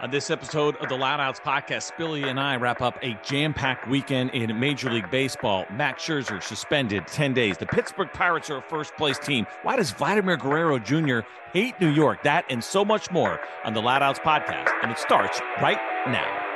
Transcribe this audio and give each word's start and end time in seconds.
On 0.00 0.12
this 0.12 0.30
episode 0.30 0.76
of 0.76 0.88
the 0.88 0.94
Loud 0.94 1.18
Outs 1.18 1.40
podcast, 1.40 1.90
Spilly 1.90 2.26
and 2.26 2.38
I 2.38 2.54
wrap 2.54 2.80
up 2.80 2.96
a 3.02 3.18
jam 3.24 3.52
packed 3.52 3.88
weekend 3.88 4.30
in 4.30 4.58
Major 4.60 4.92
League 4.92 5.10
Baseball. 5.10 5.66
Max 5.72 6.04
Scherzer 6.04 6.40
suspended 6.40 7.08
10 7.08 7.34
days. 7.34 7.58
The 7.58 7.66
Pittsburgh 7.66 8.12
Pirates 8.12 8.48
are 8.48 8.58
a 8.58 8.62
first 8.62 8.96
place 8.96 9.18
team. 9.18 9.44
Why 9.62 9.74
does 9.74 9.90
Vladimir 9.90 10.36
Guerrero 10.36 10.78
Jr. 10.78 11.20
hate 11.52 11.80
New 11.80 11.90
York? 11.90 12.22
That 12.22 12.44
and 12.48 12.62
so 12.62 12.84
much 12.84 13.10
more 13.10 13.40
on 13.64 13.74
the 13.74 13.82
Loud 13.82 14.04
Outs 14.04 14.20
podcast. 14.20 14.70
And 14.84 14.92
it 14.92 15.00
starts 15.00 15.40
right 15.60 15.80
now. 16.06 16.47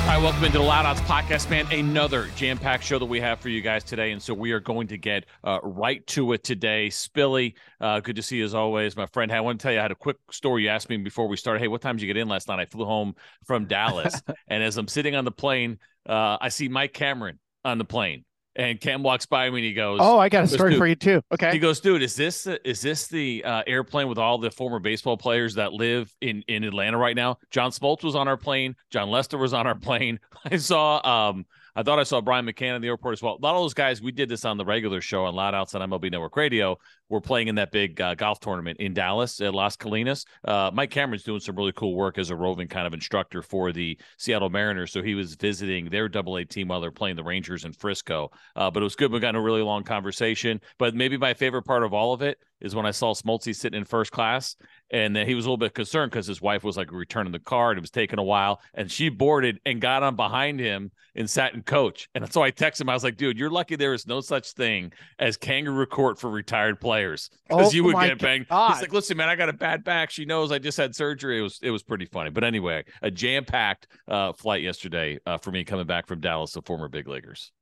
All 0.00 0.16
right, 0.16 0.22
welcome 0.22 0.44
into 0.44 0.58
the 0.58 0.64
Loud 0.64 0.86
Outs 0.86 1.00
podcast, 1.02 1.50
man. 1.50 1.70
Another 1.70 2.26
jam 2.34 2.58
packed 2.58 2.82
show 2.82 2.98
that 2.98 3.06
we 3.06 3.20
have 3.20 3.38
for 3.38 3.48
you 3.48 3.60
guys 3.60 3.84
today. 3.84 4.10
And 4.10 4.20
so 4.20 4.34
we 4.34 4.50
are 4.50 4.58
going 4.58 4.88
to 4.88 4.98
get 4.98 5.26
uh, 5.44 5.60
right 5.62 6.04
to 6.08 6.32
it 6.32 6.42
today. 6.42 6.88
Spilly, 6.88 7.54
uh, 7.80 8.00
good 8.00 8.16
to 8.16 8.22
see 8.22 8.38
you 8.38 8.44
as 8.44 8.54
always, 8.54 8.96
my 8.96 9.06
friend. 9.06 9.30
Hey, 9.30 9.36
I 9.36 9.40
want 9.40 9.60
to 9.60 9.62
tell 9.62 9.72
you, 9.72 9.78
I 9.78 9.82
had 9.82 9.92
a 9.92 9.96
quick 9.96 10.16
story 10.32 10.64
you 10.64 10.68
asked 10.68 10.88
me 10.88 10.96
before 10.96 11.28
we 11.28 11.36
started. 11.36 11.60
Hey, 11.60 11.68
what 11.68 11.80
time 11.80 11.96
did 11.96 12.02
you 12.02 12.12
get 12.12 12.16
in 12.16 12.28
last 12.28 12.48
night? 12.48 12.58
I 12.58 12.64
flew 12.64 12.86
home 12.86 13.14
from 13.44 13.66
Dallas. 13.66 14.20
and 14.48 14.64
as 14.64 14.78
I'm 14.78 14.88
sitting 14.88 15.14
on 15.14 15.24
the 15.24 15.30
plane, 15.30 15.78
uh, 16.08 16.38
I 16.40 16.48
see 16.48 16.68
Mike 16.68 16.92
Cameron 16.92 17.38
on 17.64 17.78
the 17.78 17.84
plane. 17.84 18.24
And 18.56 18.80
Cam 18.80 19.04
walks 19.04 19.26
by 19.26 19.48
me 19.48 19.58
and 19.58 19.64
he 19.64 19.72
goes, 19.74 20.00
"Oh, 20.02 20.18
I 20.18 20.28
got 20.28 20.44
a 20.44 20.48
story 20.48 20.76
for 20.76 20.86
you 20.86 20.96
too." 20.96 21.22
Okay. 21.32 21.52
He 21.52 21.58
goes, 21.60 21.80
"Dude, 21.80 22.02
is 22.02 22.16
this 22.16 22.46
is 22.46 22.80
this 22.80 23.06
the 23.06 23.44
uh, 23.44 23.62
airplane 23.66 24.08
with 24.08 24.18
all 24.18 24.38
the 24.38 24.50
former 24.50 24.80
baseball 24.80 25.16
players 25.16 25.54
that 25.54 25.72
live 25.72 26.12
in 26.20 26.42
in 26.48 26.64
Atlanta 26.64 26.98
right 26.98 27.14
now? 27.14 27.38
John 27.50 27.70
Smoltz 27.70 28.02
was 28.02 28.16
on 28.16 28.26
our 28.26 28.36
plane. 28.36 28.74
Jon 28.90 29.08
Lester 29.08 29.38
was 29.38 29.54
on 29.54 29.68
our 29.68 29.76
plane. 29.76 30.18
I 30.50 30.56
saw 30.56 31.00
um 31.28 31.46
I 31.76 31.82
thought 31.82 31.98
I 31.98 32.02
saw 32.02 32.20
Brian 32.20 32.46
McCann 32.46 32.76
in 32.76 32.82
the 32.82 32.88
airport 32.88 33.12
as 33.14 33.22
well. 33.22 33.38
A 33.40 33.42
lot 33.42 33.54
of 33.54 33.62
those 33.62 33.74
guys, 33.74 34.02
we 34.02 34.12
did 34.12 34.28
this 34.28 34.44
on 34.44 34.56
the 34.56 34.64
regular 34.64 35.00
show 35.00 35.24
on 35.24 35.34
Loud 35.34 35.54
Outs 35.54 35.74
on 35.74 35.88
MLB 35.88 36.10
Network 36.10 36.36
Radio. 36.36 36.76
We're 37.10 37.20
playing 37.20 37.48
in 37.48 37.56
that 37.56 37.72
big 37.72 38.00
uh, 38.00 38.14
golf 38.14 38.38
tournament 38.40 38.78
in 38.78 38.94
Dallas 38.94 39.40
at 39.40 39.52
Las 39.52 39.76
Colinas. 39.76 40.24
Uh, 40.44 40.70
Mike 40.72 40.90
Cameron's 40.90 41.24
doing 41.24 41.40
some 41.40 41.56
really 41.56 41.72
cool 41.72 41.94
work 41.94 42.18
as 42.18 42.30
a 42.30 42.36
roving 42.36 42.68
kind 42.68 42.86
of 42.86 42.94
instructor 42.94 43.42
for 43.42 43.72
the 43.72 43.98
Seattle 44.16 44.48
Mariners. 44.48 44.92
So 44.92 45.02
he 45.02 45.16
was 45.16 45.34
visiting 45.34 45.90
their 45.90 46.08
Double 46.08 46.36
A 46.36 46.44
team 46.44 46.68
while 46.68 46.80
they're 46.80 46.92
playing 46.92 47.16
the 47.16 47.24
Rangers 47.24 47.64
in 47.64 47.72
Frisco. 47.72 48.30
Uh, 48.54 48.70
but 48.70 48.80
it 48.80 48.84
was 48.84 48.94
good. 48.94 49.10
We 49.12 49.18
got 49.18 49.30
in 49.30 49.34
a 49.34 49.42
really 49.42 49.62
long 49.62 49.82
conversation. 49.82 50.60
But 50.78 50.94
maybe 50.94 51.16
my 51.16 51.34
favorite 51.34 51.64
part 51.64 51.82
of 51.82 51.92
all 51.92 52.14
of 52.14 52.22
it 52.22 52.38
is 52.60 52.74
when 52.74 52.86
I 52.86 52.90
saw 52.90 53.14
Smoltz 53.14 53.54
sitting 53.54 53.78
in 53.78 53.84
first 53.84 54.12
class, 54.12 54.54
and 54.90 55.16
he 55.16 55.34
was 55.34 55.46
a 55.46 55.48
little 55.48 55.56
bit 55.56 55.74
concerned 55.74 56.10
because 56.10 56.26
his 56.26 56.42
wife 56.42 56.62
was 56.62 56.76
like 56.76 56.92
returning 56.92 57.32
the 57.32 57.38
car, 57.38 57.70
and 57.70 57.78
it 57.78 57.80
was 57.80 57.90
taking 57.90 58.18
a 58.18 58.22
while, 58.22 58.60
and 58.74 58.90
she 58.90 59.08
boarded 59.08 59.60
and 59.64 59.80
got 59.80 60.02
on 60.02 60.14
behind 60.14 60.60
him 60.60 60.90
and 61.16 61.28
sat 61.28 61.54
in 61.54 61.62
coach. 61.62 62.08
And 62.14 62.30
so 62.30 62.42
I 62.42 62.50
texted 62.50 62.82
him. 62.82 62.90
I 62.90 62.94
was 62.94 63.04
like, 63.04 63.16
"Dude, 63.16 63.38
you're 63.38 63.50
lucky 63.50 63.76
there 63.76 63.94
is 63.94 64.06
no 64.06 64.20
such 64.20 64.52
thing 64.52 64.92
as 65.18 65.36
kangaroo 65.36 65.86
court 65.86 66.18
for 66.18 66.30
retired 66.30 66.80
players 66.80 66.99
because 67.02 67.68
oh, 67.68 67.70
you 67.72 67.84
would 67.84 67.96
get 67.96 68.18
banged." 68.18 68.48
God. 68.48 68.72
He's 68.72 68.82
like, 68.82 68.92
"Listen, 68.92 69.16
man, 69.16 69.28
I 69.28 69.36
got 69.36 69.48
a 69.48 69.52
bad 69.52 69.84
back. 69.84 70.10
She 70.10 70.24
knows 70.24 70.52
I 70.52 70.58
just 70.58 70.78
had 70.78 70.94
surgery. 70.94 71.38
It 71.38 71.42
was 71.42 71.58
it 71.62 71.70
was 71.70 71.82
pretty 71.82 72.06
funny." 72.06 72.30
But 72.30 72.44
anyway, 72.44 72.84
a 73.02 73.10
jam 73.10 73.44
packed 73.44 73.86
uh, 74.08 74.32
flight 74.32 74.62
yesterday 74.62 75.18
uh, 75.26 75.38
for 75.38 75.50
me 75.50 75.64
coming 75.64 75.86
back 75.86 76.06
from 76.06 76.20
Dallas, 76.20 76.52
the 76.52 76.62
former 76.62 76.88
big 76.88 77.08
leaguers. 77.08 77.52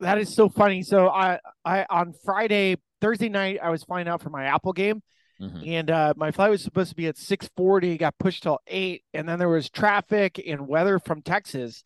That 0.00 0.18
is 0.18 0.34
so 0.34 0.48
funny. 0.48 0.82
So 0.82 1.08
I 1.08 1.38
I 1.64 1.86
on 1.88 2.12
Friday 2.24 2.76
Thursday 3.00 3.28
night, 3.28 3.58
I 3.62 3.70
was 3.70 3.82
flying 3.84 4.08
out 4.08 4.22
for 4.22 4.30
my 4.30 4.44
Apple 4.44 4.72
game. 4.72 5.02
Mm-hmm. 5.40 5.62
And 5.66 5.90
uh, 5.90 6.14
my 6.16 6.30
flight 6.30 6.50
was 6.50 6.62
supposed 6.62 6.90
to 6.90 6.96
be 6.96 7.08
at 7.08 7.16
6:40, 7.16 7.98
got 7.98 8.18
pushed 8.18 8.44
till 8.44 8.60
eight, 8.68 9.02
and 9.12 9.28
then 9.28 9.38
there 9.38 9.48
was 9.48 9.68
traffic 9.68 10.40
and 10.46 10.68
weather 10.68 11.00
from 11.00 11.20
Texas, 11.20 11.82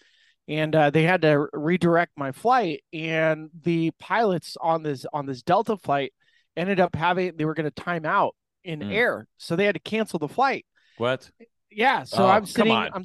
and 0.46 0.74
uh, 0.74 0.90
they 0.90 1.04
had 1.04 1.22
to 1.22 1.48
redirect 1.52 2.12
my 2.16 2.32
flight. 2.32 2.82
And 2.92 3.48
the 3.62 3.92
pilots 3.98 4.56
on 4.60 4.82
this 4.82 5.06
on 5.12 5.26
this 5.26 5.42
Delta 5.42 5.76
flight 5.78 6.12
ended 6.56 6.80
up 6.80 6.94
having 6.94 7.36
they 7.36 7.44
were 7.44 7.54
going 7.54 7.70
to 7.70 7.82
time 7.82 8.04
out 8.04 8.34
in 8.64 8.80
mm. 8.80 8.92
air, 8.92 9.26
so 9.36 9.56
they 9.56 9.64
had 9.64 9.74
to 9.74 9.80
cancel 9.80 10.18
the 10.18 10.28
flight. 10.28 10.66
What? 10.98 11.30
Yeah. 11.70 12.04
So 12.04 12.24
oh, 12.24 12.28
I'm 12.28 12.46
sitting. 12.46 12.72
I'm 12.72 13.04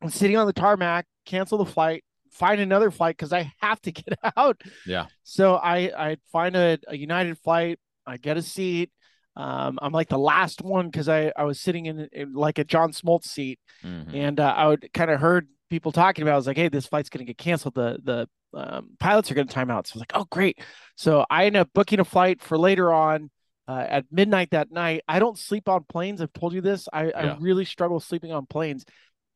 I'm 0.00 0.10
sitting 0.10 0.36
on 0.36 0.46
the 0.46 0.52
tarmac, 0.52 1.06
cancel 1.26 1.58
the 1.58 1.66
flight, 1.66 2.04
find 2.32 2.60
another 2.60 2.90
flight 2.90 3.16
because 3.16 3.32
I 3.32 3.52
have 3.60 3.80
to 3.82 3.92
get 3.92 4.18
out. 4.36 4.60
Yeah. 4.86 5.06
So 5.22 5.56
I 5.56 5.92
I 5.96 6.16
find 6.30 6.56
a, 6.56 6.78
a 6.88 6.96
United 6.96 7.38
flight. 7.38 7.78
I 8.06 8.16
get 8.16 8.36
a 8.36 8.42
seat. 8.42 8.90
Um, 9.34 9.78
I'm 9.80 9.92
like 9.92 10.08
the 10.08 10.18
last 10.18 10.60
one 10.60 10.88
because 10.88 11.08
I 11.08 11.32
I 11.36 11.44
was 11.44 11.60
sitting 11.60 11.86
in, 11.86 12.08
in, 12.12 12.34
like 12.34 12.58
a 12.58 12.64
John 12.64 12.92
Smoltz 12.92 13.24
seat, 13.24 13.58
mm-hmm. 13.82 14.14
and 14.14 14.40
uh, 14.40 14.54
I 14.56 14.68
would 14.68 14.92
kind 14.92 15.10
of 15.10 15.20
heard 15.20 15.48
people 15.72 15.90
talking 15.90 16.22
about. 16.22 16.34
I 16.34 16.36
was 16.36 16.46
like, 16.46 16.58
hey, 16.58 16.68
this 16.68 16.86
flight's 16.86 17.08
gonna 17.08 17.24
get 17.24 17.38
canceled. 17.38 17.74
The 17.74 17.98
the 18.04 18.28
um, 18.54 18.90
pilots 19.00 19.30
are 19.30 19.34
gonna 19.34 19.46
time 19.46 19.70
out. 19.70 19.86
So 19.86 19.92
I 19.92 19.96
was 19.96 20.00
like, 20.02 20.12
oh 20.14 20.26
great. 20.30 20.60
So 20.96 21.24
I 21.30 21.46
end 21.46 21.56
up 21.56 21.70
booking 21.74 21.98
a 21.98 22.04
flight 22.04 22.42
for 22.42 22.56
later 22.56 22.92
on. 22.92 23.30
Uh, 23.68 23.86
at 23.88 24.04
midnight 24.10 24.50
that 24.50 24.72
night, 24.72 25.02
I 25.06 25.20
don't 25.20 25.38
sleep 25.38 25.68
on 25.68 25.84
planes. 25.88 26.20
I've 26.20 26.32
told 26.32 26.52
you 26.52 26.60
this. 26.60 26.88
I, 26.92 27.06
yeah. 27.06 27.12
I 27.14 27.36
really 27.38 27.64
struggle 27.64 28.00
sleeping 28.00 28.32
on 28.32 28.44
planes, 28.44 28.84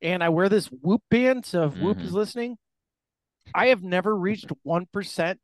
and 0.03 0.23
I 0.23 0.29
wear 0.31 0.49
this 0.49 0.67
Whoop 0.67 1.01
band. 1.11 1.47
So 1.47 1.65
if 1.65 1.73
mm-hmm. 1.73 1.85
Whoop 1.85 2.01
is 2.01 2.13
listening, 2.13 2.59
I 3.55 3.69
have 3.69 3.85
never 3.85 4.15
reached 4.15 4.51
1% 4.67 5.37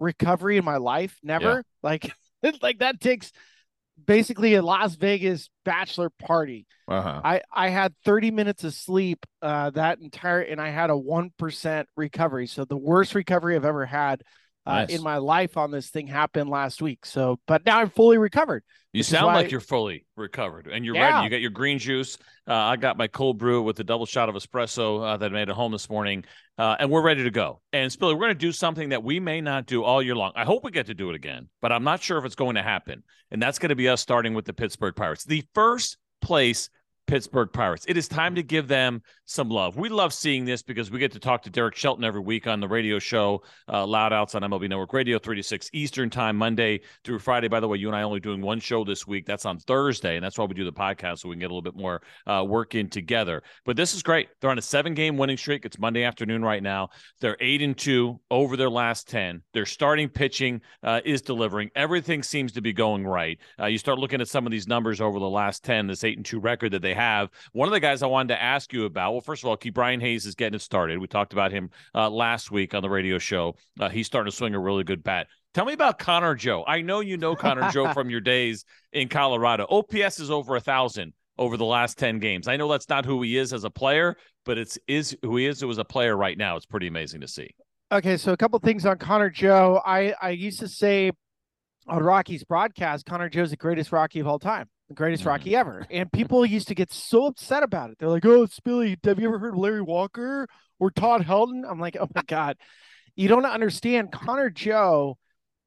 recovery 0.00 0.56
in 0.56 0.64
my 0.64 0.78
life. 0.78 1.16
Never. 1.22 1.54
Yeah. 1.54 1.62
Like, 1.84 2.12
like 2.62 2.80
that 2.80 3.00
takes 3.00 3.30
basically 4.04 4.54
a 4.54 4.62
Las 4.62 4.94
Vegas 4.96 5.48
bachelor 5.64 6.10
party. 6.10 6.66
Uh-huh. 6.88 7.20
I, 7.24 7.40
I 7.52 7.68
had 7.68 7.94
30 8.04 8.30
minutes 8.30 8.64
of 8.64 8.74
sleep 8.74 9.26
uh, 9.42 9.70
that 9.70 10.00
entire, 10.00 10.40
and 10.40 10.60
I 10.60 10.70
had 10.70 10.90
a 10.90 10.94
1% 10.94 11.84
recovery. 11.96 12.46
So 12.46 12.64
the 12.64 12.76
worst 12.76 13.14
recovery 13.14 13.56
I've 13.56 13.64
ever 13.64 13.86
had 13.86 14.22
uh, 14.66 14.80
nice. 14.80 14.90
in 14.90 15.02
my 15.02 15.18
life 15.18 15.56
on 15.56 15.70
this 15.70 15.88
thing 15.88 16.06
happened 16.06 16.50
last 16.50 16.82
week. 16.82 17.06
So, 17.06 17.38
but 17.46 17.64
now 17.64 17.78
I'm 17.78 17.90
fully 17.90 18.18
recovered. 18.18 18.64
You 18.92 19.02
sound 19.02 19.26
like 19.26 19.50
you're 19.50 19.60
fully 19.60 20.06
recovered 20.16 20.68
and 20.68 20.84
you're 20.84 20.94
yeah. 20.94 21.16
ready. 21.16 21.24
You 21.24 21.30
got 21.30 21.40
your 21.42 21.50
green 21.50 21.78
juice. 21.78 22.16
Uh, 22.48 22.54
I 22.54 22.76
got 22.76 22.96
my 22.96 23.08
cold 23.08 23.36
brew 23.36 23.62
with 23.62 23.78
a 23.78 23.84
double 23.84 24.06
shot 24.06 24.30
of 24.30 24.34
espresso 24.34 25.04
uh, 25.04 25.16
that 25.18 25.26
I 25.26 25.34
made 25.34 25.50
at 25.50 25.54
home 25.54 25.70
this 25.70 25.90
morning, 25.90 26.24
uh, 26.56 26.76
and 26.78 26.90
we're 26.90 27.02
ready 27.02 27.22
to 27.24 27.30
go. 27.30 27.60
And 27.74 27.90
Spilly, 27.92 28.14
we're 28.14 28.20
going 28.20 28.28
to 28.30 28.34
do 28.34 28.52
something 28.52 28.88
that 28.88 29.02
we 29.02 29.20
may 29.20 29.42
not 29.42 29.66
do 29.66 29.84
all 29.84 30.02
year 30.02 30.14
long. 30.14 30.32
I 30.34 30.44
hope 30.44 30.64
we 30.64 30.70
get 30.70 30.86
to 30.86 30.94
do 30.94 31.10
it 31.10 31.14
again, 31.14 31.48
but 31.60 31.72
I'm 31.72 31.84
not 31.84 32.02
sure 32.02 32.16
if 32.16 32.24
it's 32.24 32.34
going 32.34 32.54
to 32.54 32.62
happen. 32.62 33.02
And 33.30 33.42
that's 33.42 33.58
going 33.58 33.68
to 33.68 33.76
be 33.76 33.88
us 33.88 34.00
starting 34.00 34.32
with 34.32 34.46
the 34.46 34.54
Pittsburgh 34.54 34.96
Pirates, 34.96 35.24
the 35.24 35.44
first 35.54 35.98
place 36.22 36.70
Pittsburgh 37.06 37.52
Pirates. 37.52 37.84
It 37.88 37.96
is 37.96 38.08
time 38.08 38.34
to 38.34 38.42
give 38.42 38.68
them 38.68 39.02
some 39.24 39.48
love. 39.48 39.76
We 39.76 39.88
love 39.88 40.12
seeing 40.12 40.44
this 40.44 40.62
because 40.62 40.90
we 40.90 40.98
get 40.98 41.12
to 41.12 41.18
talk 41.18 41.42
to 41.42 41.50
Derek 41.50 41.76
Shelton 41.76 42.04
every 42.04 42.20
week 42.20 42.46
on 42.46 42.60
the 42.60 42.68
radio 42.68 42.98
show, 42.98 43.42
uh, 43.72 43.86
Loud 43.86 44.12
Outs 44.12 44.34
on 44.34 44.42
MLB 44.42 44.68
Network 44.68 44.92
Radio, 44.92 45.18
3 45.18 45.36
to 45.36 45.42
6 45.42 45.70
Eastern 45.72 46.10
Time, 46.10 46.36
Monday 46.36 46.80
through 47.04 47.18
Friday. 47.18 47.48
By 47.48 47.60
the 47.60 47.68
way, 47.68 47.78
you 47.78 47.88
and 47.88 47.96
I 47.96 48.02
only 48.02 48.20
doing 48.20 48.40
one 48.40 48.60
show 48.60 48.84
this 48.84 49.06
week. 49.06 49.26
That's 49.26 49.46
on 49.46 49.58
Thursday, 49.58 50.16
and 50.16 50.24
that's 50.24 50.38
why 50.38 50.44
we 50.44 50.54
do 50.54 50.64
the 50.64 50.72
podcast 50.72 51.20
so 51.20 51.28
we 51.28 51.34
can 51.34 51.40
get 51.40 51.46
a 51.46 51.54
little 51.54 51.62
bit 51.62 51.76
more 51.76 52.02
uh, 52.26 52.44
work 52.46 52.74
in 52.74 52.88
together. 52.88 53.42
But 53.64 53.76
this 53.76 53.94
is 53.94 54.02
great. 54.02 54.28
They're 54.40 54.50
on 54.50 54.58
a 54.58 54.62
seven 54.62 54.94
game 54.94 55.16
winning 55.16 55.36
streak. 55.36 55.64
It's 55.64 55.78
Monday 55.78 56.04
afternoon 56.04 56.42
right 56.42 56.62
now. 56.62 56.88
They're 57.20 57.36
8 57.40 57.62
and 57.62 57.76
2 57.76 58.20
over 58.30 58.56
their 58.56 58.70
last 58.70 59.08
10. 59.08 59.42
Their 59.52 59.66
starting 59.66 60.08
pitching 60.08 60.60
uh, 60.82 61.00
is 61.04 61.22
delivering. 61.22 61.70
Everything 61.74 62.22
seems 62.22 62.52
to 62.52 62.60
be 62.60 62.72
going 62.72 63.06
right. 63.06 63.38
Uh, 63.60 63.66
you 63.66 63.78
start 63.78 63.98
looking 63.98 64.20
at 64.20 64.28
some 64.28 64.46
of 64.46 64.52
these 64.52 64.66
numbers 64.66 65.00
over 65.00 65.18
the 65.18 65.28
last 65.28 65.64
10, 65.64 65.86
this 65.86 66.04
8 66.04 66.16
and 66.16 66.26
2 66.26 66.40
record 66.40 66.72
that 66.72 66.82
they 66.82 66.95
have. 66.96 67.30
One 67.52 67.68
of 67.68 67.72
the 67.72 67.80
guys 67.80 68.02
I 68.02 68.06
wanted 68.06 68.34
to 68.34 68.42
ask 68.42 68.72
you 68.72 68.84
about, 68.84 69.12
well, 69.12 69.20
first 69.20 69.44
of 69.44 69.48
all, 69.48 69.56
Ke'Bryan 69.56 70.00
Hayes 70.00 70.26
is 70.26 70.34
getting 70.34 70.56
it 70.56 70.62
started. 70.62 70.98
We 70.98 71.06
talked 71.06 71.32
about 71.32 71.52
him 71.52 71.70
uh, 71.94 72.10
last 72.10 72.50
week 72.50 72.74
on 72.74 72.82
the 72.82 72.90
radio 72.90 73.18
show. 73.18 73.54
Uh, 73.78 73.88
he's 73.88 74.06
starting 74.06 74.30
to 74.30 74.36
swing 74.36 74.54
a 74.54 74.58
really 74.58 74.84
good 74.84 75.02
bat. 75.04 75.28
Tell 75.54 75.64
me 75.64 75.72
about 75.72 75.98
Connor 75.98 76.34
Joe. 76.34 76.64
I 76.66 76.82
know 76.82 77.00
you 77.00 77.16
know 77.16 77.36
Connor 77.36 77.70
Joe 77.72 77.92
from 77.92 78.10
your 78.10 78.20
days 78.20 78.64
in 78.92 79.08
Colorado. 79.08 79.66
OPS 79.70 80.20
is 80.20 80.30
over 80.30 80.56
a 80.56 80.60
thousand 80.60 81.12
over 81.38 81.56
the 81.56 81.64
last 81.64 81.98
10 81.98 82.18
games. 82.18 82.48
I 82.48 82.56
know 82.56 82.68
that's 82.68 82.88
not 82.88 83.04
who 83.04 83.22
he 83.22 83.36
is 83.36 83.52
as 83.52 83.64
a 83.64 83.70
player, 83.70 84.16
but 84.44 84.58
it's 84.58 84.78
is 84.86 85.16
who 85.22 85.36
he 85.36 85.46
is 85.46 85.62
as 85.62 85.78
a 85.78 85.84
player 85.84 86.16
right 86.16 86.36
now. 86.36 86.56
It's 86.56 86.66
pretty 86.66 86.86
amazing 86.86 87.20
to 87.20 87.28
see. 87.28 87.54
Okay, 87.92 88.16
so 88.16 88.32
a 88.32 88.36
couple 88.36 88.58
things 88.58 88.84
on 88.84 88.98
Connor 88.98 89.30
Joe. 89.30 89.80
I 89.84 90.14
I 90.20 90.30
used 90.30 90.58
to 90.60 90.68
say 90.68 91.12
on 91.86 92.02
Rockies 92.02 92.42
broadcast, 92.42 93.06
Connor 93.06 93.28
Joe's 93.28 93.50
the 93.50 93.56
greatest 93.56 93.92
Rocky 93.92 94.20
of 94.20 94.26
all 94.26 94.38
time 94.38 94.68
the 94.88 94.94
greatest 94.94 95.24
mm. 95.24 95.26
Rocky 95.26 95.56
ever. 95.56 95.86
And 95.90 96.10
people 96.12 96.44
used 96.46 96.68
to 96.68 96.74
get 96.74 96.92
so 96.92 97.26
upset 97.26 97.62
about 97.62 97.90
it. 97.90 97.98
They're 97.98 98.08
like, 98.08 98.24
"Oh, 98.24 98.46
Spilly, 98.46 98.96
have 99.04 99.18
you 99.18 99.28
ever 99.28 99.38
heard 99.38 99.54
of 99.54 99.58
Larry 99.60 99.82
Walker 99.82 100.46
or 100.78 100.90
Todd 100.90 101.22
Helton?" 101.22 101.62
I'm 101.68 101.80
like, 101.80 101.96
"Oh 101.98 102.08
my 102.14 102.22
god, 102.26 102.56
you 103.14 103.28
don't 103.28 103.44
understand." 103.44 104.12
Connor 104.12 104.50
Joe 104.50 105.18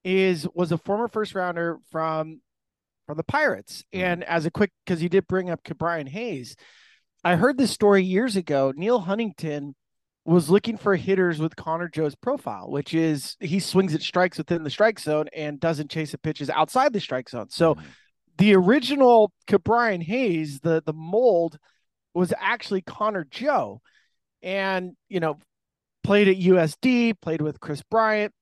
is 0.03 0.47
was 0.53 0.71
a 0.71 0.77
former 0.77 1.07
first 1.07 1.35
rounder 1.35 1.79
from 1.91 2.41
from 3.07 3.17
the 3.17 3.23
Pirates, 3.23 3.83
mm. 3.93 4.01
and 4.01 4.23
as 4.23 4.45
a 4.45 4.51
quick 4.51 4.71
because 4.85 5.03
you 5.03 5.09
did 5.09 5.27
bring 5.27 5.49
up 5.49 5.61
Brian 5.77 6.07
Hayes, 6.07 6.55
I 7.23 7.35
heard 7.35 7.57
this 7.57 7.71
story 7.71 8.03
years 8.03 8.35
ago. 8.35 8.71
Neal 8.75 8.99
Huntington 8.99 9.75
was 10.25 10.49
looking 10.49 10.77
for 10.77 10.95
hitters 10.95 11.39
with 11.39 11.55
Connor 11.55 11.89
Joe's 11.89 12.13
profile, 12.13 12.69
which 12.69 12.93
is 12.93 13.35
he 13.39 13.59
swings 13.59 13.95
at 13.95 14.01
strikes 14.01 14.37
within 14.37 14.63
the 14.63 14.69
strike 14.69 14.99
zone 14.99 15.27
and 15.35 15.59
doesn't 15.59 15.89
chase 15.89 16.13
at 16.13 16.21
pitches 16.21 16.49
outside 16.49 16.93
the 16.93 17.01
strike 17.01 17.29
zone. 17.29 17.49
So. 17.49 17.75
Mm 17.75 17.83
the 18.39 18.55
original 18.55 19.31
Ke'Bryan 19.47 20.01
Hayes, 20.01 20.61
the 20.61 20.81
the 20.83 20.93
mold 20.93 21.59
was 22.13 22.33
actually 22.39 22.81
Connor 22.81 23.27
Joe, 23.29 23.81
and 24.41 24.93
you 25.09 25.19
know, 25.19 25.37
played 26.03 26.27
at 26.27 26.37
USD, 26.37 27.19
played 27.21 27.41
with 27.41 27.59
Kris 27.59 27.83
Bryant. 27.83 28.33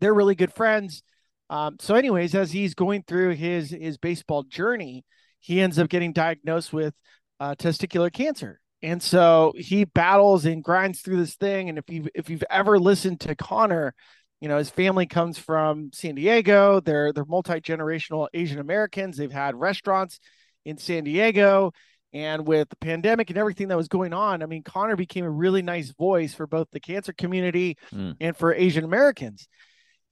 They're 0.00 0.14
really 0.14 0.34
good 0.34 0.52
friends. 0.52 1.02
Um, 1.48 1.76
so, 1.80 1.94
anyways, 1.94 2.34
as 2.34 2.52
he's 2.52 2.74
going 2.74 3.04
through 3.06 3.36
his 3.36 3.70
his 3.70 3.96
baseball 3.98 4.42
journey, 4.42 5.04
he 5.38 5.60
ends 5.60 5.78
up 5.78 5.88
getting 5.88 6.12
diagnosed 6.12 6.72
with 6.72 6.94
uh, 7.38 7.54
testicular 7.54 8.12
cancer. 8.12 8.60
And 8.82 9.02
so 9.02 9.52
he 9.56 9.84
battles 9.84 10.46
and 10.46 10.64
grinds 10.64 11.02
through 11.02 11.18
this 11.18 11.36
thing. 11.36 11.68
And 11.68 11.78
if 11.78 11.84
you 11.88 12.06
if 12.14 12.30
you've 12.30 12.44
ever 12.50 12.78
listened 12.78 13.20
to 13.20 13.34
Connor, 13.34 13.94
you 14.40 14.48
know 14.48 14.58
his 14.58 14.70
family 14.70 15.06
comes 15.06 15.38
from 15.38 15.90
San 15.92 16.14
Diego. 16.14 16.80
They're 16.80 17.12
they're 17.12 17.24
multi 17.24 17.60
generational 17.60 18.28
Asian 18.32 18.58
Americans. 18.58 19.16
They've 19.16 19.30
had 19.30 19.54
restaurants 19.54 20.18
in 20.64 20.78
San 20.78 21.04
Diego. 21.04 21.72
And 22.12 22.44
with 22.44 22.68
the 22.68 22.76
pandemic 22.76 23.30
and 23.30 23.38
everything 23.38 23.68
that 23.68 23.76
was 23.76 23.86
going 23.86 24.12
on, 24.12 24.42
I 24.42 24.46
mean, 24.46 24.64
Connor 24.64 24.96
became 24.96 25.24
a 25.24 25.30
really 25.30 25.62
nice 25.62 25.92
voice 25.92 26.34
for 26.34 26.46
both 26.46 26.66
the 26.72 26.80
cancer 26.80 27.12
community 27.12 27.76
mm. 27.94 28.16
and 28.20 28.36
for 28.36 28.52
Asian 28.52 28.84
Americans. 28.84 29.46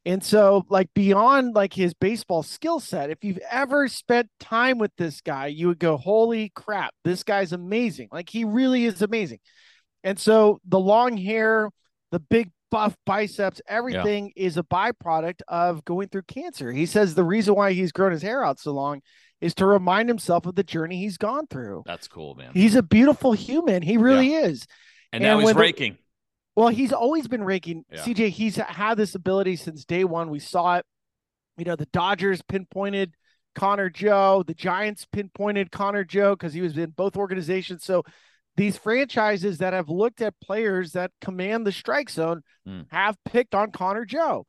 And 0.05 0.23
so, 0.23 0.65
like, 0.71 0.89
beyond 0.95 1.55
like 1.57 1.75
his 1.75 1.95
baseball 1.95 2.45
skill 2.45 2.79
set, 2.79 3.11
if 3.11 3.25
you've 3.25 3.41
ever 3.51 3.89
spent 3.89 4.29
time 4.39 4.79
with 4.79 4.93
this 4.97 5.21
guy, 5.21 5.49
you 5.49 5.67
would 5.67 5.81
go, 5.81 5.97
Holy 5.97 6.51
crap, 6.51 6.95
this 7.05 7.25
guy's 7.25 7.53
amazing. 7.53 8.09
Like, 8.13 8.31
he 8.31 8.45
really 8.45 8.85
is 8.85 9.03
amazing. 9.03 9.41
And 10.05 10.19
so, 10.19 10.61
the 10.65 10.79
long 10.79 11.17
hair, 11.17 11.71
the 12.13 12.21
big 12.21 12.51
buff 12.71 12.97
biceps, 13.07 13.61
everything 13.67 14.33
yeah. 14.37 14.47
is 14.47 14.57
a 14.57 14.63
byproduct 14.63 15.41
of 15.49 15.85
going 15.85 16.09
through 16.09 16.23
cancer. 16.23 16.73
He 16.73 16.87
says 16.87 17.15
the 17.15 17.25
reason 17.25 17.55
why 17.55 17.73
he's 17.73 17.93
grown 17.93 18.13
his 18.13 18.23
hair 18.23 18.45
out 18.45 18.59
so 18.59 18.73
long 18.73 19.01
is 19.41 19.55
to 19.55 19.67
remind 19.67 20.09
himself 20.09 20.47
of 20.47 20.55
the 20.55 20.65
journey 20.65 20.99
he's 20.99 21.17
gone 21.17 21.47
through. 21.47 21.83
That's 21.87 22.09
cool, 22.09 22.35
man. 22.35 22.51
He's 22.55 22.75
a 22.75 22.83
beautiful 22.83 23.33
human. 23.33 23.83
He 23.83 23.97
really 23.97 24.33
yeah. 24.33 24.47
is. 24.47 24.67
And, 25.13 25.25
and 25.25 25.41
now 25.41 25.47
he's 25.47 25.57
raking. 25.57 25.93
The, 25.93 25.99
well, 26.57 26.69
he's 26.69 26.93
always 26.93 27.29
been 27.29 27.45
raking. 27.45 27.85
Yeah. 27.91 28.01
CJ, 28.01 28.31
he's 28.31 28.57
had 28.57 28.97
this 28.97 29.15
ability 29.15 29.57
since 29.57 29.85
day 29.85 30.05
one. 30.05 30.29
We 30.31 30.41
saw 30.41 30.77
it. 30.79 30.87
You 31.57 31.65
know, 31.65 31.77
the 31.77 31.87
Dodgers 31.87 32.43
pinpointed 32.43 33.15
Connor 33.55 33.91
Joe, 33.91 34.45
the 34.47 34.55
Giants 34.55 35.07
pinpointed 35.11 35.71
Connor 35.71 36.05
Joe 36.05 36.35
because 36.35 36.55
he 36.55 36.61
was 36.61 36.79
in 36.79 36.91
both 36.91 37.17
organizations. 37.17 37.85
So 37.85 38.05
these 38.59 38.77
franchises 38.77 39.59
that 39.59 39.73
have 39.73 39.89
looked 39.89 40.21
at 40.21 40.35
players 40.41 40.93
that 40.93 41.13
command 41.21 41.65
the 41.65 41.71
strike 41.71 42.11
zone 42.11 42.43
mm. 42.67 42.85
have 42.91 43.17
picked 43.25 43.55
on 43.55 43.71
Connor 43.71 44.05
Joe. 44.05 44.47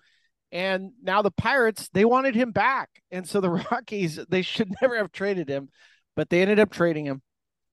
And 0.51 0.93
now 1.03 1.21
the 1.21 1.29
Pirates, 1.29 1.89
they 1.93 2.05
wanted 2.05 2.33
him 2.33 2.51
back. 2.51 2.89
And 3.11 3.29
so 3.29 3.39
the 3.39 3.49
Rockies, 3.71 4.19
they 4.27 4.41
should 4.41 4.73
never 4.81 4.97
have 4.97 5.11
traded 5.11 5.47
him, 5.47 5.69
but 6.15 6.29
they 6.29 6.41
ended 6.41 6.59
up 6.59 6.71
trading 6.71 7.05
him, 7.05 7.21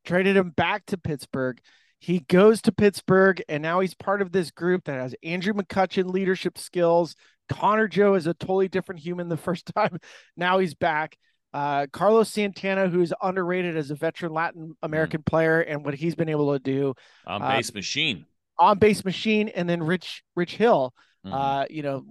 traded 0.04 0.36
him 0.36 0.50
back 0.50 0.84
to 0.86 0.98
Pittsburgh. 0.98 1.58
He 2.00 2.20
goes 2.20 2.60
to 2.62 2.72
Pittsburgh, 2.72 3.42
and 3.48 3.62
now 3.62 3.80
he's 3.80 3.94
part 3.94 4.20
of 4.20 4.30
this 4.30 4.50
group 4.50 4.84
that 4.84 5.00
has 5.00 5.14
Andrew 5.22 5.54
McCutchen 5.54 6.12
leadership 6.12 6.58
skills. 6.58 7.16
Connor 7.48 7.88
Joe 7.88 8.14
is 8.14 8.26
a 8.26 8.34
totally 8.34 8.68
different 8.68 9.00
human 9.00 9.30
the 9.30 9.36
first 9.38 9.72
time. 9.74 9.98
Now 10.36 10.58
he's 10.58 10.74
back. 10.74 11.16
Uh, 11.52 11.86
Carlos 11.92 12.28
Santana, 12.28 12.88
who's 12.88 13.12
underrated 13.22 13.76
as 13.76 13.90
a 13.90 13.94
veteran 13.94 14.32
Latin 14.32 14.76
American 14.82 15.22
mm. 15.22 15.26
player, 15.26 15.60
and 15.60 15.84
what 15.84 15.94
he's 15.94 16.14
been 16.14 16.28
able 16.28 16.52
to 16.52 16.58
do 16.58 16.94
on 17.26 17.40
base 17.40 17.70
uh, 17.70 17.74
machine, 17.74 18.26
on 18.58 18.78
base 18.78 19.04
machine, 19.04 19.48
and 19.48 19.68
then 19.68 19.82
Rich 19.82 20.22
Rich 20.34 20.56
Hill, 20.56 20.92
Mm-hmm. 20.92 21.05
Uh, 21.32 21.66
you 21.70 21.82
know, 21.82 22.04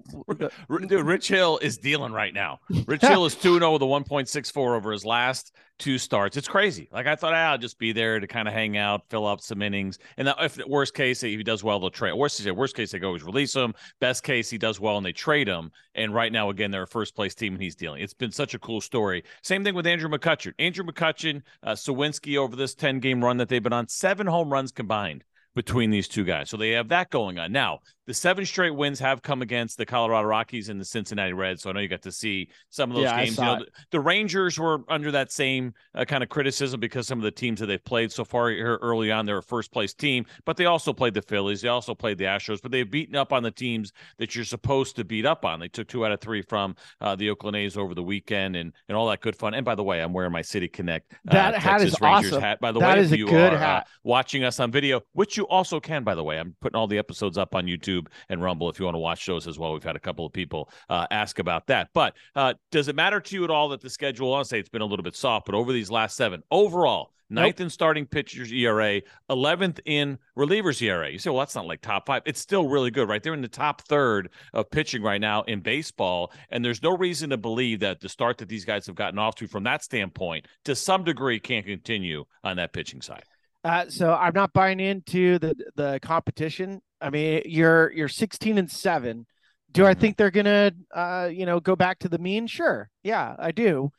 dude, 0.88 1.06
Rich 1.06 1.28
Hill 1.28 1.60
is 1.62 1.78
dealing 1.78 2.14
right 2.14 2.34
now. 2.34 2.60
Rich 2.88 3.02
Hill 3.06 3.26
is 3.26 3.36
2 3.36 3.60
0 3.60 3.74
with 3.74 3.82
a 3.82 3.86
1.64 3.86 4.58
over 4.58 4.92
his 4.92 5.06
last 5.06 5.54
two 5.78 5.98
starts. 5.98 6.38
It's 6.38 6.48
crazy. 6.48 6.88
Like 6.92 7.08
I 7.08 7.16
thought, 7.16 7.34
ah, 7.34 7.52
I'll 7.52 7.58
just 7.58 7.78
be 7.78 7.92
there 7.92 8.20
to 8.20 8.28
kind 8.28 8.48
of 8.48 8.54
hang 8.54 8.78
out, 8.78 9.04
fill 9.10 9.26
up 9.26 9.42
some 9.42 9.62
innings. 9.62 10.00
And 10.18 10.34
if 10.40 10.58
worst 10.68 10.94
case, 10.94 11.24
if 11.24 11.38
he 11.38 11.44
does 11.44 11.64
well, 11.64 11.80
they'll 11.80 11.90
trade. 11.90 12.14
Worst, 12.14 12.50
worst 12.52 12.76
case, 12.76 12.92
they 12.92 13.00
go 13.00 13.08
always 13.08 13.24
release 13.24 13.54
him. 13.54 13.74
Best 14.00 14.24
case, 14.24 14.50
he 14.50 14.58
does 14.58 14.80
well 14.80 14.98
and 14.98 15.06
they 15.06 15.12
trade 15.12 15.48
him. 15.48 15.72
And 15.94 16.14
right 16.14 16.32
now, 16.32 16.50
again, 16.50 16.72
they're 16.72 16.84
a 16.84 16.88
first 16.88 17.16
place 17.16 17.36
team 17.36 17.54
and 17.54 17.62
he's 17.62 17.76
dealing. 17.76 18.02
It's 18.02 18.14
been 18.14 18.32
such 18.32 18.54
a 18.54 18.60
cool 18.60 18.82
story. 18.82 19.24
Same 19.44 19.64
thing 19.64 19.76
with 19.76 19.88
Andrew 19.88 20.10
McCutchen. 20.10 20.54
Andrew 20.60 20.86
McCutchen, 20.86 21.42
uh, 21.64 21.74
Suwinski 21.74 22.38
over 22.38 22.56
this 22.56 22.76
10 22.76 23.00
game 23.00 23.24
run 23.24 23.38
that 23.38 23.50
they've 23.50 23.64
been 23.64 23.74
on, 23.74 23.88
seven 23.88 24.28
home 24.28 24.52
runs 24.52 24.72
combined 24.72 25.24
between 25.56 25.90
these 25.90 26.08
two 26.08 26.26
guys. 26.26 26.50
So 26.50 26.58
they 26.58 26.72
have 26.72 26.90
that 26.90 27.10
going 27.10 27.40
on. 27.40 27.52
Now, 27.52 27.80
the 28.08 28.14
seven 28.14 28.46
straight 28.46 28.76
wins 28.76 29.00
have 29.00 29.22
come 29.22 29.42
against 29.42 29.78
the 29.78 29.86
Colorado 29.86 30.28
Rockies 30.28 30.70
and 30.70 30.80
the 30.80 30.86
Cincinnati 30.86 31.34
Reds. 31.34 31.64
So 31.64 31.70
I 31.70 31.74
know 31.74 31.80
you 31.80 31.88
got 31.88 32.04
to 32.04 32.12
see 32.12 32.50
some 32.70 32.92
of 32.92 32.96
those 32.96 33.06
yeah, 33.06 33.24
games. 33.24 33.38
You 33.38 33.44
know, 33.44 33.66
the, 33.92 34.00
Rangers 34.00 34.60
were 34.60 34.82
under 34.88 35.12
that 35.12 35.32
same 35.32 35.74
uh, 35.96 36.06
kind 36.06 36.22
of 36.22 36.30
criticism 36.30 36.80
because 36.80 37.08
some 37.08 37.18
of 37.18 37.24
the 37.24 37.32
teams 37.32 37.60
that 37.60 37.66
they've 37.66 37.84
played 37.84 38.12
so 38.12 38.24
far 38.24 38.50
here 38.50 38.78
early 38.82 39.12
on, 39.12 39.26
they're 39.26 39.40
a 39.40 39.44
first 39.44 39.72
place 39.72 39.94
team, 39.94 40.26
but 40.46 40.58
they 40.58 40.66
also 40.66 40.94
played 40.94 41.16
the 41.16 41.22
Phillies. 41.22 41.62
They 41.62 41.70
also 41.70 41.96
played 41.96 42.18
the 42.18 42.26
Astros, 42.26 42.62
but 42.62 42.72
they've 42.72 42.90
beaten 42.90 43.16
up 43.16 43.34
on 43.34 43.42
the 43.42 43.52
teams 43.52 43.92
that 44.18 44.36
you're 44.36 44.46
supposed 44.46 44.96
to 44.98 45.04
beat 45.04 45.26
up 45.26 45.44
on. 45.44 45.60
They 45.60 45.68
took 45.68 45.88
two 45.88 46.06
out 46.06 46.12
of 46.12 46.22
three 46.22 46.44
from 46.44 46.76
uh, 47.02 47.16
the 47.16 47.30
Oakland 47.32 47.58
A's 47.58 47.78
over 47.78 47.96
the 47.96 48.04
weekend 48.04 48.56
and, 48.56 48.72
and 48.88 48.96
all 48.96 49.08
that 49.10 49.22
good 49.22 49.36
fun. 49.36 49.56
And 49.56 49.66
by 49.66 49.76
the 49.76 49.84
way, 49.84 50.02
I'm 50.02 50.14
wearing 50.14 50.32
my 50.32 50.44
City 50.44 50.68
Connect 50.68 51.14
uh, 51.14 51.34
that 51.34 51.56
hat 51.56 51.80
Texas 51.80 51.94
is 51.94 52.02
Rangers 52.02 52.34
awesome. 52.34 52.44
hat. 52.44 52.60
By 52.60 52.72
the 52.72 52.80
that 52.80 52.98
way, 52.98 53.04
is 53.04 53.12
a 53.12 53.18
you 53.18 53.26
good 53.26 53.54
are 53.54 53.58
uh, 53.58 53.60
hat. 53.60 53.88
watching 54.04 54.44
us 54.44 54.60
on 54.60 54.72
video, 54.72 55.02
which 55.14 55.38
you 55.38 55.48
also 55.48 55.80
can, 55.80 56.04
by 56.04 56.14
the 56.14 56.24
way. 56.24 56.40
I'm 56.40 56.56
putting 56.62 56.76
all 56.76 56.88
the 56.88 56.98
episodes 56.98 57.38
up 57.38 57.56
on 57.56 57.66
YouTube 57.66 57.95
and 58.30 58.42
Rumble 58.42 58.70
if 58.70 58.80
you 58.80 58.86
want 58.86 58.96
to 58.96 59.00
watch 59.00 59.26
those 59.26 59.48
as 59.48 59.60
well. 59.60 59.74
We've 59.74 59.84
had 59.84 59.96
a 59.96 60.00
couple 60.00 60.26
of 60.26 60.34
people 60.34 60.70
uh, 60.90 61.08
ask 61.12 61.40
about 61.40 61.68
that. 61.68 61.90
But 61.94 62.16
uh, 62.36 62.54
does 62.72 62.88
it 62.88 62.96
matter 62.96 63.20
to 63.20 63.36
you 63.36 63.44
at 63.44 63.50
all 63.50 63.70
that 63.70 63.82
the 63.82 63.90
schedule, 63.90 64.34
I'll 64.34 64.44
say 64.44 64.60
it's 64.60 64.70
been 64.70 64.82
a 64.82 64.86
little 64.86 65.04
bit 65.04 65.16
soft, 65.16 65.46
but 65.46 65.56
over 65.56 65.72
these 65.72 65.92
last 65.92 66.18
seven, 66.18 66.44
overall, 66.52 67.12
ninth 67.30 67.60
nope. 67.60 67.66
in 67.66 67.70
starting 67.70 68.06
pitchers 68.06 68.52
ERA, 68.52 69.02
11th 69.30 69.80
in 69.86 70.18
relievers 70.38 70.82
ERA. 70.82 71.10
You 71.10 71.20
say, 71.20 71.30
well, 71.30 71.40
that's 71.40 71.56
not 71.56 71.66
like 71.66 71.82
top 71.82 72.06
five. 72.06 72.22
It's 72.26 72.40
still 72.40 72.68
really 72.68 72.92
good, 72.92 73.10
right? 73.10 73.22
They're 73.22 73.34
in 73.34 73.42
the 73.42 73.48
top 73.48 73.82
third 73.82 74.30
of 74.54 74.70
pitching 74.70 75.02
right 75.02 75.22
now 75.22 75.44
in 75.44 75.62
baseball. 75.62 76.32
And 76.50 76.64
there's 76.64 76.84
no 76.84 76.96
reason 76.96 77.30
to 77.32 77.38
believe 77.38 77.80
that 77.82 78.00
the 78.00 78.10
start 78.10 78.38
that 78.40 78.50
these 78.50 78.66
guys 78.66 78.86
have 78.88 78.96
gotten 78.96 79.20
off 79.20 79.36
to 79.36 79.48
from 79.48 79.64
that 79.64 79.84
standpoint, 79.84 80.48
to 80.66 80.76
some 80.76 81.04
degree, 81.04 81.40
can't 81.40 81.66
continue 81.66 82.26
on 82.44 82.58
that 82.58 82.74
pitching 82.74 83.02
side. 83.02 83.24
Uh, 83.64 83.86
so 83.90 84.14
I'm 84.14 84.34
not 84.36 84.54
buying 84.54 84.80
into 84.80 85.40
the 85.40 85.56
the 85.76 86.00
competition. 86.04 86.82
I 87.06 87.12
mean, 87.12 87.44
you're 87.46 87.92
you're 87.92 88.08
16 88.08 88.58
and 88.58 88.70
seven. 88.70 89.28
Do 89.72 89.86
I 89.86 89.92
mm-hmm. 89.92 90.02
think 90.02 90.18
they're 90.18 90.32
gonna, 90.32 90.72
uh, 90.94 91.30
you 91.32 91.46
know, 91.46 91.60
go 91.60 91.76
back 91.76 92.00
to 92.00 92.10
the 92.10 92.18
mean? 92.18 92.48
Sure, 92.48 92.90
yeah, 93.04 93.36
I 93.38 93.52
do. 93.52 93.92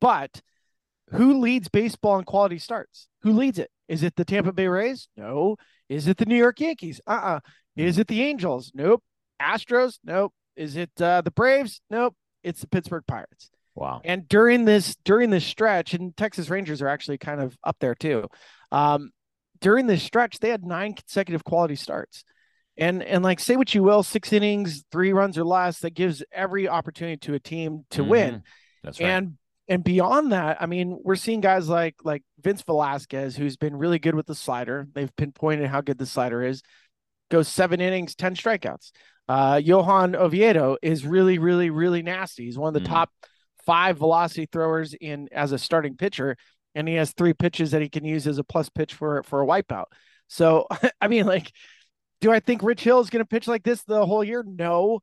But 0.00 0.40
who 1.10 1.40
leads 1.40 1.68
baseball 1.68 2.18
in 2.18 2.24
quality 2.24 2.58
starts? 2.58 3.08
Who 3.22 3.32
leads 3.32 3.58
it? 3.58 3.70
Is 3.88 4.02
it 4.02 4.14
the 4.14 4.24
Tampa 4.24 4.52
Bay 4.52 4.68
Rays? 4.68 5.08
No. 5.16 5.56
Is 5.88 6.06
it 6.06 6.16
the 6.16 6.26
New 6.26 6.36
York 6.36 6.60
Yankees? 6.60 7.00
Uh 7.06 7.10
uh-uh. 7.10 7.36
uh 7.36 7.40
Is 7.76 7.98
it 7.98 8.06
the 8.06 8.22
Angels? 8.22 8.70
Nope. 8.74 9.02
Astros? 9.42 9.98
Nope. 10.04 10.32
Is 10.56 10.76
it 10.76 10.90
uh, 11.00 11.22
the 11.22 11.30
Braves? 11.32 11.80
Nope. 11.90 12.14
It's 12.44 12.60
the 12.60 12.68
Pittsburgh 12.68 13.04
Pirates. 13.06 13.50
Wow. 13.74 14.00
And 14.04 14.28
during 14.28 14.64
this 14.64 14.96
during 15.04 15.30
this 15.30 15.44
stretch, 15.44 15.94
and 15.94 16.16
Texas 16.16 16.48
Rangers 16.48 16.80
are 16.80 16.88
actually 16.88 17.18
kind 17.18 17.40
of 17.40 17.56
up 17.64 17.76
there 17.80 17.94
too. 17.94 18.28
Um, 18.70 19.10
during 19.60 19.86
this 19.86 20.02
stretch, 20.02 20.38
they 20.38 20.50
had 20.50 20.64
nine 20.64 20.94
consecutive 20.94 21.42
quality 21.42 21.74
starts. 21.74 22.24
And 22.76 23.02
and 23.02 23.22
like 23.22 23.38
say 23.38 23.56
what 23.56 23.74
you 23.74 23.82
will, 23.82 24.02
six 24.02 24.32
innings, 24.32 24.84
three 24.90 25.12
runs 25.12 25.38
or 25.38 25.44
less, 25.44 25.80
that 25.80 25.94
gives 25.94 26.24
every 26.32 26.68
opportunity 26.68 27.16
to 27.18 27.34
a 27.34 27.38
team 27.38 27.84
to 27.90 28.02
mm-hmm. 28.02 28.10
win. 28.10 28.42
That's 28.82 29.00
right. 29.00 29.10
And 29.10 29.38
and 29.68 29.82
beyond 29.82 30.32
that, 30.32 30.58
I 30.60 30.66
mean, 30.66 30.98
we're 31.02 31.16
seeing 31.16 31.40
guys 31.40 31.68
like 31.68 31.96
like 32.02 32.22
Vince 32.40 32.62
Velasquez, 32.62 33.36
who's 33.36 33.56
been 33.56 33.76
really 33.76 33.98
good 33.98 34.14
with 34.14 34.26
the 34.26 34.34
slider. 34.34 34.86
They've 34.92 35.14
pinpointed 35.16 35.68
how 35.68 35.80
good 35.80 35.98
the 35.98 36.06
slider 36.06 36.42
is. 36.42 36.62
Goes 37.30 37.48
seven 37.48 37.80
innings, 37.80 38.14
ten 38.14 38.34
strikeouts. 38.34 38.90
Uh, 39.28 39.60
Johan 39.62 40.14
Oviedo 40.14 40.76
is 40.82 41.06
really, 41.06 41.38
really, 41.38 41.70
really 41.70 42.02
nasty. 42.02 42.44
He's 42.44 42.58
one 42.58 42.68
of 42.68 42.82
the 42.82 42.86
mm. 42.86 42.92
top 42.92 43.10
five 43.64 43.96
velocity 43.96 44.46
throwers 44.50 44.94
in 44.94 45.28
as 45.32 45.52
a 45.52 45.58
starting 45.58 45.96
pitcher, 45.96 46.36
and 46.74 46.86
he 46.86 46.94
has 46.94 47.12
three 47.12 47.32
pitches 47.32 47.70
that 47.70 47.80
he 47.80 47.88
can 47.88 48.04
use 48.04 48.26
as 48.26 48.38
a 48.38 48.44
plus 48.44 48.68
pitch 48.68 48.92
for 48.92 49.22
for 49.22 49.42
a 49.42 49.46
wipeout. 49.46 49.86
So, 50.28 50.66
I 51.00 51.08
mean, 51.08 51.26
like, 51.26 51.50
do 52.24 52.32
I 52.32 52.40
think 52.40 52.62
Rich 52.62 52.84
Hill 52.84 53.00
is 53.00 53.10
going 53.10 53.22
to 53.22 53.28
pitch 53.28 53.46
like 53.46 53.64
this 53.64 53.82
the 53.82 54.06
whole 54.06 54.24
year? 54.24 54.42
No. 54.46 55.00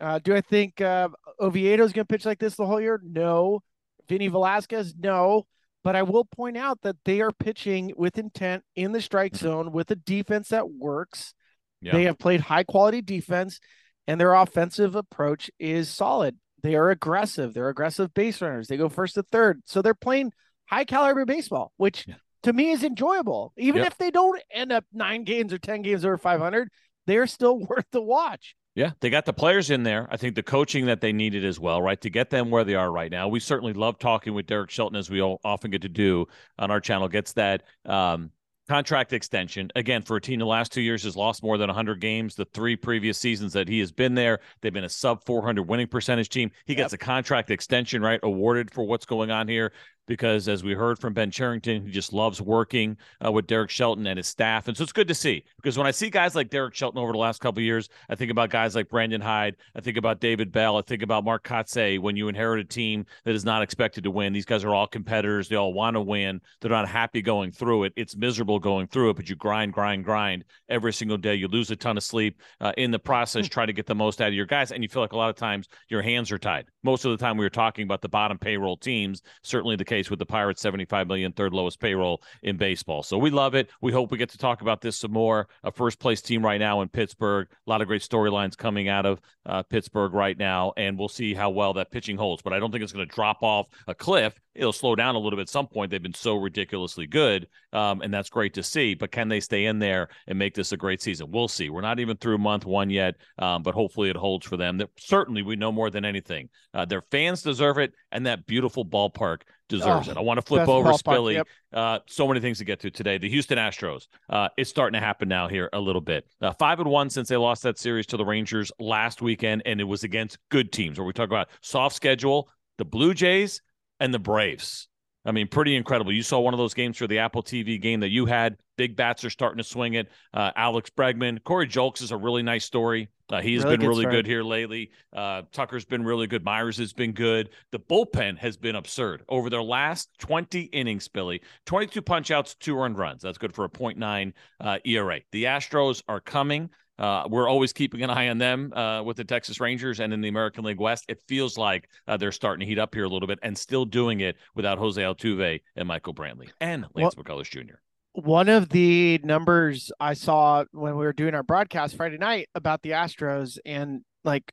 Uh, 0.00 0.18
do 0.18 0.34
I 0.34 0.40
think 0.40 0.80
uh, 0.80 1.08
Oviedo 1.40 1.84
is 1.84 1.92
going 1.92 2.04
to 2.04 2.12
pitch 2.12 2.26
like 2.26 2.40
this 2.40 2.56
the 2.56 2.66
whole 2.66 2.80
year? 2.80 3.00
No. 3.04 3.60
Vinny 4.08 4.26
Velasquez? 4.26 4.92
No. 4.98 5.46
But 5.84 5.94
I 5.94 6.02
will 6.02 6.24
point 6.24 6.56
out 6.56 6.80
that 6.80 6.96
they 7.04 7.20
are 7.20 7.30
pitching 7.30 7.92
with 7.96 8.18
intent 8.18 8.64
in 8.74 8.90
the 8.90 9.00
strike 9.00 9.34
mm-hmm. 9.34 9.46
zone 9.46 9.72
with 9.72 9.88
a 9.92 9.94
defense 9.94 10.48
that 10.48 10.68
works. 10.68 11.32
Yeah. 11.80 11.92
They 11.92 12.02
have 12.06 12.18
played 12.18 12.40
high 12.40 12.64
quality 12.64 13.02
defense, 13.02 13.60
and 14.08 14.20
their 14.20 14.34
offensive 14.34 14.96
approach 14.96 15.52
is 15.60 15.88
solid. 15.88 16.36
They 16.64 16.74
are 16.74 16.90
aggressive. 16.90 17.54
They're 17.54 17.68
aggressive 17.68 18.12
base 18.14 18.42
runners. 18.42 18.66
They 18.66 18.78
go 18.78 18.88
first 18.88 19.14
to 19.14 19.22
third. 19.22 19.62
So 19.64 19.80
they're 19.80 19.94
playing 19.94 20.32
high 20.66 20.86
caliber 20.86 21.24
baseball, 21.24 21.70
which 21.76 22.04
yeah. 22.08 22.16
To 22.44 22.52
me 22.52 22.70
is 22.70 22.84
enjoyable. 22.84 23.52
Even 23.58 23.82
yep. 23.82 23.92
if 23.92 23.98
they 23.98 24.10
don't 24.10 24.40
end 24.50 24.72
up 24.72 24.84
nine 24.92 25.24
games 25.24 25.52
or 25.52 25.58
10 25.58 25.82
games 25.82 26.04
over 26.04 26.16
500, 26.16 26.68
they're 27.06 27.26
still 27.26 27.58
worth 27.68 27.86
the 27.90 28.02
watch. 28.02 28.54
Yeah, 28.74 28.90
they 29.00 29.08
got 29.08 29.24
the 29.24 29.32
players 29.32 29.70
in 29.70 29.84
there. 29.84 30.08
I 30.10 30.16
think 30.16 30.34
the 30.34 30.42
coaching 30.42 30.86
that 30.86 31.00
they 31.00 31.12
needed 31.12 31.44
as 31.44 31.60
well, 31.60 31.80
right, 31.80 32.00
to 32.00 32.10
get 32.10 32.30
them 32.30 32.50
where 32.50 32.64
they 32.64 32.74
are 32.74 32.90
right 32.90 33.10
now. 33.10 33.28
We 33.28 33.38
certainly 33.38 33.72
love 33.72 34.00
talking 34.00 34.34
with 34.34 34.46
Derek 34.46 34.70
Shelton, 34.70 34.96
as 34.96 35.08
we 35.08 35.22
all 35.22 35.40
often 35.44 35.70
get 35.70 35.82
to 35.82 35.88
do 35.88 36.26
on 36.58 36.72
our 36.72 36.80
channel. 36.80 37.06
Gets 37.06 37.34
that 37.34 37.62
um, 37.86 38.32
contract 38.68 39.12
extension 39.12 39.70
again 39.76 40.02
for 40.02 40.16
a 40.16 40.20
team 40.20 40.38
the 40.38 40.46
last 40.46 40.72
two 40.72 40.80
years 40.80 41.04
has 41.04 41.16
lost 41.16 41.42
more 41.42 41.58
than 41.58 41.68
100 41.68 42.00
games. 42.00 42.34
The 42.34 42.46
three 42.46 42.76
previous 42.76 43.18
seasons 43.18 43.52
that 43.52 43.68
he 43.68 43.78
has 43.80 43.92
been 43.92 44.14
there, 44.14 44.40
they've 44.60 44.72
been 44.72 44.84
a 44.84 44.88
sub 44.88 45.24
400 45.24 45.62
winning 45.62 45.86
percentage 45.86 46.28
team. 46.28 46.50
He 46.64 46.72
yep. 46.72 46.78
gets 46.78 46.92
a 46.94 46.98
contract 46.98 47.50
extension, 47.50 48.02
right, 48.02 48.20
awarded 48.22 48.72
for 48.72 48.84
what's 48.84 49.06
going 49.06 49.30
on 49.30 49.48
here. 49.48 49.72
Because, 50.06 50.48
as 50.48 50.62
we 50.62 50.74
heard 50.74 50.98
from 50.98 51.14
Ben 51.14 51.30
Cherington, 51.30 51.86
he 51.86 51.90
just 51.90 52.12
loves 52.12 52.40
working 52.40 52.96
uh, 53.24 53.32
with 53.32 53.46
Derek 53.46 53.70
Shelton 53.70 54.06
and 54.06 54.16
his 54.16 54.26
staff. 54.26 54.68
And 54.68 54.76
so 54.76 54.82
it's 54.82 54.92
good 54.92 55.08
to 55.08 55.14
see 55.14 55.44
because 55.56 55.78
when 55.78 55.86
I 55.86 55.90
see 55.90 56.10
guys 56.10 56.34
like 56.34 56.50
Derek 56.50 56.74
Shelton 56.74 57.00
over 57.00 57.12
the 57.12 57.18
last 57.18 57.40
couple 57.40 57.62
years, 57.62 57.88
I 58.08 58.14
think 58.14 58.30
about 58.30 58.50
guys 58.50 58.74
like 58.74 58.88
Brandon 58.88 59.20
Hyde. 59.20 59.56
I 59.74 59.80
think 59.80 59.96
about 59.96 60.20
David 60.20 60.52
Bell. 60.52 60.76
I 60.76 60.82
think 60.82 61.02
about 61.02 61.24
Mark 61.24 61.44
Kotsay 61.44 61.98
when 61.98 62.16
you 62.16 62.28
inherit 62.28 62.60
a 62.60 62.64
team 62.64 63.06
that 63.24 63.34
is 63.34 63.44
not 63.44 63.62
expected 63.62 64.04
to 64.04 64.10
win. 64.10 64.32
These 64.32 64.44
guys 64.44 64.64
are 64.64 64.74
all 64.74 64.86
competitors. 64.86 65.48
They 65.48 65.56
all 65.56 65.72
want 65.72 65.94
to 65.94 66.00
win. 66.00 66.40
They're 66.60 66.70
not 66.70 66.88
happy 66.88 67.22
going 67.22 67.52
through 67.52 67.84
it. 67.84 67.92
It's 67.96 68.16
miserable 68.16 68.58
going 68.58 68.88
through 68.88 69.10
it, 69.10 69.16
but 69.16 69.28
you 69.28 69.36
grind, 69.36 69.72
grind, 69.72 70.04
grind 70.04 70.44
every 70.68 70.92
single 70.92 71.16
day. 71.16 71.34
You 71.34 71.48
lose 71.48 71.70
a 71.70 71.76
ton 71.76 71.96
of 71.96 72.02
sleep 72.02 72.40
uh, 72.60 72.72
in 72.76 72.90
the 72.90 72.98
process, 72.98 73.48
try 73.48 73.66
to 73.66 73.72
get 73.72 73.86
the 73.86 73.94
most 73.94 74.20
out 74.20 74.28
of 74.28 74.34
your 74.34 74.46
guys. 74.46 74.72
And 74.72 74.82
you 74.82 74.88
feel 74.88 75.02
like 75.02 75.12
a 75.12 75.16
lot 75.16 75.30
of 75.30 75.36
times 75.36 75.68
your 75.88 76.02
hands 76.02 76.30
are 76.32 76.38
tied. 76.38 76.66
Most 76.82 77.04
of 77.04 77.10
the 77.10 77.16
time 77.16 77.36
we 77.36 77.44
were 77.44 77.50
talking 77.50 77.84
about 77.84 78.02
the 78.02 78.08
bottom 78.08 78.38
payroll 78.38 78.76
teams, 78.76 79.22
certainly 79.42 79.76
the 79.76 79.84
case 79.94 80.10
with 80.10 80.18
the 80.18 80.26
Pirates, 80.26 80.60
75 80.60 81.06
million, 81.06 81.32
third 81.32 81.52
lowest 81.52 81.78
payroll 81.78 82.20
in 82.42 82.56
baseball. 82.56 83.02
So 83.04 83.16
we 83.16 83.30
love 83.30 83.54
it. 83.54 83.70
We 83.80 83.92
hope 83.92 84.10
we 84.10 84.18
get 84.18 84.30
to 84.30 84.38
talk 84.38 84.60
about 84.60 84.80
this 84.80 84.98
some 84.98 85.12
more. 85.12 85.46
A 85.62 85.70
first 85.70 86.00
place 86.00 86.20
team 86.20 86.44
right 86.44 86.58
now 86.58 86.80
in 86.80 86.88
Pittsburgh. 86.88 87.46
A 87.66 87.70
lot 87.70 87.80
of 87.80 87.86
great 87.86 88.02
storylines 88.02 88.56
coming 88.56 88.88
out 88.88 89.06
of 89.06 89.20
uh, 89.46 89.62
Pittsburgh 89.62 90.12
right 90.12 90.36
now, 90.36 90.72
and 90.76 90.98
we'll 90.98 91.08
see 91.08 91.32
how 91.32 91.50
well 91.50 91.74
that 91.74 91.92
pitching 91.92 92.16
holds. 92.16 92.42
But 92.42 92.52
I 92.52 92.58
don't 92.58 92.72
think 92.72 92.82
it's 92.82 92.92
going 92.92 93.06
to 93.06 93.14
drop 93.14 93.42
off 93.42 93.66
a 93.86 93.94
cliff. 93.94 94.40
It'll 94.54 94.72
slow 94.72 94.96
down 94.96 95.14
a 95.14 95.18
little 95.18 95.36
bit 95.36 95.42
at 95.42 95.48
some 95.48 95.68
point. 95.68 95.90
They've 95.90 96.02
been 96.02 96.14
so 96.14 96.36
ridiculously 96.36 97.06
good, 97.06 97.46
um, 97.74 98.00
and 98.00 98.14
that's 98.14 98.30
great 98.30 98.54
to 98.54 98.62
see. 98.62 98.94
But 98.94 99.12
can 99.12 99.28
they 99.28 99.40
stay 99.40 99.66
in 99.66 99.78
there 99.78 100.08
and 100.26 100.38
make 100.38 100.54
this 100.54 100.72
a 100.72 100.76
great 100.76 101.02
season? 101.02 101.30
We'll 101.30 101.48
see. 101.48 101.68
We're 101.68 101.80
not 101.80 102.00
even 102.00 102.16
through 102.16 102.38
month 102.38 102.64
one 102.64 102.88
yet, 102.88 103.16
um, 103.38 103.62
but 103.62 103.74
hopefully 103.74 104.08
it 104.08 104.16
holds 104.16 104.46
for 104.46 104.56
them. 104.56 104.78
That 104.78 104.90
certainly 104.98 105.42
we 105.42 105.56
know 105.56 105.72
more 105.72 105.90
than 105.90 106.04
anything. 106.04 106.48
Uh, 106.72 106.84
their 106.84 107.02
fans 107.02 107.42
deserve 107.42 107.78
it, 107.78 107.92
and 108.12 108.26
that 108.26 108.46
beautiful 108.46 108.84
ballpark 108.84 109.42
deserves 109.68 110.08
oh, 110.08 110.12
it. 110.12 110.16
I 110.16 110.20
want 110.20 110.38
to 110.38 110.42
flip 110.42 110.68
over 110.68 110.90
Spilly. 110.92 111.34
Yep. 111.34 111.48
Uh, 111.72 111.98
so 112.06 112.28
many 112.28 112.40
things 112.40 112.58
to 112.58 112.64
get 112.64 112.80
to 112.80 112.90
today. 112.90 113.18
The 113.18 113.28
Houston 113.28 113.58
Astros. 113.58 114.06
Uh, 114.28 114.48
it's 114.56 114.70
starting 114.70 114.98
to 114.98 115.04
happen 115.04 115.28
now 115.28 115.48
here 115.48 115.68
a 115.72 115.80
little 115.80 116.00
bit. 116.00 116.26
Uh, 116.40 116.52
five 116.52 116.80
and 116.80 116.88
one 116.88 117.10
since 117.10 117.28
they 117.28 117.36
lost 117.36 117.62
that 117.64 117.78
series 117.78 118.06
to 118.06 118.16
the 118.16 118.24
Rangers 118.24 118.70
last 118.78 119.22
weekend, 119.22 119.62
and 119.66 119.80
it 119.80 119.84
was 119.84 120.04
against 120.04 120.38
good 120.50 120.72
teams. 120.72 120.98
Where 120.98 121.06
we 121.06 121.12
talk 121.12 121.28
about 121.28 121.48
soft 121.60 121.96
schedule, 121.96 122.48
the 122.78 122.84
Blue 122.84 123.14
Jays 123.14 123.62
and 124.00 124.12
the 124.12 124.18
Braves. 124.18 124.88
I 125.24 125.32
mean, 125.32 125.48
pretty 125.48 125.74
incredible. 125.74 126.12
You 126.12 126.22
saw 126.22 126.40
one 126.40 126.52
of 126.52 126.58
those 126.58 126.74
games 126.74 126.98
for 126.98 127.06
the 127.06 127.18
Apple 127.18 127.42
TV 127.42 127.80
game 127.80 128.00
that 128.00 128.10
you 128.10 128.26
had. 128.26 128.56
Big 128.76 128.94
bats 128.94 129.24
are 129.24 129.30
starting 129.30 129.58
to 129.58 129.64
swing 129.64 129.94
it. 129.94 130.10
Uh, 130.34 130.50
Alex 130.56 130.90
Bregman, 130.90 131.42
Corey 131.44 131.66
Julks 131.66 132.02
is 132.02 132.10
a 132.10 132.16
really 132.16 132.42
nice 132.42 132.64
story. 132.64 133.08
Uh, 133.30 133.40
he's 133.40 133.64
really 133.64 133.76
been 133.76 133.86
good 133.86 133.88
really 133.88 134.04
good 134.04 134.26
here 134.26 134.42
lately. 134.42 134.90
Uh, 135.14 135.42
Tucker's 135.50 135.86
been 135.86 136.04
really 136.04 136.26
good. 136.26 136.44
Meyers 136.44 136.76
has 136.76 136.92
been 136.92 137.12
good. 137.12 137.50
The 137.72 137.78
bullpen 137.78 138.36
has 138.38 138.58
been 138.58 138.76
absurd 138.76 139.22
over 139.28 139.48
their 139.48 139.62
last 139.62 140.10
20 140.18 140.62
innings, 140.64 141.08
Spilly. 141.08 141.40
22 141.64 142.02
punchouts, 142.02 142.58
two 142.58 142.78
earned 142.78 142.98
runs. 142.98 143.22
That's 143.22 143.38
good 143.38 143.54
for 143.54 143.64
a 143.64 143.68
0.9 143.70 144.32
uh, 144.60 144.78
ERA. 144.84 145.20
The 145.32 145.44
Astros 145.44 146.02
are 146.06 146.20
coming. 146.20 146.68
Uh, 146.98 147.24
we're 147.28 147.48
always 147.48 147.72
keeping 147.72 148.02
an 148.02 148.10
eye 148.10 148.28
on 148.28 148.38
them 148.38 148.72
uh, 148.72 149.02
with 149.02 149.16
the 149.16 149.24
Texas 149.24 149.60
Rangers 149.60 150.00
and 150.00 150.12
in 150.12 150.20
the 150.20 150.28
American 150.28 150.64
League 150.64 150.80
West. 150.80 151.04
It 151.08 151.20
feels 151.26 151.58
like 151.58 151.88
uh, 152.06 152.16
they're 152.16 152.32
starting 152.32 152.60
to 152.60 152.66
heat 152.66 152.78
up 152.78 152.94
here 152.94 153.04
a 153.04 153.08
little 153.08 153.26
bit 153.26 153.38
and 153.42 153.56
still 153.56 153.84
doing 153.84 154.20
it 154.20 154.36
without 154.54 154.78
Jose 154.78 155.00
Altuve 155.00 155.60
and 155.76 155.88
Michael 155.88 156.14
Brantley 156.14 156.50
and 156.60 156.86
Lance 156.94 157.16
well, 157.16 157.24
McCullers 157.24 157.50
Jr. 157.50 157.74
One 158.12 158.48
of 158.48 158.68
the 158.68 159.20
numbers 159.24 159.90
I 159.98 160.14
saw 160.14 160.64
when 160.70 160.96
we 160.96 161.04
were 161.04 161.12
doing 161.12 161.34
our 161.34 161.42
broadcast 161.42 161.96
Friday 161.96 162.18
night 162.18 162.48
about 162.54 162.82
the 162.82 162.90
Astros, 162.90 163.58
and 163.64 164.02
like, 164.22 164.52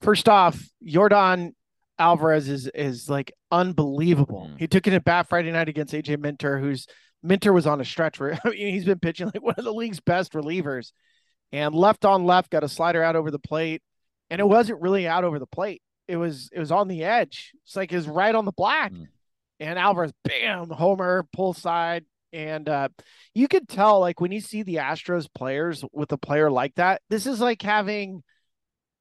first 0.00 0.30
off, 0.30 0.58
Yordan 0.82 1.52
Alvarez 1.98 2.48
is 2.48 2.68
is 2.68 3.10
like 3.10 3.32
unbelievable. 3.50 4.50
Mm. 4.50 4.58
He 4.58 4.66
took 4.66 4.86
it 4.86 4.94
at 4.94 5.04
bat 5.04 5.28
Friday 5.28 5.52
night 5.52 5.68
against 5.68 5.92
AJ 5.92 6.20
Minter, 6.20 6.58
who's 6.58 6.86
Minter 7.22 7.52
was 7.52 7.66
on 7.66 7.82
a 7.82 7.84
stretch 7.84 8.18
where 8.18 8.32
I 8.44 8.48
mean, 8.48 8.72
he's 8.72 8.86
been 8.86 8.98
pitching 8.98 9.26
like 9.26 9.42
one 9.42 9.54
of 9.58 9.64
the 9.64 9.74
league's 9.74 10.00
best 10.00 10.32
relievers 10.32 10.92
and 11.52 11.74
left 11.74 12.04
on 12.04 12.24
left 12.24 12.50
got 12.50 12.64
a 12.64 12.68
slider 12.68 13.02
out 13.02 13.16
over 13.16 13.30
the 13.30 13.38
plate 13.38 13.82
and 14.32 14.40
it 14.40 14.48
wasn't 14.48 14.80
really 14.80 15.06
out 15.06 15.24
over 15.24 15.38
the 15.38 15.46
plate. 15.46 15.82
It 16.08 16.16
was 16.16 16.48
it 16.52 16.58
was 16.58 16.72
on 16.72 16.88
the 16.88 17.04
edge. 17.04 17.52
It's 17.64 17.76
like 17.76 17.92
it 17.92 17.96
was 17.96 18.08
right 18.08 18.34
on 18.34 18.46
the 18.46 18.52
black. 18.52 18.92
Mm. 18.92 19.08
and 19.60 19.78
alvarez 19.78 20.12
bam 20.24 20.70
homer 20.70 21.26
pull 21.34 21.52
side. 21.52 22.06
And 22.32 22.66
uh, 22.66 22.88
you 23.34 23.46
could 23.46 23.68
tell 23.68 24.00
like 24.00 24.20
when 24.20 24.32
you 24.32 24.40
see 24.40 24.62
the 24.62 24.76
astros 24.76 25.28
players 25.32 25.84
with 25.92 26.10
a 26.12 26.16
player 26.16 26.50
like 26.50 26.74
that 26.76 27.02
this 27.10 27.26
is 27.26 27.40
like 27.40 27.60
having 27.60 28.22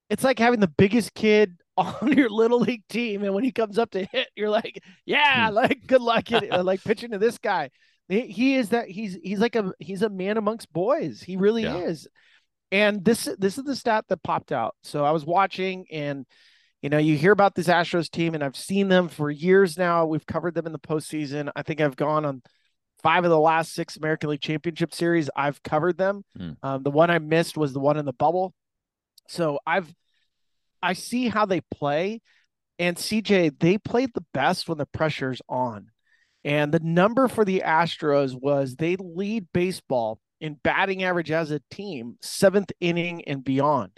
it's 0.09 0.25
like 0.25 0.37
having 0.37 0.59
the 0.59 0.67
biggest 0.67 1.13
kid 1.13 1.55
on 1.77 2.11
your 2.11 2.29
little 2.29 2.59
league 2.59 2.85
team. 2.89 3.23
And 3.23 3.33
when 3.33 3.45
he 3.45 3.53
comes 3.53 3.79
up 3.79 3.91
to 3.91 4.03
hit 4.03 4.27
you're 4.35 4.49
like 4.49 4.83
yeah 5.05 5.47
hmm. 5.47 5.55
like 5.55 5.87
good 5.87 6.01
luck 6.01 6.29
like 6.51 6.83
pitching 6.83 7.11
to 7.11 7.17
this 7.17 7.37
guy. 7.37 7.69
He, 8.09 8.27
he 8.27 8.55
is 8.55 8.69
that 8.69 8.89
he's 8.89 9.17
he's 9.23 9.39
like 9.39 9.55
a 9.55 9.71
he's 9.79 10.01
a 10.01 10.09
man 10.09 10.35
amongst 10.35 10.73
boys. 10.73 11.21
He 11.21 11.37
really 11.37 11.63
yeah. 11.63 11.77
is 11.77 12.09
and 12.71 13.03
this 13.03 13.27
this 13.37 13.57
is 13.57 13.63
the 13.63 13.75
stat 13.75 14.05
that 14.09 14.23
popped 14.23 14.51
out. 14.51 14.75
So 14.83 15.03
I 15.03 15.11
was 15.11 15.25
watching 15.25 15.85
and 15.91 16.25
you 16.81 16.89
know, 16.89 16.97
you 16.97 17.15
hear 17.15 17.31
about 17.31 17.53
this 17.53 17.67
Astros 17.67 18.09
team, 18.09 18.33
and 18.33 18.43
I've 18.43 18.55
seen 18.55 18.87
them 18.87 19.07
for 19.07 19.29
years 19.29 19.77
now. 19.77 20.05
We've 20.07 20.25
covered 20.25 20.55
them 20.55 20.65
in 20.65 20.71
the 20.71 20.79
postseason. 20.79 21.51
I 21.55 21.61
think 21.61 21.79
I've 21.79 21.95
gone 21.95 22.25
on 22.25 22.41
five 23.03 23.23
of 23.23 23.29
the 23.29 23.39
last 23.39 23.73
six 23.73 23.97
American 23.97 24.31
League 24.31 24.41
Championship 24.41 24.93
Series. 24.93 25.29
I've 25.35 25.61
covered 25.61 25.97
them. 25.97 26.23
Mm. 26.37 26.57
Um, 26.63 26.83
the 26.83 26.91
one 26.91 27.11
I 27.11 27.19
missed 27.19 27.55
was 27.55 27.73
the 27.73 27.79
one 27.79 27.97
in 27.97 28.05
the 28.05 28.13
bubble. 28.13 28.53
So 29.27 29.59
I've 29.65 29.93
I 30.81 30.93
see 30.93 31.29
how 31.29 31.45
they 31.45 31.61
play, 31.61 32.21
and 32.79 32.97
CJ 32.97 33.59
they 33.59 33.77
played 33.77 34.11
the 34.15 34.25
best 34.33 34.67
when 34.67 34.79
the 34.79 34.87
pressure's 34.87 35.41
on. 35.47 35.87
And 36.43 36.71
the 36.71 36.79
number 36.79 37.27
for 37.27 37.45
the 37.45 37.61
Astros 37.63 38.33
was 38.33 38.75
they 38.75 38.95
lead 38.95 39.45
baseball 39.53 40.19
in 40.41 40.55
batting 40.55 41.03
average 41.03 41.31
as 41.31 41.51
a 41.51 41.61
team, 41.69 42.17
seventh 42.21 42.71
inning 42.81 43.23
and 43.25 43.43
beyond. 43.43 43.91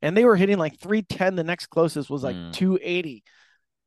And 0.00 0.16
they 0.16 0.24
were 0.24 0.34
hitting 0.34 0.58
like 0.58 0.80
310. 0.80 1.36
The 1.36 1.44
next 1.44 1.66
closest 1.66 2.10
was 2.10 2.24
like 2.24 2.34
mm. 2.34 2.52
280. 2.52 3.22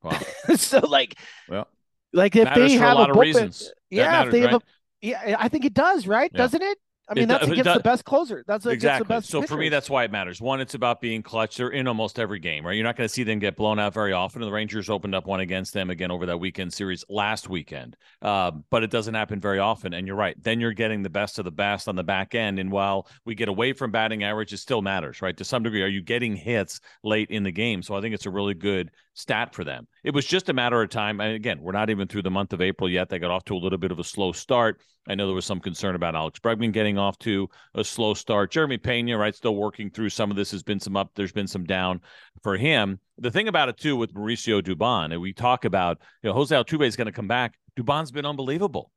Wow. 0.02 0.20
so 0.56 0.80
like, 0.80 1.16
well, 1.50 1.68
like 2.14 2.36
if 2.36 2.54
they 2.54 2.74
have 2.74 2.98
a, 2.98 3.02
a 3.02 3.08
bullpen, 3.08 3.70
yeah, 3.90 4.24
if 4.24 4.32
they 4.32 4.42
have 4.42 4.54
a, 4.54 4.62
yeah, 5.02 5.36
I 5.38 5.50
think 5.50 5.66
it 5.66 5.74
does, 5.74 6.08
right? 6.08 6.32
Yeah. 6.32 6.38
Doesn't 6.38 6.62
it? 6.62 6.78
I 7.08 7.14
mean, 7.14 7.26
it, 7.26 7.28
that's 7.28 7.48
against 7.48 7.74
the 7.74 7.80
best 7.82 8.04
closer. 8.04 8.44
That's 8.48 8.66
exactly. 8.66 9.06
the 9.06 9.08
best. 9.08 9.30
So 9.30 9.42
pitchers. 9.42 9.50
for 9.50 9.58
me, 9.58 9.70
that's 9.70 9.90
why 9.90 10.06
it 10.06 10.12
matters. 10.12 10.42
One, 10.42 10.60
it's 10.60 10.74
about 10.74 11.02
being 11.02 11.22
clutch. 11.22 11.58
They're 11.58 11.70
in 11.70 11.88
almost 11.88 12.18
every 12.18 12.40
game, 12.40 12.66
right? 12.66 12.74
You're 12.74 12.84
not 12.84 12.96
going 12.96 13.08
to 13.08 13.14
see 13.14 13.24
them 13.24 13.38
get 13.38 13.56
blown 13.56 13.78
out 13.78 13.94
very 13.94 14.12
often. 14.12 14.42
And 14.42 14.50
the 14.50 14.54
Rangers 14.54 14.90
opened 14.90 15.14
up 15.14 15.28
one 15.28 15.40
against 15.40 15.74
them 15.74 15.92
again 15.92 16.10
over 16.10 16.26
that 16.26 16.40
weekend 16.40 16.74
series 16.74 17.06
last 17.08 17.48
weekend, 17.48 17.96
uh, 18.24 18.52
but 18.72 18.84
it 18.84 18.90
doesn't 18.90 19.14
happen 19.14 19.40
very 19.40 19.60
often. 19.60 19.94
And 19.94 20.08
you're 20.08 20.16
right. 20.16 20.36
Then 20.42 20.60
you're 20.60 20.74
getting 20.74 21.04
the 21.04 21.10
best 21.10 21.38
of 21.38 21.46
the 21.46 21.52
best 21.52 21.88
on 21.88 21.96
the 21.96 22.04
back 22.04 22.34
end. 22.34 22.58
And 22.58 22.72
while 22.72 23.08
we 23.24 23.36
get 23.36 23.50
away 23.50 23.74
from 23.74 23.92
batting 23.92 24.24
average, 24.24 24.52
it 24.52 24.58
still 24.58 24.82
matters, 24.82 25.22
right? 25.22 25.38
To 25.38 25.44
some 25.44 25.62
degree, 25.62 25.84
are 25.84 25.88
you 25.88 26.02
getting 26.02 26.36
hits 26.36 26.80
late 27.04 27.30
in 27.30 27.44
the 27.44 27.52
game? 27.52 27.84
So 27.84 27.96
I 27.96 28.02
think 28.02 28.16
it's 28.16 28.26
a 28.26 28.32
really 28.32 28.56
good 28.56 28.90
stat 29.16 29.56
for 29.56 29.64
them. 29.64 29.88
It 30.04 30.14
was 30.14 30.26
just 30.26 30.50
a 30.50 30.54
matter 30.54 30.82
of 30.82 30.90
time. 30.90 31.20
And 31.20 31.34
again, 31.34 31.60
we're 31.62 31.72
not 31.72 31.90
even 31.90 32.08
through 32.08 32.22
the 32.22 32.30
month 32.30 32.54
of 32.54 32.62
April 32.62 32.90
yet. 32.90 33.10
They 33.10 33.18
got 33.18 33.32
off 33.32 33.46
to 33.46 33.56
a 33.56 33.58
little 33.58 33.80
bit 33.80 33.92
of 33.92 33.98
a 33.98 34.04
slow 34.04 34.32
start. 34.32 34.82
I 35.08 35.16
know 35.16 35.26
there 35.26 35.36
was 35.36 35.46
some 35.46 35.60
concern 35.60 35.96
about 35.96 36.16
Alex 36.16 36.40
Bregman 36.40 36.74
getting 36.74 36.98
off 36.98 37.18
to 37.20 37.50
a 37.74 37.84
slow 37.84 38.14
start. 38.14 38.52
Jeremy 38.52 38.78
Pena, 38.78 39.18
right, 39.18 39.34
still 39.34 39.56
working 39.56 39.90
through 39.90 40.10
some 40.10 40.30
of 40.30 40.38
this. 40.38 40.52
Has 40.52 40.64
been 40.64 40.80
some 40.80 40.96
up. 40.96 41.12
There's 41.16 41.32
been 41.32 41.48
some 41.48 41.64
down 41.64 42.02
for 42.44 42.58
him. 42.58 43.00
The 43.18 43.32
thing 43.32 43.48
about 43.48 43.70
it 43.70 43.78
too 43.78 43.96
with 43.96 44.14
Mauricio 44.14 44.62
Dubon, 44.62 45.12
and 45.12 45.22
we 45.22 45.34
talk 45.34 45.66
about, 45.66 46.00
you 46.22 46.30
know, 46.30 46.34
Jose 46.34 46.56
Altuve 46.56 46.86
is 46.86 46.96
going 46.96 47.08
to 47.08 47.12
come 47.12 47.28
back. 47.28 47.56
Dubon's 47.80 48.12
been 48.12 48.26
unbelievable. 48.26 48.92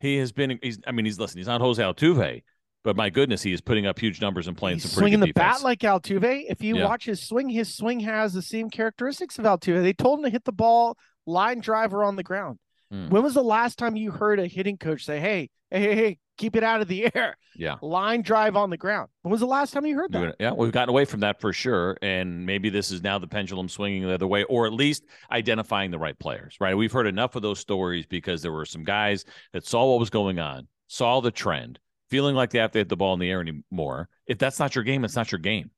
He 0.00 0.16
has 0.18 0.32
been. 0.32 0.58
He's. 0.62 0.78
I 0.86 0.92
mean, 0.92 1.04
he's 1.04 1.18
listen. 1.18 1.38
He's 1.38 1.46
not 1.46 1.60
Jose 1.60 1.82
Altuve, 1.82 2.42
but 2.84 2.96
my 2.96 3.10
goodness, 3.10 3.42
he 3.42 3.52
is 3.52 3.60
putting 3.60 3.86
up 3.86 3.98
huge 3.98 4.20
numbers 4.20 4.48
and 4.48 4.56
playing 4.56 4.76
he's 4.76 4.84
some 4.84 4.98
pretty 4.98 5.10
swinging 5.12 5.20
the 5.20 5.26
defense. 5.26 5.58
bat 5.58 5.64
like 5.64 5.80
Altuve. 5.80 6.44
If 6.48 6.62
you 6.62 6.76
yeah. 6.76 6.84
watch 6.84 7.04
his 7.04 7.22
swing, 7.22 7.48
his 7.48 7.74
swing 7.74 8.00
has 8.00 8.32
the 8.32 8.42
same 8.42 8.70
characteristics 8.70 9.38
of 9.38 9.44
Altuve. 9.44 9.82
They 9.82 9.92
told 9.92 10.20
him 10.20 10.24
to 10.24 10.30
hit 10.30 10.44
the 10.44 10.52
ball 10.52 10.96
line 11.26 11.60
driver 11.60 12.04
on 12.04 12.16
the 12.16 12.22
ground. 12.22 12.58
Mm. 12.92 13.10
When 13.10 13.22
was 13.22 13.34
the 13.34 13.42
last 13.42 13.78
time 13.78 13.96
you 13.96 14.10
heard 14.10 14.40
a 14.40 14.46
hitting 14.46 14.78
coach 14.78 15.04
say, 15.04 15.20
"Hey, 15.20 15.50
hey, 15.70 15.80
hey, 15.80 15.94
hey, 15.94 16.18
keep 16.38 16.56
it 16.56 16.62
out 16.62 16.80
of 16.80 16.88
the 16.88 17.10
air"? 17.14 17.36
Yeah, 17.54 17.76
line 17.82 18.22
drive 18.22 18.56
on 18.56 18.70
the 18.70 18.76
ground. 18.76 19.10
When 19.22 19.30
was 19.32 19.40
the 19.40 19.46
last 19.46 19.72
time 19.72 19.84
you 19.84 19.96
heard 19.96 20.12
that? 20.12 20.36
Yeah, 20.40 20.52
we've 20.52 20.72
gotten 20.72 20.88
away 20.88 21.04
from 21.04 21.20
that 21.20 21.40
for 21.40 21.52
sure, 21.52 21.98
and 22.00 22.46
maybe 22.46 22.70
this 22.70 22.90
is 22.90 23.02
now 23.02 23.18
the 23.18 23.26
pendulum 23.26 23.68
swinging 23.68 24.04
the 24.04 24.14
other 24.14 24.26
way, 24.26 24.44
or 24.44 24.66
at 24.66 24.72
least 24.72 25.04
identifying 25.30 25.90
the 25.90 25.98
right 25.98 26.18
players. 26.18 26.56
Right? 26.60 26.74
We've 26.74 26.92
heard 26.92 27.06
enough 27.06 27.36
of 27.36 27.42
those 27.42 27.58
stories 27.58 28.06
because 28.06 28.40
there 28.40 28.52
were 28.52 28.64
some 28.64 28.84
guys 28.84 29.26
that 29.52 29.66
saw 29.66 29.90
what 29.90 30.00
was 30.00 30.08
going 30.08 30.38
on, 30.38 30.66
saw 30.86 31.20
the 31.20 31.30
trend, 31.30 31.78
feeling 32.10 32.34
like 32.34 32.50
they 32.50 32.58
have 32.58 32.72
to 32.72 32.78
hit 32.78 32.88
the 32.88 32.96
ball 32.96 33.14
in 33.14 33.20
the 33.20 33.30
air 33.30 33.40
anymore. 33.40 34.08
If 34.26 34.38
that's 34.38 34.58
not 34.58 34.74
your 34.74 34.84
game, 34.84 35.04
it's 35.04 35.16
not 35.16 35.32
your 35.32 35.38
game. 35.38 35.70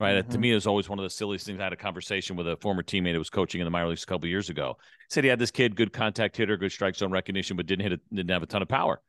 Right. 0.00 0.16
Mm-hmm. 0.16 0.32
To 0.32 0.38
me, 0.38 0.50
is 0.50 0.66
always 0.66 0.88
one 0.88 0.98
of 0.98 1.04
the 1.04 1.10
silliest 1.10 1.46
things. 1.46 1.60
I 1.60 1.64
had 1.64 1.72
a 1.72 1.76
conversation 1.76 2.34
with 2.34 2.48
a 2.48 2.56
former 2.56 2.82
teammate 2.82 3.12
who 3.12 3.18
was 3.18 3.30
coaching 3.30 3.60
in 3.60 3.64
the 3.64 3.70
minor 3.70 3.86
leagues 3.86 4.02
a 4.02 4.06
couple 4.06 4.28
years 4.28 4.50
ago. 4.50 4.76
He 4.80 5.14
said 5.14 5.22
he 5.22 5.30
had 5.30 5.38
this 5.38 5.52
kid, 5.52 5.76
good 5.76 5.92
contact 5.92 6.36
hitter, 6.36 6.56
good 6.56 6.72
strike 6.72 6.96
zone 6.96 7.12
recognition, 7.12 7.56
but 7.56 7.66
didn't 7.66 7.82
hit 7.82 7.92
a, 7.92 8.00
didn't 8.12 8.30
have 8.30 8.42
a 8.42 8.46
ton 8.46 8.62
of 8.62 8.68
power. 8.68 9.00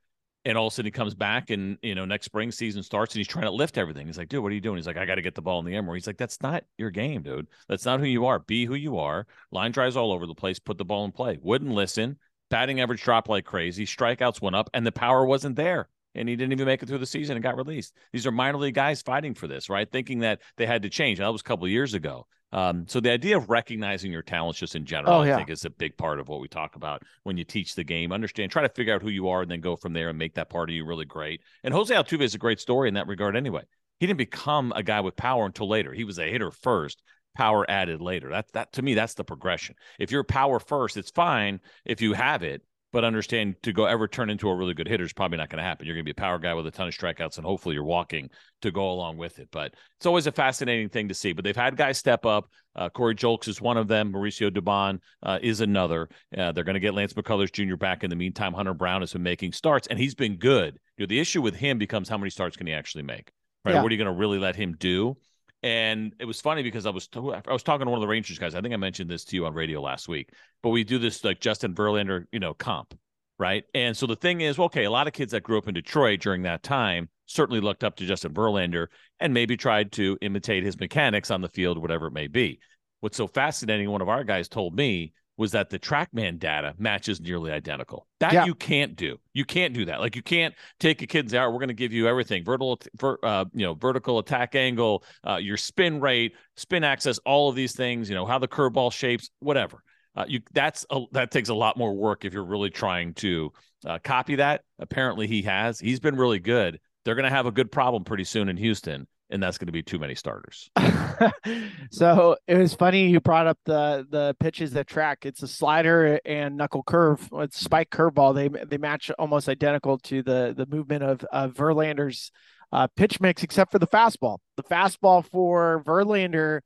And 0.46 0.56
all 0.56 0.68
of 0.68 0.74
a 0.74 0.76
sudden 0.76 0.88
he 0.88 0.92
comes 0.92 1.16
back 1.16 1.50
and 1.50 1.80
you 1.82 1.96
know, 1.96 2.06
next 2.06 2.26
spring 2.26 2.52
season 2.52 2.84
starts 2.84 3.16
and 3.16 3.22
he's 3.22 3.28
trying 3.28 3.46
to 3.46 3.52
lift 3.52 3.80
everything. 3.80 4.06
He's 4.06 4.20
like, 4.20 4.30
dude, 4.30 4.44
what 4.44 4.52
are 4.52 4.56
you 4.56 4.62
doing? 4.62 4.76
He's 4.76 4.86
like, 4.86 4.98
I 4.98 5.06
got 5.06 5.16
to 5.16 5.24
get 5.24 5.34
the 5.34 5.42
ball 5.42 5.60
in 5.60 5.66
the 5.66 5.74
air 5.74 5.82
more. 5.82 5.96
He's 5.96 6.06
like, 6.06 6.18
that's 6.18 6.42
not 6.44 6.64
your 6.78 6.92
game, 6.92 7.24
dude. 7.24 7.48
That's 7.68 7.86
not 7.86 8.00
who 8.00 8.06
you 8.06 8.28
are. 8.28 8.40
Be 8.40 8.66
who 8.66 8.76
you 8.76 9.00
are. 9.00 9.26
Line 9.52 9.72
drives 9.72 9.96
all 9.96 10.12
over 10.12 10.28
the 10.28 10.36
place, 10.36 10.60
put 10.60 10.78
the 10.78 10.86
ball 10.86 11.06
in 11.06 11.12
play. 11.12 11.40
Wouldn't 11.42 11.72
listen, 11.72 12.20
batting 12.52 12.82
average 12.82 13.02
dropped 13.02 13.30
like 13.30 13.46
crazy, 13.46 13.86
strikeouts 13.88 14.42
went 14.42 14.56
up, 14.56 14.70
and 14.76 14.86
the 14.86 14.92
power 14.92 15.26
wasn't 15.26 15.56
there. 15.56 15.90
And 16.16 16.30
he 16.30 16.36
didn't 16.36 16.52
even 16.52 16.66
make 16.66 16.84
it 16.84 16.88
through 16.88 17.00
the 17.00 17.06
season 17.06 17.36
and 17.36 17.44
got 17.44 17.58
released. 17.58 17.96
These 18.12 18.28
are 18.28 18.32
minor 18.32 18.58
league 18.58 18.76
guys 18.76 19.02
fighting 19.02 19.34
for 19.34 19.48
this, 19.48 19.70
right? 19.70 19.90
Thinking 19.90 20.20
that 20.20 20.42
they 20.58 20.66
had 20.66 20.84
to 20.84 20.90
change. 20.90 21.20
That 21.20 21.32
was 21.32 21.42
a 21.42 21.46
couple 21.46 21.68
years 21.68 21.94
ago. 21.94 22.28
Um, 22.52 22.86
so 22.88 23.00
the 23.00 23.12
idea 23.12 23.36
of 23.36 23.50
recognizing 23.50 24.12
your 24.12 24.22
talents 24.22 24.60
just 24.60 24.76
in 24.76 24.86
general, 24.86 25.16
oh, 25.16 25.24
yeah. 25.24 25.34
I 25.34 25.38
think, 25.38 25.50
is 25.50 25.66
a 25.66 25.72
big 25.72 25.98
part 25.98 26.20
of 26.20 26.30
what 26.30 26.40
we 26.40 26.48
talk 26.48 26.76
about 26.76 27.02
when 27.24 27.36
you 27.36 27.44
teach 27.44 27.74
the 27.74 27.84
game. 27.84 28.12
Understand, 28.12 28.52
try 28.52 28.62
to 28.62 28.70
figure 28.70 28.94
out 28.94 29.02
who 29.02 29.10
you 29.10 29.28
are, 29.30 29.42
and 29.42 29.50
then 29.50 29.60
go 29.60 29.76
from 29.76 29.94
there 29.94 30.10
and 30.10 30.20
make 30.20 30.36
that 30.36 30.52
part 30.52 30.70
of 30.70 30.76
you 30.76 30.86
really 30.86 31.06
great. 31.06 31.42
And 31.64 31.74
Jose 31.74 31.94
Altuve 31.94 32.22
is 32.22 32.36
a 32.36 32.38
great 32.38 32.60
story 32.60 32.90
in 32.90 32.94
that 32.94 33.08
regard, 33.08 33.36
anyway. 33.36 33.64
He 34.00 34.06
didn't 34.06 34.20
become 34.20 34.72
a 34.76 34.84
guy 34.84 35.02
with 35.02 35.16
power 35.16 35.48
until 35.48 35.68
later. 35.68 35.94
He 35.94 36.04
was 36.04 36.20
a 36.20 36.30
hitter 36.30 36.52
first, 36.52 37.02
power 37.36 37.66
added 37.68 38.02
later. 38.02 38.30
That 38.30 38.52
that 38.54 38.74
to 38.74 38.84
me, 38.84 38.94
that's 38.94 39.16
the 39.16 39.24
progression. 39.24 39.76
If 39.98 40.12
you're 40.12 40.24
power 40.24 40.60
first, 40.60 40.96
it's 40.96 41.10
fine 41.10 41.60
if 41.86 42.02
you 42.02 42.14
have 42.14 42.44
it, 42.44 42.62
but 42.94 43.04
understand 43.04 43.56
to 43.64 43.74
go 43.74 43.86
ever 43.86 44.08
turn 44.08 44.30
into 44.30 44.48
a 44.48 44.56
really 44.56 44.76
good 44.76 44.88
hitter 44.88 45.04
is 45.04 45.12
probably 45.12 45.40
not 45.40 45.50
going 45.50 45.58
to 45.58 45.64
happen. 45.64 45.88
You're 45.88 45.96
going 45.96 46.06
to 46.06 46.14
be 46.14 46.18
a 46.18 46.22
power 46.22 46.38
guy 46.38 46.54
with 46.54 46.68
a 46.68 46.72
ton 46.72 46.88
of 46.88 46.94
strikeouts, 46.94 47.38
and 47.38 47.46
hopefully 47.46 47.74
you're 47.74 47.84
walking 47.84 48.30
to 48.62 48.72
go 48.72 48.92
along 48.92 49.18
with 49.18 49.40
it. 49.40 49.50
But 49.52 49.74
it's 49.98 50.06
always 50.06 50.28
a 50.28 50.32
fascinating 50.32 50.90
thing 50.90 51.08
to 51.08 51.16
see. 51.16 51.34
But 51.34 51.44
they've 51.44 51.56
had 51.56 51.76
guys 51.76 51.98
step 51.98 52.24
up. 52.24 52.50
Uh, 52.76 52.90
Corey 52.90 53.16
Julks 53.16 53.48
is 53.48 53.60
one 53.60 53.78
of 53.78 53.88
them. 53.88 54.14
Mauricio 54.14 54.52
Dubon 54.52 55.00
uh, 55.24 55.40
is 55.42 55.62
another. 55.62 56.08
Uh, 56.38 56.52
they're 56.52 56.64
going 56.64 56.76
to 56.76 56.80
get 56.80 56.94
Lance 56.94 57.14
McCullers 57.14 57.52
Jr. 57.52 57.78
back 57.78 58.04
in 58.04 58.12
the 58.12 58.16
meantime. 58.16 58.54
Hunter 58.54 58.76
Brown 58.76 59.02
has 59.02 59.12
been 59.12 59.24
making 59.24 59.54
starts, 59.54 59.88
and 59.88 59.98
he's 59.98 60.14
been 60.14 60.38
good. 60.38 60.80
You 60.98 61.04
know, 61.04 61.08
the 61.08 61.20
issue 61.20 61.42
with 61.42 61.56
him 61.56 61.80
becomes 61.80 62.08
how 62.08 62.20
many 62.20 62.30
starts 62.30 62.56
can 62.56 62.68
he 62.68 62.74
actually 62.74 63.04
make? 63.04 63.32
Right? 63.66 63.74
Yeah. 63.74 63.82
What 63.82 63.92
are 63.92 63.96
you 63.96 64.04
going 64.04 64.14
to 64.14 64.20
really 64.20 64.38
let 64.38 64.56
him 64.56 64.76
do? 64.78 65.18
And 65.64 66.14
it 66.20 66.26
was 66.26 66.42
funny 66.42 66.62
because 66.62 66.86
I 66.86 66.90
was 66.90 67.10
I 67.16 67.52
was 67.52 67.64
talking 67.64 67.86
to 67.86 67.90
one 67.90 67.98
of 67.98 68.02
the 68.02 68.08
Rangers 68.08 68.38
guys. 68.38 68.54
I 68.54 68.62
think 68.62 68.74
I 68.74 68.78
mentioned 68.78 69.10
this 69.10 69.24
to 69.26 69.36
you 69.36 69.46
on 69.46 69.54
radio 69.54 69.82
last 69.82 70.08
week. 70.08 70.30
But 70.62 70.70
we 70.70 70.84
do 70.84 71.00
this 71.00 71.24
like 71.24 71.40
Justin 71.40 71.74
Verlander, 71.74 72.26
you 72.32 72.40
know, 72.40 72.54
comp 72.54 72.94
right? 73.40 73.64
And 73.74 73.96
so 73.96 74.06
the 74.06 74.16
thing 74.16 74.42
is, 74.42 74.58
well, 74.58 74.66
okay, 74.66 74.86
a 74.86 74.92
lot 74.92 75.08
of 75.08 75.14
kids 75.14 75.32
that 75.32 75.44
grew 75.44 75.58
up 75.58 75.68
in 75.68 75.74
Detroit 75.74 76.22
during 76.22 76.44
that 76.44 76.64
time 76.64 77.10
certainly 77.26 77.62
looked 77.62 77.84
up 77.84 77.96
to 77.98 78.06
Justin 78.06 78.34
Verlander 78.34 78.88
and 79.20 79.34
maybe 79.34 79.58
tried 79.58 79.92
to 79.94 80.18
imitate 80.22 80.64
his 80.64 80.80
mechanics 80.80 81.32
on 81.32 81.42
the 81.42 81.50
field, 81.50 81.78
whatever 81.78 82.08
it 82.08 82.14
may 82.14 82.28
be. 82.28 82.60
What's 83.00 83.18
so 83.18 83.28
fascinating, 83.28 83.90
one 83.90 84.02
of 84.02 84.10
our 84.10 84.24
guys 84.24 84.48
told 84.48 84.76
me, 84.76 85.14
was 85.38 85.52
that 85.52 85.70
the 85.70 85.80
TrackMan 85.80 86.40
data 86.40 86.76
matches 86.78 87.20
nearly 87.20 87.52
identical. 87.52 88.08
That 88.20 88.34
yeah. 88.34 88.46
you 88.46 88.54
can't 88.54 88.96
do. 88.96 89.18
You 89.34 89.46
can't 89.46 89.74
do 89.74 89.86
that. 89.86 90.00
Like 90.00 90.16
you 90.16 90.22
can't 90.22 90.54
take 90.80 91.02
a 91.02 91.08
kid's 91.08 91.34
out. 91.34 91.52
We're 91.52 91.60
going 91.60 91.70
to 91.70 91.74
give 91.74 91.94
you 91.94 92.08
everything: 92.08 92.44
vertical, 92.44 92.80
ver, 92.96 93.18
uh, 93.24 93.46
you 93.54 93.66
know, 93.66 93.74
vertical 93.74 94.20
attack 94.20 94.56
angle, 94.56 95.04
uh, 95.28 95.38
your 95.38 95.58
spin 95.58 96.00
rate, 96.00 96.34
spin 96.56 96.84
axis, 96.84 97.20
all 97.26 97.50
of 97.50 97.56
these 97.56 97.76
things. 97.76 98.10
You 98.10 98.16
know 98.16 98.26
how 98.26 98.40
the 98.40 98.48
curveball 98.48 98.92
shapes, 98.92 99.30
whatever. 99.40 99.84
Uh, 100.16 100.26
you 100.28 100.42
that's 100.54 100.86
a, 100.92 101.02
that 101.12 101.32
takes 101.32 101.50
a 101.50 101.54
lot 101.54 101.78
more 101.78 101.94
work 101.96 102.26
if 102.26 102.34
you're 102.34 102.46
really 102.46 102.70
trying 102.70 103.14
to 103.16 103.52
uh, 103.86 103.98
copy 104.04 104.36
that. 104.36 104.62
Apparently, 104.80 105.28
he 105.28 105.42
has. 105.44 105.80
He's 105.80 106.00
been 106.00 106.16
really 106.16 106.40
good. 106.40 106.80
They're 107.04 107.16
going 107.16 107.30
to 107.30 107.36
have 107.36 107.48
a 107.48 107.52
good 107.52 107.72
problem 107.72 108.04
pretty 108.04 108.24
soon 108.24 108.48
in 108.48 108.58
Houston, 108.58 109.08
and 109.30 109.42
that's 109.42 109.58
going 109.58 109.68
to 109.68 109.74
be 109.74 109.84
too 109.84 110.00
many 110.00 110.16
starters. 110.16 110.70
so 111.92 112.38
it 112.48 112.58
was 112.58 112.74
funny 112.74 113.08
you 113.08 113.20
brought 113.20 113.48
up 113.48 113.58
the 113.66 114.06
the 114.10 114.36
pitches 114.40 114.72
that 114.72 114.88
track. 114.88 115.26
It's 115.26 115.44
a 115.44 115.48
slider 115.48 116.20
and 116.26 116.58
knuckle 116.58 116.84
curve. 116.84 117.22
It's 117.22 117.58
mm-hmm. 117.58 117.66
spike 117.66 117.90
curveball. 117.90 118.36
They 118.36 118.66
they 118.66 118.78
match 118.78 119.12
almost 119.18 119.50
identical 119.50 119.98
to 120.00 120.22
the 120.24 120.54
the 120.56 120.66
movement 120.66 121.04
of 121.04 121.24
of 121.32 121.54
Verlander's 121.54 122.32
uh, 122.72 122.88
pitch 122.96 123.20
mix, 123.22 123.44
except 123.44 123.72
for 123.72 123.80
the 123.80 123.88
fastball. 123.88 124.40
The 124.58 124.64
fastball 124.64 125.26
for 125.26 125.84
Verlander 125.86 126.62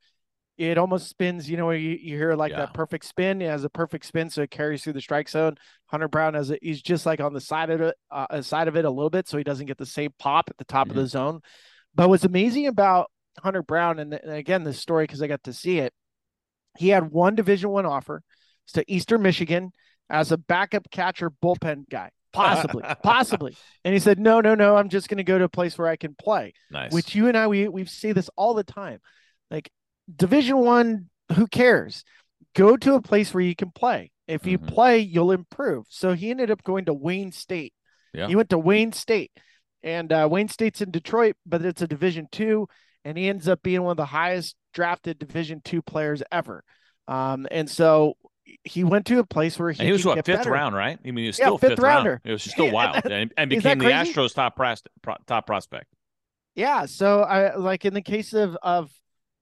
it 0.58 0.76
almost 0.76 1.08
spins, 1.08 1.48
you 1.48 1.56
know, 1.56 1.70
you, 1.70 1.90
you 1.90 2.16
hear 2.16 2.34
like 2.34 2.50
yeah. 2.50 2.58
that 2.58 2.74
perfect 2.74 3.04
spin. 3.04 3.40
It 3.40 3.48
has 3.48 3.62
a 3.62 3.70
perfect 3.70 4.04
spin, 4.04 4.28
so 4.28 4.42
it 4.42 4.50
carries 4.50 4.82
through 4.82 4.94
the 4.94 5.00
strike 5.00 5.28
zone. 5.28 5.54
Hunter 5.86 6.08
Brown 6.08 6.34
has 6.34 6.50
a, 6.50 6.58
he's 6.60 6.82
just 6.82 7.06
like 7.06 7.20
on 7.20 7.32
the 7.32 7.40
side 7.40 7.70
of 7.70 7.80
it, 7.80 7.94
uh, 8.10 8.42
side 8.42 8.66
of 8.66 8.76
it 8.76 8.84
a 8.84 8.90
little 8.90 9.08
bit, 9.08 9.28
so 9.28 9.38
he 9.38 9.44
doesn't 9.44 9.66
get 9.66 9.78
the 9.78 9.86
same 9.86 10.10
pop 10.18 10.50
at 10.50 10.58
the 10.58 10.64
top 10.64 10.88
mm-hmm. 10.88 10.98
of 10.98 11.04
the 11.04 11.08
zone. 11.08 11.40
But 11.98 12.08
what's 12.08 12.24
amazing 12.24 12.66
about 12.66 13.10
Hunter 13.38 13.62
Brown, 13.62 13.98
and, 13.98 14.14
and 14.14 14.32
again, 14.32 14.64
this 14.64 14.80
story 14.80 15.04
because 15.04 15.20
I 15.20 15.26
got 15.26 15.44
to 15.44 15.52
see 15.52 15.78
it, 15.80 15.92
he 16.78 16.88
had 16.88 17.10
one 17.10 17.34
Division 17.34 17.68
One 17.68 17.84
offer 17.84 18.22
to 18.72 18.84
Eastern 18.90 19.20
Michigan 19.20 19.72
as 20.08 20.32
a 20.32 20.38
backup 20.38 20.90
catcher 20.90 21.30
bullpen 21.30 21.88
guy 21.90 22.10
possibly 22.30 22.82
possibly 23.02 23.56
and 23.84 23.94
he 23.94 23.98
said 23.98 24.18
no 24.18 24.42
no 24.42 24.54
no 24.54 24.76
i'm 24.76 24.90
just 24.90 25.08
going 25.08 25.16
to 25.16 25.24
go 25.24 25.38
to 25.38 25.44
a 25.44 25.48
place 25.48 25.78
where 25.78 25.88
i 25.88 25.96
can 25.96 26.14
play 26.14 26.52
nice 26.70 26.92
which 26.92 27.14
you 27.14 27.26
and 27.26 27.38
i 27.38 27.46
we 27.46 27.66
we 27.68 27.86
see 27.86 28.12
this 28.12 28.28
all 28.36 28.52
the 28.52 28.62
time 28.62 29.00
like 29.50 29.70
Division 30.14 30.58
One, 30.58 31.08
who 31.34 31.46
cares? 31.46 32.04
Go 32.54 32.76
to 32.76 32.94
a 32.94 33.02
place 33.02 33.32
where 33.32 33.42
you 33.42 33.54
can 33.54 33.70
play. 33.70 34.10
If 34.26 34.46
you 34.46 34.58
mm-hmm. 34.58 34.74
play, 34.74 34.98
you'll 34.98 35.32
improve. 35.32 35.86
So 35.88 36.14
he 36.14 36.30
ended 36.30 36.50
up 36.50 36.62
going 36.62 36.86
to 36.86 36.94
Wayne 36.94 37.32
State. 37.32 37.72
Yeah. 38.12 38.26
He 38.26 38.36
went 38.36 38.50
to 38.50 38.58
Wayne 38.58 38.92
State, 38.92 39.30
and 39.82 40.12
uh, 40.12 40.28
Wayne 40.30 40.48
State's 40.48 40.80
in 40.80 40.90
Detroit, 40.90 41.36
but 41.46 41.64
it's 41.64 41.82
a 41.82 41.88
Division 41.88 42.28
Two, 42.30 42.68
and 43.04 43.16
he 43.16 43.28
ends 43.28 43.48
up 43.48 43.62
being 43.62 43.82
one 43.82 43.92
of 43.92 43.96
the 43.96 44.06
highest 44.06 44.56
drafted 44.74 45.18
Division 45.18 45.60
Two 45.64 45.82
players 45.82 46.22
ever. 46.30 46.64
Um, 47.06 47.46
and 47.50 47.70
so 47.70 48.14
he 48.64 48.84
went 48.84 49.06
to 49.06 49.18
a 49.18 49.24
place 49.24 49.58
where 49.58 49.70
he, 49.70 49.78
and 49.80 49.86
he 49.86 49.92
was 49.92 50.04
what 50.04 50.24
fifth 50.24 50.38
better. 50.38 50.50
round, 50.50 50.74
right? 50.74 50.98
I 51.04 51.06
mean, 51.06 51.24
he 51.24 51.26
was 51.26 51.36
still 51.36 51.52
yeah, 51.52 51.58
fifth, 51.58 51.70
fifth 51.70 51.78
rounder. 51.80 52.10
Round. 52.10 52.20
It 52.24 52.32
was 52.32 52.42
still 52.42 52.70
wild, 52.72 53.06
and, 53.06 53.32
and 53.36 53.50
became 53.50 53.78
the 53.78 53.86
Astros 53.86 54.34
top 54.34 54.56
pros- 54.56 54.82
top 55.26 55.46
prospect. 55.46 55.86
Yeah, 56.54 56.86
so 56.86 57.22
I 57.22 57.56
like 57.56 57.84
in 57.84 57.94
the 57.94 58.02
case 58.02 58.32
of 58.32 58.56
of 58.62 58.90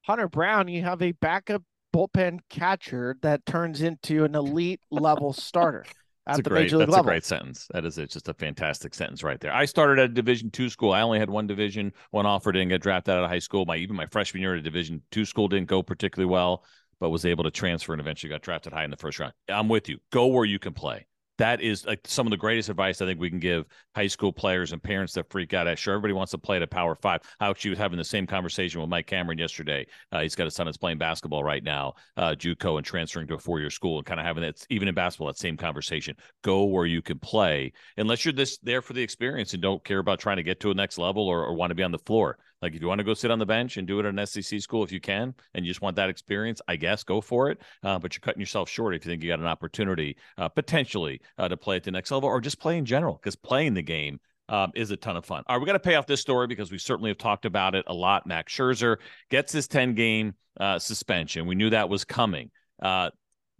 Hunter 0.03 0.29
Brown, 0.29 0.69
you 0.69 0.83
have 0.83 1.03
a 1.03 1.13
backup 1.13 1.63
bullpen 1.95 2.41
catcher 2.51 3.17
that 3.23 3.47
turns 3.47 3.81
into 3.81 4.25
an 4.25 4.35
elite 4.35 4.81
level 4.91 5.33
starter. 5.33 5.85
That's 6.27 6.41
a 6.41 6.43
great. 6.43 6.71
that's 6.71 6.73
level. 6.73 7.01
a 7.01 7.03
great 7.03 7.25
sentence. 7.25 7.69
That 7.73 7.85
is 7.85 7.99
it's 7.99 8.15
just 8.15 8.29
a 8.29 8.35
fantastic 8.35 8.95
sentence 8.95 9.23
right 9.23 9.39
there. 9.41 9.53
I 9.53 9.65
started 9.65 10.01
at 10.01 10.11
a 10.11 10.13
Division 10.13 10.51
two 10.51 10.69
school. 10.69 10.93
I 10.93 11.03
only 11.03 11.19
had 11.21 11.31
one 11.31 11.47
Division 11.47 11.93
one 12.11 12.27
offer. 12.27 12.51
Didn't 12.51 12.71
get 12.71 12.83
drafted 12.83 13.15
out 13.15 13.23
of 13.23 13.31
high 13.31 13.39
school. 13.39 13.65
My 13.65 13.77
even 13.77 13.95
my 13.95 14.07
freshman 14.07 14.43
year 14.43 14.55
at 14.55 14.59
a 14.59 14.63
Division 14.63 15.03
two 15.13 15.25
school 15.25 15.47
didn't 15.47 15.69
go 15.69 15.83
particularly 15.83 16.31
well, 16.31 16.65
but 16.99 17.11
was 17.11 17.25
able 17.25 17.45
to 17.45 17.51
transfer 17.51 17.93
and 17.93 18.01
eventually 18.01 18.31
got 18.31 18.43
drafted 18.43 18.73
high 18.73 18.85
in 18.85 18.91
the 18.91 18.97
first 18.97 19.21
round. 19.21 19.35
I'm 19.49 19.69
with 19.69 19.89
you. 19.89 19.99
Go 20.11 20.27
where 20.27 20.45
you 20.45 20.59
can 20.59 20.73
play 20.73 21.07
that 21.39 21.61
is 21.61 21.85
like 21.85 22.01
some 22.05 22.27
of 22.27 22.31
the 22.31 22.37
greatest 22.37 22.69
advice 22.69 23.01
I 23.01 23.07
think 23.07 23.21
we 23.21 23.31
can 23.31 23.39
give 23.39 23.67
high 23.95 24.07
school 24.07 24.33
players 24.33 24.73
and 24.73 24.83
parents 24.83 25.13
that 25.15 25.31
freak 25.31 25.53
out. 25.55 25.69
I'm 25.69 25.77
sure 25.77 25.95
everybody 25.95 26.15
wants 26.15 26.33
to 26.33 26.39
play 26.39 26.57
at 26.57 26.63
a 26.63 26.67
Power 26.67 26.95
Five. 26.95 27.21
I 27.41 27.49
actually 27.49 27.71
was 27.71 27.79
having 27.79 27.99
the 27.99 28.05
same 28.05 28.27
conversation 28.27 28.81
with 28.81 28.91
Mike 28.91 29.07
Cameron 29.07 29.39
yesterday. 29.39 29.87
Uh, 30.13 30.21
he's 30.21 30.35
got 30.35 30.47
a 30.47 30.51
son 30.51 30.67
that's 30.67 30.77
playing 30.77 30.99
basketball 30.99 31.45
right 31.45 31.63
now, 31.63 31.95
uh, 32.17 32.35
JUCO, 32.37 32.79
and 32.79 32.87
transferring 32.87 33.27
to 33.29 33.35
a 33.35 33.39
four-year 33.39 33.71
school, 33.71 33.99
and 33.99 34.07
kind 34.07 34.21
of 34.21 34.27
having 34.27 34.43
that 34.43 34.65
even 34.71 34.89
in 34.89 34.95
basketball 34.95 35.29
that 35.29 35.39
same 35.39 35.57
conversation. 35.57 36.17
Go 36.43 36.65
where 36.65 36.87
you 36.87 37.03
can 37.03 37.19
play, 37.19 37.73
unless 37.97 38.25
you're 38.25 38.33
this 38.33 38.59
there 38.59 38.83
for 38.83 38.93
the 38.93 39.03
experience 39.03 39.53
and 39.53 39.63
don't 39.63 39.85
care 39.85 39.99
about 39.99 40.19
trying 40.19 40.37
to 40.37 40.43
get 40.43 40.61
to 40.61 40.71
a 40.71 40.75
next 40.75 40.99
level 40.99 41.29
or, 41.29 41.45
or 41.45 41.55
want 41.55 41.71
to 41.71 41.75
be 41.75 41.83
on 41.83 41.93
the 41.93 41.99
floor. 41.99 42.39
Like 42.63 42.75
if 42.75 42.81
you 42.81 42.89
want 42.89 42.99
to 42.99 43.05
go 43.05 43.15
sit 43.15 43.31
on 43.31 43.39
the 43.39 43.47
bench 43.47 43.77
and 43.77 43.87
do 43.87 44.01
it 44.01 44.07
at 44.07 44.15
an 44.15 44.27
SEC 44.27 44.61
school, 44.61 44.83
if 44.83 44.93
you 44.93 45.01
can, 45.01 45.35
and 45.55 45.65
you 45.65 45.71
just 45.71 45.83
want 45.83 45.97
that 45.97 46.09
experience, 46.09 46.61
I 46.67 46.77
guess 46.77 47.03
go 47.03 47.21
for 47.21 47.51
it. 47.51 47.61
Uh, 47.83 47.99
but 47.99 48.15
you're 48.15 48.21
cutting 48.21 48.41
yourself 48.41 48.69
short 48.69 48.95
if 48.95 49.05
you 49.05 49.11
think 49.11 49.23
you 49.23 49.29
got 49.29 49.41
an 49.41 49.47
opportunity 49.47 50.17
uh, 50.39 50.49
potentially 50.49 51.21
uh, 51.39 51.49
to 51.49 51.57
play 51.57 51.77
at 51.77 51.85
the 51.85 51.91
next 51.91 52.11
level 52.11 52.29
or 52.29 52.41
just 52.41 52.59
play 52.59 52.79
in 52.79 52.85
general 52.85 53.19
because 53.21 53.37
playing 53.37 53.75
the 53.75 53.83
game 53.83 54.21
um, 54.49 54.71
is 54.75 54.91
a 54.91 54.97
ton 54.97 55.17
of 55.17 55.25
fun. 55.25 55.43
All 55.47 55.57
right, 55.57 55.61
we 55.61 55.67
got 55.67 55.73
to 55.73 55.81
pay 55.81 55.97
off 55.97 56.07
this 56.07 56.21
story 56.21 56.47
because 56.47 56.71
we 56.71 56.79
certainly 56.79 57.11
have 57.11 57.19
talked 57.19 57.45
about 57.45 57.75
it 57.75 57.85
a 57.89 57.95
lot. 57.95 58.27
Max 58.27 58.53
Scherzer 58.55 58.99
gets 59.31 59.53
his 59.53 59.69
10 59.69 59.95
game 59.95 60.35
uh, 60.59 60.79
suspension. 60.79 61.47
We 61.47 61.55
knew 61.55 61.71
that 61.71 61.89
was 61.89 62.05
coming. 62.05 62.51
Uh, 62.81 63.11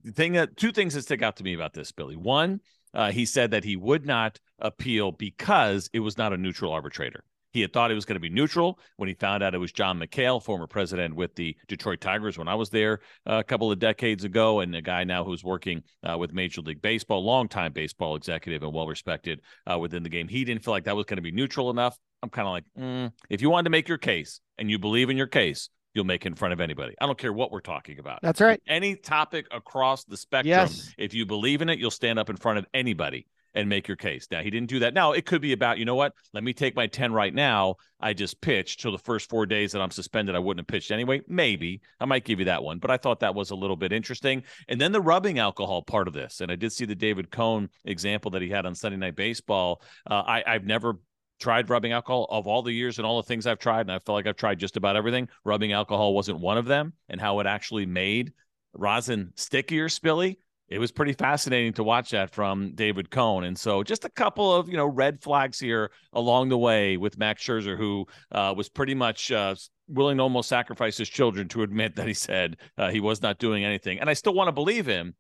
the 0.05 0.13
thing 0.13 0.35
that 0.35 0.57
two 0.57 0.73
things 0.73 0.95
that 0.95 1.03
stick 1.03 1.23
out 1.23 1.37
to 1.37 1.45
me 1.45 1.55
about 1.55 1.73
this, 1.73 1.91
Spilly. 1.91 2.17
One, 2.17 2.61
uh, 2.95 3.11
he 3.11 3.27
said 3.27 3.51
that 3.51 3.65
he 3.65 3.77
would 3.77 4.07
not 4.07 4.39
appeal 4.59 5.13
because 5.13 5.91
it 5.93 6.01
was 6.01 6.17
not 6.17 6.33
a 6.33 6.37
neutral 6.37 6.73
arbitrator. 6.73 7.25
He 7.57 7.63
had 7.63 7.73
thought 7.73 7.91
it 7.91 7.95
was 7.95 8.05
going 8.05 8.17
to 8.17 8.21
be 8.21 8.29
neutral 8.29 8.79
when 8.99 9.09
he 9.09 9.15
found 9.15 9.43
out 9.43 9.55
it 9.55 9.59
was 9.59 9.73
John 9.73 9.99
McHale, 9.99 10.43
former 10.43 10.67
president 10.67 11.17
with 11.17 11.35
the 11.37 11.57
Detroit 11.69 12.03
Tigers 12.03 12.37
when 12.37 12.49
I 12.49 12.55
was 12.55 12.69
there 12.69 13.01
uh, 13.27 13.37
a 13.37 13.45
couple 13.45 13.73
of 13.73 13.79
decades 13.79 14.25
ago, 14.25 14.61
and 14.61 14.77
a 14.77 14.83
guy 14.83 15.05
now 15.05 15.25
who's 15.25 15.43
working 15.43 15.83
uh, 16.07 16.19
with 16.19 16.35
Major 16.35 16.61
League 16.61 16.83
Baseball, 16.83 17.25
longtime 17.25 17.73
baseball 17.73 18.15
executive 18.15 18.63
and 18.63 18.75
well 18.75 18.87
respected 18.87 19.41
uh, 19.67 19.79
within 19.79 20.03
the 20.03 20.11
game. 20.11 20.29
He 20.29 20.45
didn't 20.45 20.65
feel 20.65 20.73
like 20.73 20.85
that 20.85 20.95
was 20.95 21.07
going 21.07 21.17
to 21.17 21.23
be 21.23 21.33
neutral 21.33 21.71
enough. 21.71 21.99
I'm 22.23 22.29
kind 22.29 22.47
of 22.47 22.53
like, 22.53 22.65
mm, 22.79 23.11
if 23.31 23.41
you 23.41 23.49
wanted 23.49 23.65
to 23.65 23.71
make 23.71 23.89
your 23.89 23.97
case 23.97 24.43
and 24.59 24.71
you 24.71 24.79
believe 24.79 25.09
in 25.09 25.17
your 25.17 25.27
case, 25.27 25.71
you'll 25.95 26.05
make 26.05 26.27
in 26.27 26.35
front 26.35 26.53
of 26.53 26.61
anybody. 26.61 26.95
I 27.01 27.07
don't 27.07 27.17
care 27.17 27.33
what 27.33 27.51
we're 27.51 27.61
talking 27.61 27.99
about. 27.99 28.19
That's 28.21 28.43
right. 28.43 28.61
Any 28.69 28.97
topic 28.97 29.47
across 29.51 30.05
the 30.05 30.19
spectrum, 30.19 30.51
yes. 30.51 30.93
if 30.99 31.15
you 31.15 31.25
believe 31.25 31.63
in 31.63 31.71
it, 31.71 31.79
you'll 31.79 31.91
stand 31.91 32.19
up 32.19 32.29
in 32.29 32.37
front 32.37 32.59
of 32.59 32.67
anybody 32.75 33.27
and 33.57 33.69
make 33.69 33.89
your 33.89 33.97
case. 33.97 34.29
Now, 34.31 34.43
he 34.43 34.51
didn't 34.51 34.69
do 34.69 34.81
that. 34.81 34.95
Now, 34.95 35.13
it 35.13 35.25
could 35.25 35.41
be 35.41 35.53
about, 35.53 35.79
you 35.79 35.87
know 35.87 35.95
what? 35.95 36.13
Let 36.35 36.45
me 36.45 36.53
take 36.53 36.77
my 36.77 36.87
10 36.87 37.13
right 37.13 37.35
now. 37.35 37.77
I 37.99 38.13
just 38.13 38.41
pitched. 38.43 38.83
So 38.83 38.91
the 38.93 38.99
first 38.99 39.31
four 39.31 39.47
days 39.47 39.73
that 39.73 39.81
I'm 39.81 39.91
suspended, 39.91 40.37
I 40.37 40.39
wouldn't 40.39 40.61
have 40.61 40.73
pitched 40.73 40.91
anyway. 40.91 41.23
Maybe 41.27 41.81
I 41.99 42.05
might 42.05 42.25
give 42.25 42.39
you 42.39 42.45
that 42.45 42.63
one, 42.63 42.79
but 42.79 42.91
I 42.91 42.99
thought 42.99 43.21
that 43.21 43.35
was 43.35 43.51
a 43.51 43.57
little 43.57 43.75
bit 43.75 43.93
interesting. 43.93 44.43
And 44.69 44.79
then 44.79 44.93
the 44.93 45.01
rubbing 45.01 45.39
alcohol 45.39 45.83
part 45.83 46.07
of 46.07 46.13
this. 46.15 46.43
And 46.43 46.53
I 46.53 46.57
did 46.57 46.71
see 46.71 46.85
the 46.85 46.95
David 46.95 47.31
Cone 47.31 47.71
example 47.87 48.31
that 48.33 48.43
he 48.43 48.51
had 48.51 48.67
on 48.67 48.75
Sunday 48.75 48.99
Night 48.99 49.17
Baseball. 49.17 49.81
Uh, 50.09 50.23
I, 50.27 50.45
I've 50.47 50.67
never 50.67 50.99
tried 51.41 51.71
rubbing 51.71 51.93
alcohol 51.93 52.27
of 52.31 52.47
all 52.47 52.63
the 52.63 52.73
years 52.73 52.99
and 52.99 53.07
all 53.07 53.17
the 53.17 53.27
things 53.27 53.47
I've 53.47 53.59
tried, 53.59 53.83
and 53.83 53.93
I 53.93 53.99
feel 54.01 54.15
like 54.15 54.27
I've 54.27 54.37
tried 54.37 54.59
just 54.59 54.77
about 54.77 54.97
everything. 54.97 55.29
Rubbing 55.45 55.73
alcohol 55.73 56.15
wasn't 56.15 56.41
one 56.41 56.59
of 56.59 56.67
them, 56.67 56.93
and 57.09 57.21
how 57.21 57.41
it 57.41 57.47
actually 57.47 57.87
made 57.87 58.33
rosin 58.75 59.33
stickier, 59.37 59.89
spilly 59.89 60.37
it 60.69 60.79
was 60.79 60.91
pretty 60.91 61.13
fascinating 61.13 61.73
to 61.75 61.85
watch 61.85 62.11
that 62.11 62.31
from 62.31 62.73
David 62.75 63.11
Cone. 63.11 63.45
And 63.45 63.57
so 63.57 63.83
just 63.83 64.05
a 64.05 64.11
couple 64.11 64.55
of, 64.55 64.69
you 64.69 64.77
know, 64.77 64.87
red 64.87 65.23
flags 65.23 65.61
here 65.61 65.91
along 66.13 66.49
the 66.49 66.59
way 66.59 66.97
with 66.97 67.19
Max 67.19 67.43
Scherzer, 67.43 67.77
who 67.77 68.07
uh, 68.33 68.53
was 68.57 68.69
pretty 68.69 68.95
much 68.95 69.31
uh, 69.31 69.55
willing 69.89 70.17
to 70.17 70.25
almost 70.25 70.49
sacrifice 70.49 70.97
his 70.97 71.09
children 71.09 71.49
to 71.49 71.63
admit 71.63 71.95
that 71.97 72.09
he 72.09 72.15
said 72.15 72.57
uh, 72.79 72.91
he 72.91 73.01
was 73.01 73.23
not 73.23 73.39
doing 73.39 73.65
anything. 73.65 74.01
And 74.01 74.11
I 74.11 74.15
still 74.15 74.35
want 74.35 74.49
to 74.49 74.53
believe 74.53 74.87
him, 74.87 75.15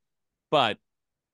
but 0.50 0.78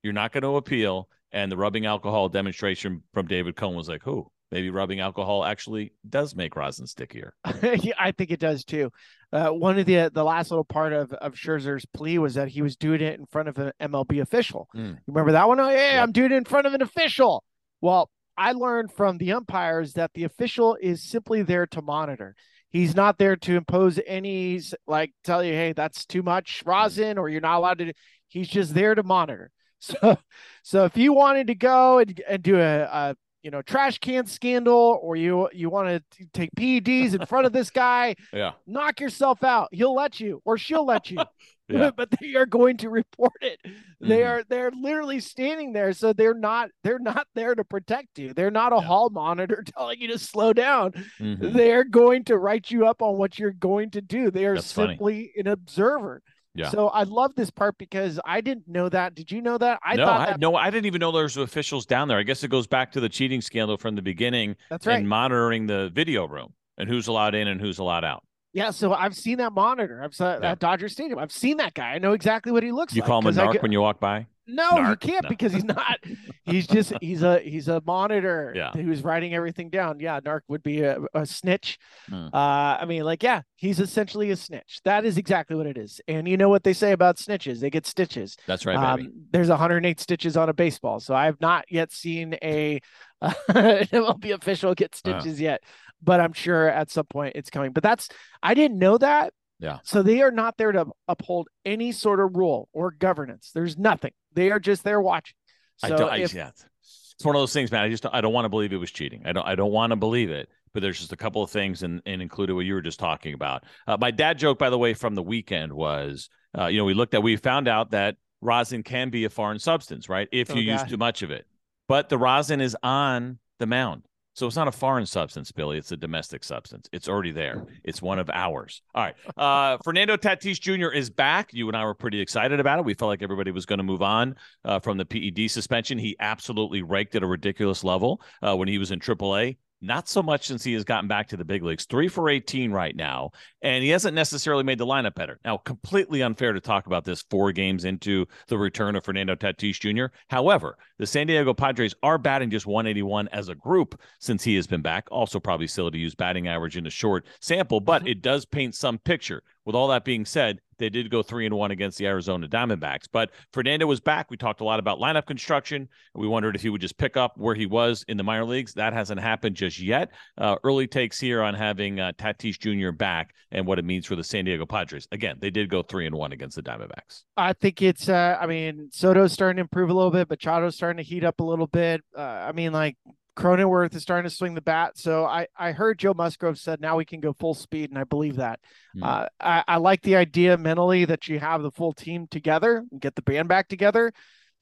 you're 0.03 0.13
not 0.13 0.31
going 0.31 0.43
to 0.43 0.57
appeal. 0.57 1.09
And 1.31 1.51
the 1.51 1.57
rubbing 1.57 1.87
alcohol 1.87 2.29
demonstration 2.29 3.01
from 3.15 3.25
David 3.25 3.55
Cone 3.55 3.75
was 3.75 3.89
like, 3.89 4.03
who? 4.03 4.29
Maybe 4.53 4.69
rubbing 4.69 4.99
alcohol 4.99 5.43
actually 5.43 5.93
does 6.07 6.35
make 6.35 6.55
rosin 6.55 6.85
stickier. 6.85 7.33
yeah, 7.63 7.95
I 7.99 8.11
think 8.11 8.29
it 8.29 8.39
does 8.39 8.63
too. 8.63 8.91
Uh, 9.31 9.49
one 9.49 9.79
of 9.79 9.87
the 9.87 10.11
the 10.13 10.23
last 10.23 10.51
little 10.51 10.63
part 10.63 10.93
of 10.93 11.11
of 11.13 11.33
Scherzer's 11.33 11.85
plea 11.87 12.19
was 12.19 12.35
that 12.35 12.49
he 12.49 12.61
was 12.61 12.75
doing 12.75 13.01
it 13.01 13.19
in 13.19 13.25
front 13.25 13.49
of 13.49 13.57
an 13.57 13.71
MLB 13.81 14.21
official. 14.21 14.69
Mm. 14.75 14.91
You 14.91 14.97
remember 15.07 15.31
that 15.31 15.47
one? 15.47 15.59
Oh 15.59 15.69
yeah, 15.69 15.93
yep. 15.93 16.03
I'm 16.03 16.11
doing 16.11 16.31
it 16.31 16.35
in 16.35 16.45
front 16.45 16.67
of 16.67 16.73
an 16.75 16.83
official. 16.83 17.43
Well, 17.81 18.11
I 18.37 18.51
learned 18.51 18.91
from 18.93 19.17
the 19.17 19.33
umpires 19.33 19.93
that 19.93 20.11
the 20.13 20.23
official 20.23 20.77
is 20.79 21.03
simply 21.03 21.41
there 21.41 21.65
to 21.67 21.81
monitor. 21.81 22.35
He's 22.69 22.95
not 22.95 23.17
there 23.17 23.35
to 23.35 23.55
impose 23.55 23.99
any 24.05 24.61
like 24.85 25.13
tell 25.23 25.43
you, 25.43 25.53
hey, 25.53 25.73
that's 25.73 26.05
too 26.05 26.21
much 26.21 26.61
rosin, 26.63 27.17
or 27.17 27.27
you're 27.27 27.41
not 27.41 27.57
allowed 27.57 27.79
to. 27.79 27.93
He's 28.27 28.47
just 28.47 28.75
there 28.75 28.93
to 28.95 29.03
monitor. 29.03 29.49
So, 29.83 30.17
so 30.63 30.85
if 30.85 30.95
you 30.95 31.11
wanted 31.11 31.47
to 31.47 31.55
go 31.55 31.97
and, 31.97 32.21
and 32.25 32.41
do 32.41 32.55
a, 32.55 32.83
a 32.83 33.15
you 33.43 33.51
know 33.51 33.61
trash 33.61 33.99
can 33.99 34.25
scandal 34.25 34.99
or 35.01 35.15
you 35.15 35.49
you 35.53 35.69
want 35.69 35.87
to 35.87 36.25
take 36.33 36.49
PEDs 36.55 37.13
in 37.13 37.25
front 37.25 37.45
of 37.45 37.53
this 37.53 37.69
guy, 37.69 38.15
yeah, 38.33 38.53
knock 38.65 38.99
yourself 38.99 39.43
out. 39.43 39.69
He'll 39.71 39.93
let 39.93 40.19
you 40.19 40.41
or 40.45 40.57
she'll 40.57 40.85
let 40.85 41.11
you. 41.11 41.19
yeah. 41.69 41.91
but 41.95 42.09
they 42.19 42.35
are 42.35 42.45
going 42.45 42.77
to 42.77 42.89
report 42.89 43.33
it. 43.41 43.59
Mm-hmm. 43.65 44.07
They 44.09 44.23
are 44.23 44.43
they're 44.47 44.71
literally 44.71 45.19
standing 45.19 45.73
there, 45.73 45.93
so 45.93 46.13
they're 46.13 46.33
not 46.33 46.69
they're 46.83 46.99
not 46.99 47.27
there 47.35 47.55
to 47.55 47.63
protect 47.63 48.17
you. 48.19 48.33
They're 48.33 48.51
not 48.51 48.73
a 48.73 48.77
yeah. 48.77 48.81
hall 48.83 49.09
monitor 49.09 49.63
telling 49.77 50.01
you 50.01 50.07
to 50.09 50.19
slow 50.19 50.53
down. 50.53 50.91
Mm-hmm. 51.19 51.55
They're 51.55 51.83
going 51.83 52.25
to 52.25 52.37
write 52.37 52.71
you 52.71 52.87
up 52.87 53.01
on 53.01 53.17
what 53.17 53.39
you're 53.39 53.51
going 53.51 53.91
to 53.91 54.01
do. 54.01 54.31
They 54.31 54.45
are 54.45 54.55
That's 54.55 54.67
simply 54.67 55.31
funny. 55.33 55.33
an 55.37 55.47
observer. 55.47 56.21
Yeah. 56.55 56.69
So 56.69 56.87
I 56.89 57.03
love 57.03 57.33
this 57.35 57.49
part 57.49 57.77
because 57.77 58.19
I 58.25 58.41
didn't 58.41 58.67
know 58.67 58.87
that. 58.89 59.15
Did 59.15 59.31
you 59.31 59.41
know 59.41 59.57
that? 59.57 59.79
I 59.83 59.95
no, 59.95 60.05
I, 60.05 60.25
that... 60.27 60.39
no, 60.39 60.55
I 60.55 60.69
didn't 60.69 60.85
even 60.85 60.99
know 60.99 61.11
there 61.11 61.23
was 61.23 61.37
officials 61.37 61.85
down 61.85 62.07
there. 62.07 62.17
I 62.17 62.23
guess 62.23 62.43
it 62.43 62.49
goes 62.49 62.67
back 62.67 62.91
to 62.91 62.99
the 62.99 63.09
cheating 63.09 63.41
scandal 63.41 63.77
from 63.77 63.95
the 63.95 64.01
beginning. 64.03 64.55
That's 64.69 64.85
right. 64.85 64.99
And 64.99 65.09
monitoring 65.09 65.65
the 65.65 65.89
video 65.93 66.27
room 66.27 66.53
and 66.77 66.87
who's 66.87 67.07
allowed 67.07 67.33
in 67.33 67.47
and 67.47 67.59
who's 67.59 67.79
allowed 67.79 68.03
out. 68.03 68.23
Yeah, 68.53 68.69
so 68.69 68.93
I've 68.93 69.15
seen 69.15 69.39
that 69.39 69.51
monitor. 69.51 70.03
I've 70.03 70.13
seen 70.13 70.27
yeah. 70.27 70.51
at 70.51 70.59
Dodger 70.59 70.87
Stadium. 70.87 71.17
I've 71.17 71.31
seen 71.31 71.57
that 71.57 71.73
guy. 71.73 71.93
I 71.93 71.97
know 71.97 72.13
exactly 72.13 72.51
what 72.51 72.61
he 72.61 72.71
looks 72.71 72.93
you 72.93 73.01
like. 73.01 73.07
You 73.07 73.11
call 73.11 73.19
him 73.21 73.27
a 73.27 73.31
narc 73.31 73.61
when 73.63 73.71
you 73.71 73.81
walk 73.81 73.99
by? 73.99 74.27
No, 74.45 74.71
Narc? 74.71 74.89
you 74.89 74.95
can't 74.97 75.23
no. 75.23 75.29
because 75.29 75.53
he's 75.53 75.63
not. 75.63 75.99
He's 76.45 76.67
just 76.67 76.91
he's 76.99 77.23
a 77.23 77.39
he's 77.39 77.69
a 77.69 77.81
monitor 77.85 78.51
yeah. 78.53 78.71
who's 78.73 79.01
writing 79.01 79.33
everything 79.33 79.69
down. 79.69 80.01
Yeah, 80.01 80.19
Narc 80.19 80.41
would 80.49 80.61
be 80.61 80.81
a, 80.81 80.97
a 81.13 81.25
snitch. 81.25 81.79
Hmm. 82.09 82.27
Uh, 82.33 82.77
I 82.81 82.85
mean, 82.85 83.03
like, 83.03 83.23
yeah, 83.23 83.43
he's 83.55 83.79
essentially 83.79 84.29
a 84.31 84.35
snitch. 84.35 84.81
That 84.83 85.05
is 85.05 85.17
exactly 85.17 85.55
what 85.55 85.67
it 85.67 85.77
is. 85.77 86.01
And 86.09 86.27
you 86.27 86.35
know 86.35 86.49
what 86.49 86.65
they 86.65 86.73
say 86.73 86.91
about 86.91 87.15
snitches? 87.15 87.61
They 87.61 87.69
get 87.69 87.85
stitches. 87.85 88.35
That's 88.45 88.65
right. 88.65 88.75
Um, 88.75 89.13
there's 89.31 89.47
108 89.47 90.01
stitches 90.01 90.35
on 90.35 90.49
a 90.49 90.53
baseball, 90.53 90.99
so 90.99 91.15
I 91.15 91.25
have 91.25 91.39
not 91.39 91.63
yet 91.69 91.93
seen 91.93 92.35
a 92.43 92.81
uh, 93.21 93.33
MLB 93.47 94.33
official 94.33 94.75
get 94.75 94.95
stitches 94.95 95.39
yet, 95.39 95.63
but 96.01 96.19
I'm 96.19 96.33
sure 96.33 96.67
at 96.67 96.91
some 96.91 97.05
point 97.05 97.37
it's 97.37 97.49
coming. 97.49 97.71
But 97.71 97.83
that's 97.83 98.09
I 98.41 98.53
didn't 98.53 98.79
know 98.79 98.97
that. 98.97 99.33
Yeah. 99.63 99.79
So 99.83 100.03
they 100.03 100.21
are 100.21 100.29
not 100.29 100.57
there 100.57 100.73
to 100.73 100.87
uphold 101.07 101.47
any 101.63 101.93
sort 101.93 102.19
of 102.19 102.35
rule 102.35 102.67
or 102.73 102.91
governance. 102.91 103.51
There's 103.53 103.77
nothing. 103.77 104.11
They 104.33 104.51
are 104.51 104.59
just 104.59 104.83
there 104.83 104.99
watching. 104.99 105.35
So 105.77 105.87
I 105.87 105.89
don't, 105.97 106.19
if, 106.19 106.35
I, 106.35 106.37
yeah. 106.37 106.49
It's 106.49 107.23
one 107.23 107.35
of 107.35 107.41
those 107.41 107.53
things, 107.53 107.71
man. 107.71 107.81
I 107.81 107.89
just 107.89 108.05
I 108.11 108.19
don't 108.19 108.33
want 108.33 108.43
to 108.43 108.49
believe 108.49 108.73
it 108.73 108.77
was 108.77 108.91
cheating. 108.91 109.21
I 109.25 109.31
don't 109.31 109.47
I 109.47 109.55
don't 109.55 109.71
want 109.71 109.91
to 109.91 109.95
believe 109.95 110.29
it. 110.31 110.49
But 110.73 110.81
there's 110.81 110.99
just 110.99 111.13
a 111.13 111.17
couple 111.17 111.41
of 111.41 111.49
things, 111.49 111.83
and 111.83 112.01
and 112.05 112.21
included 112.21 112.55
what 112.55 112.65
you 112.65 112.73
were 112.73 112.81
just 112.81 112.99
talking 112.99 113.33
about. 113.33 113.63
Uh, 113.87 113.95
my 113.97 114.11
dad 114.11 114.37
joke, 114.37 114.59
by 114.59 114.69
the 114.69 114.77
way, 114.77 114.93
from 114.93 115.15
the 115.15 115.23
weekend 115.23 115.71
was, 115.71 116.29
uh, 116.57 116.65
you 116.65 116.79
know, 116.79 116.85
we 116.85 116.93
looked 116.93 117.13
at, 117.13 117.23
we 117.23 117.37
found 117.37 117.69
out 117.69 117.91
that 117.91 118.17
rosin 118.41 118.83
can 118.83 119.09
be 119.11 119.23
a 119.23 119.29
foreign 119.29 119.59
substance, 119.59 120.09
right? 120.09 120.27
If 120.33 120.51
oh, 120.51 120.55
you 120.55 120.73
use 120.73 120.83
too 120.83 120.97
much 120.97 121.21
of 121.21 121.31
it. 121.31 121.45
But 121.87 122.09
the 122.09 122.17
rosin 122.17 122.59
is 122.59 122.75
on 122.83 123.39
the 123.59 123.67
mound. 123.67 124.03
So 124.35 124.47
it's 124.47 124.55
not 124.55 124.67
a 124.67 124.71
foreign 124.71 125.05
substance, 125.05 125.51
Spilly. 125.51 125.77
It's 125.77 125.91
a 125.91 125.97
domestic 125.97 126.43
substance. 126.43 126.89
It's 126.91 127.07
already 127.07 127.31
there. 127.31 127.65
It's 127.83 128.01
one 128.01 128.17
of 128.17 128.29
ours. 128.31 128.81
All 128.93 129.03
right. 129.03 129.15
Uh, 129.43 129.77
Fernando 129.83 130.15
Tatis 130.15 130.59
Jr. 130.59 130.87
is 130.87 131.09
back. 131.09 131.53
You 131.53 131.67
and 131.67 131.75
I 131.75 131.83
were 131.83 131.95
pretty 131.95 132.21
excited 132.21 132.59
about 132.59 132.79
it. 132.79 132.85
We 132.85 132.93
felt 132.93 133.09
like 133.09 133.21
everybody 133.21 133.51
was 133.51 133.65
going 133.65 133.77
to 133.77 133.83
move 133.83 134.01
on 134.01 134.35
uh, 134.63 134.79
from 134.79 134.97
the 134.97 135.05
PED 135.05 135.49
suspension. 135.51 135.97
He 135.97 136.15
absolutely 136.19 136.81
raked 136.81 137.15
at 137.15 137.23
a 137.23 137.27
ridiculous 137.27 137.83
level 137.83 138.21
uh, 138.41 138.55
when 138.55 138.67
he 138.67 138.77
was 138.77 138.91
in 138.91 138.99
AAA. 138.99 139.57
Not 139.83 140.07
so 140.07 140.23
much 140.23 140.47
since 140.47 140.63
he 140.63 140.71
has 140.73 140.85
gotten 140.85 141.09
back 141.09 141.27
to 141.27 141.37
the 141.37 141.43
big 141.43 141.61
leagues. 141.61 141.83
Three 141.83 142.07
for 142.07 142.29
18 142.29 142.71
right 142.71 142.95
now. 142.95 143.31
And 143.61 143.83
he 143.83 143.89
hasn't 143.89 144.15
necessarily 144.15 144.63
made 144.63 144.77
the 144.77 144.85
lineup 144.85 145.13
better. 145.13 145.41
Now, 145.43 145.57
completely 145.57 146.23
unfair 146.23 146.53
to 146.53 146.61
talk 146.61 146.87
about 146.87 147.03
this 147.03 147.25
four 147.29 147.51
games 147.51 147.83
into 147.83 148.25
the 148.47 148.57
return 148.57 148.95
of 148.95 149.03
Fernando 149.03 149.35
Tatis 149.35 149.79
Jr. 149.81 150.15
However, 150.29 150.77
the 150.99 151.05
San 151.05 151.27
Diego 151.27 151.53
Padres 151.53 151.95
are 152.01 152.17
batting 152.17 152.49
just 152.49 152.65
181 152.65 153.27
as 153.33 153.49
a 153.49 153.55
group 153.55 153.99
since 154.19 154.41
he 154.41 154.55
has 154.55 154.67
been 154.67 154.81
back. 154.81 155.05
Also, 155.11 155.37
probably 155.37 155.67
silly 155.67 155.91
to 155.91 155.97
use 155.97 156.15
batting 156.15 156.47
average 156.47 156.77
in 156.77 156.87
a 156.87 156.89
short 156.89 157.25
sample, 157.41 157.81
but 157.81 158.03
mm-hmm. 158.03 158.11
it 158.11 158.21
does 158.21 158.45
paint 158.45 158.75
some 158.75 158.97
picture. 158.99 159.43
With 159.65 159.75
all 159.75 159.87
that 159.89 160.03
being 160.03 160.25
said, 160.25 160.59
they 160.77 160.89
did 160.89 161.09
go 161.09 161.23
three 161.23 161.45
and 161.45 161.55
one 161.55 161.71
against 161.71 161.97
the 161.97 162.07
Arizona 162.07 162.47
Diamondbacks. 162.47 163.07
But 163.11 163.31
Fernando 163.53 163.85
was 163.85 163.99
back. 164.01 164.29
We 164.29 164.37
talked 164.37 164.61
a 164.61 164.63
lot 164.65 164.79
about 164.79 164.99
lineup 164.99 165.25
construction. 165.25 165.87
We 166.13 166.27
wondered 166.27 166.55
if 166.55 166.61
he 166.61 166.69
would 166.69 166.81
just 166.81 166.97
pick 166.97 167.15
up 167.15 167.37
where 167.37 167.55
he 167.55 167.65
was 167.65 168.03
in 168.07 168.17
the 168.17 168.23
minor 168.23 168.45
leagues. 168.45 168.73
That 168.73 168.93
hasn't 168.93 169.21
happened 169.21 169.55
just 169.55 169.79
yet. 169.79 170.11
Uh, 170.37 170.57
early 170.63 170.87
takes 170.87 171.19
here 171.19 171.41
on 171.41 171.53
having 171.53 171.99
uh, 171.99 172.11
Tatis 172.17 172.59
Jr. 172.59 172.91
back 172.91 173.33
and 173.51 173.65
what 173.65 173.79
it 173.79 173.85
means 173.85 174.05
for 174.05 174.15
the 174.15 174.23
San 174.23 174.45
Diego 174.45 174.65
Padres. 174.65 175.07
Again, 175.11 175.37
they 175.39 175.49
did 175.49 175.69
go 175.69 175.83
three 175.83 176.05
and 176.05 176.15
one 176.15 176.31
against 176.31 176.55
the 176.55 176.63
Diamondbacks. 176.63 177.23
I 177.37 177.53
think 177.53 177.81
it's. 177.81 178.09
Uh, 178.09 178.37
I 178.39 178.47
mean, 178.47 178.89
Soto's 178.91 179.31
starting 179.31 179.57
to 179.57 179.61
improve 179.61 179.89
a 179.89 179.93
little 179.93 180.11
bit. 180.11 180.27
Machado's 180.27 180.75
starting 180.75 181.03
to 181.03 181.09
heat 181.09 181.23
up 181.23 181.39
a 181.39 181.43
little 181.43 181.67
bit. 181.67 182.01
Uh, 182.17 182.21
I 182.21 182.51
mean, 182.51 182.73
like 182.73 182.97
Cronenworth 183.35 183.95
is 183.95 184.03
starting 184.03 184.29
to 184.29 184.35
swing 184.35 184.53
the 184.53 184.61
bat. 184.61 184.97
So 184.97 185.25
I, 185.25 185.47
I 185.57 185.71
heard 185.71 185.99
Joe 185.99 186.13
Musgrove 186.13 186.59
said 186.59 186.79
now 186.79 186.97
we 186.97 187.05
can 187.05 187.19
go 187.19 187.33
full 187.33 187.53
speed, 187.53 187.89
and 187.89 187.97
I 187.97 188.03
believe 188.03 188.35
that. 188.35 188.59
Mm. 188.95 189.03
Uh, 189.03 189.27
I, 189.39 189.63
I 189.67 189.77
like 189.77 190.01
the 190.01 190.15
idea 190.15 190.57
mentally 190.57 191.05
that 191.05 191.27
you 191.27 191.39
have 191.39 191.63
the 191.63 191.71
full 191.71 191.93
team 191.93 192.27
together 192.27 192.83
and 192.91 193.01
get 193.01 193.15
the 193.15 193.21
band 193.23 193.47
back 193.47 193.67
together. 193.67 194.11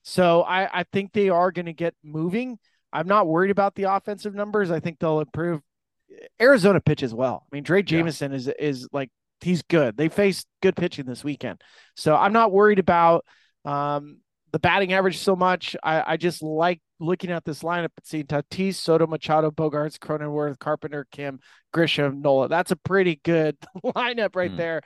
So 0.04 0.42
I, 0.44 0.80
I 0.80 0.84
think 0.92 1.12
they 1.12 1.30
are 1.30 1.52
going 1.52 1.66
to 1.66 1.74
get 1.74 1.96
moving. 2.04 2.58
I'm 2.94 3.08
not 3.08 3.28
worried 3.28 3.52
about 3.52 3.76
the 3.76 3.84
offensive 3.84 4.34
numbers. 4.34 4.72
I 4.72 4.80
think 4.80 5.00
they'll 5.00 5.20
improve. 5.20 5.62
Arizona 6.42 6.82
pitches 6.82 7.14
well. 7.14 7.46
I 7.52 7.56
mean, 7.56 7.64
Drey 7.64 7.86
Jameson 7.86 8.32
yeah. 8.32 8.38
is 8.38 8.48
is 8.48 8.88
like 8.92 9.10
he's 9.40 9.62
good. 9.64 9.96
They 9.96 10.10
faced 10.10 10.46
good 10.62 10.76
pitching 10.76 11.06
this 11.06 11.24
weekend, 11.24 11.62
so 11.96 12.16
I'm 12.16 12.34
not 12.34 12.52
worried 12.52 12.80
about 12.80 13.26
um, 13.64 14.20
the 14.52 14.60
batting 14.60 14.94
average 14.94 15.18
so 15.18 15.36
much. 15.36 15.76
I, 15.84 16.14
I 16.14 16.18
just 16.18 16.44
like 16.44 16.82
looking 17.00 17.32
at 17.32 17.46
this 17.46 17.64
lineup 17.64 17.90
and 17.98 18.06
seeing 18.06 18.26
Tatis, 18.26 18.76
Soto, 18.76 19.08
Machado, 19.08 19.52
Bogaerts, 19.52 19.98
Cronenworth, 19.98 20.60
Carpenter, 20.60 21.08
Kim, 21.12 21.40
Grisham, 21.74 22.22
Nola. 22.22 22.50
That's 22.50 22.72
a 22.72 22.76
pretty 22.76 23.20
good 23.24 23.58
lineup 23.84 24.36
right 24.36 24.52
mm. 24.52 24.58
there. 24.58 24.82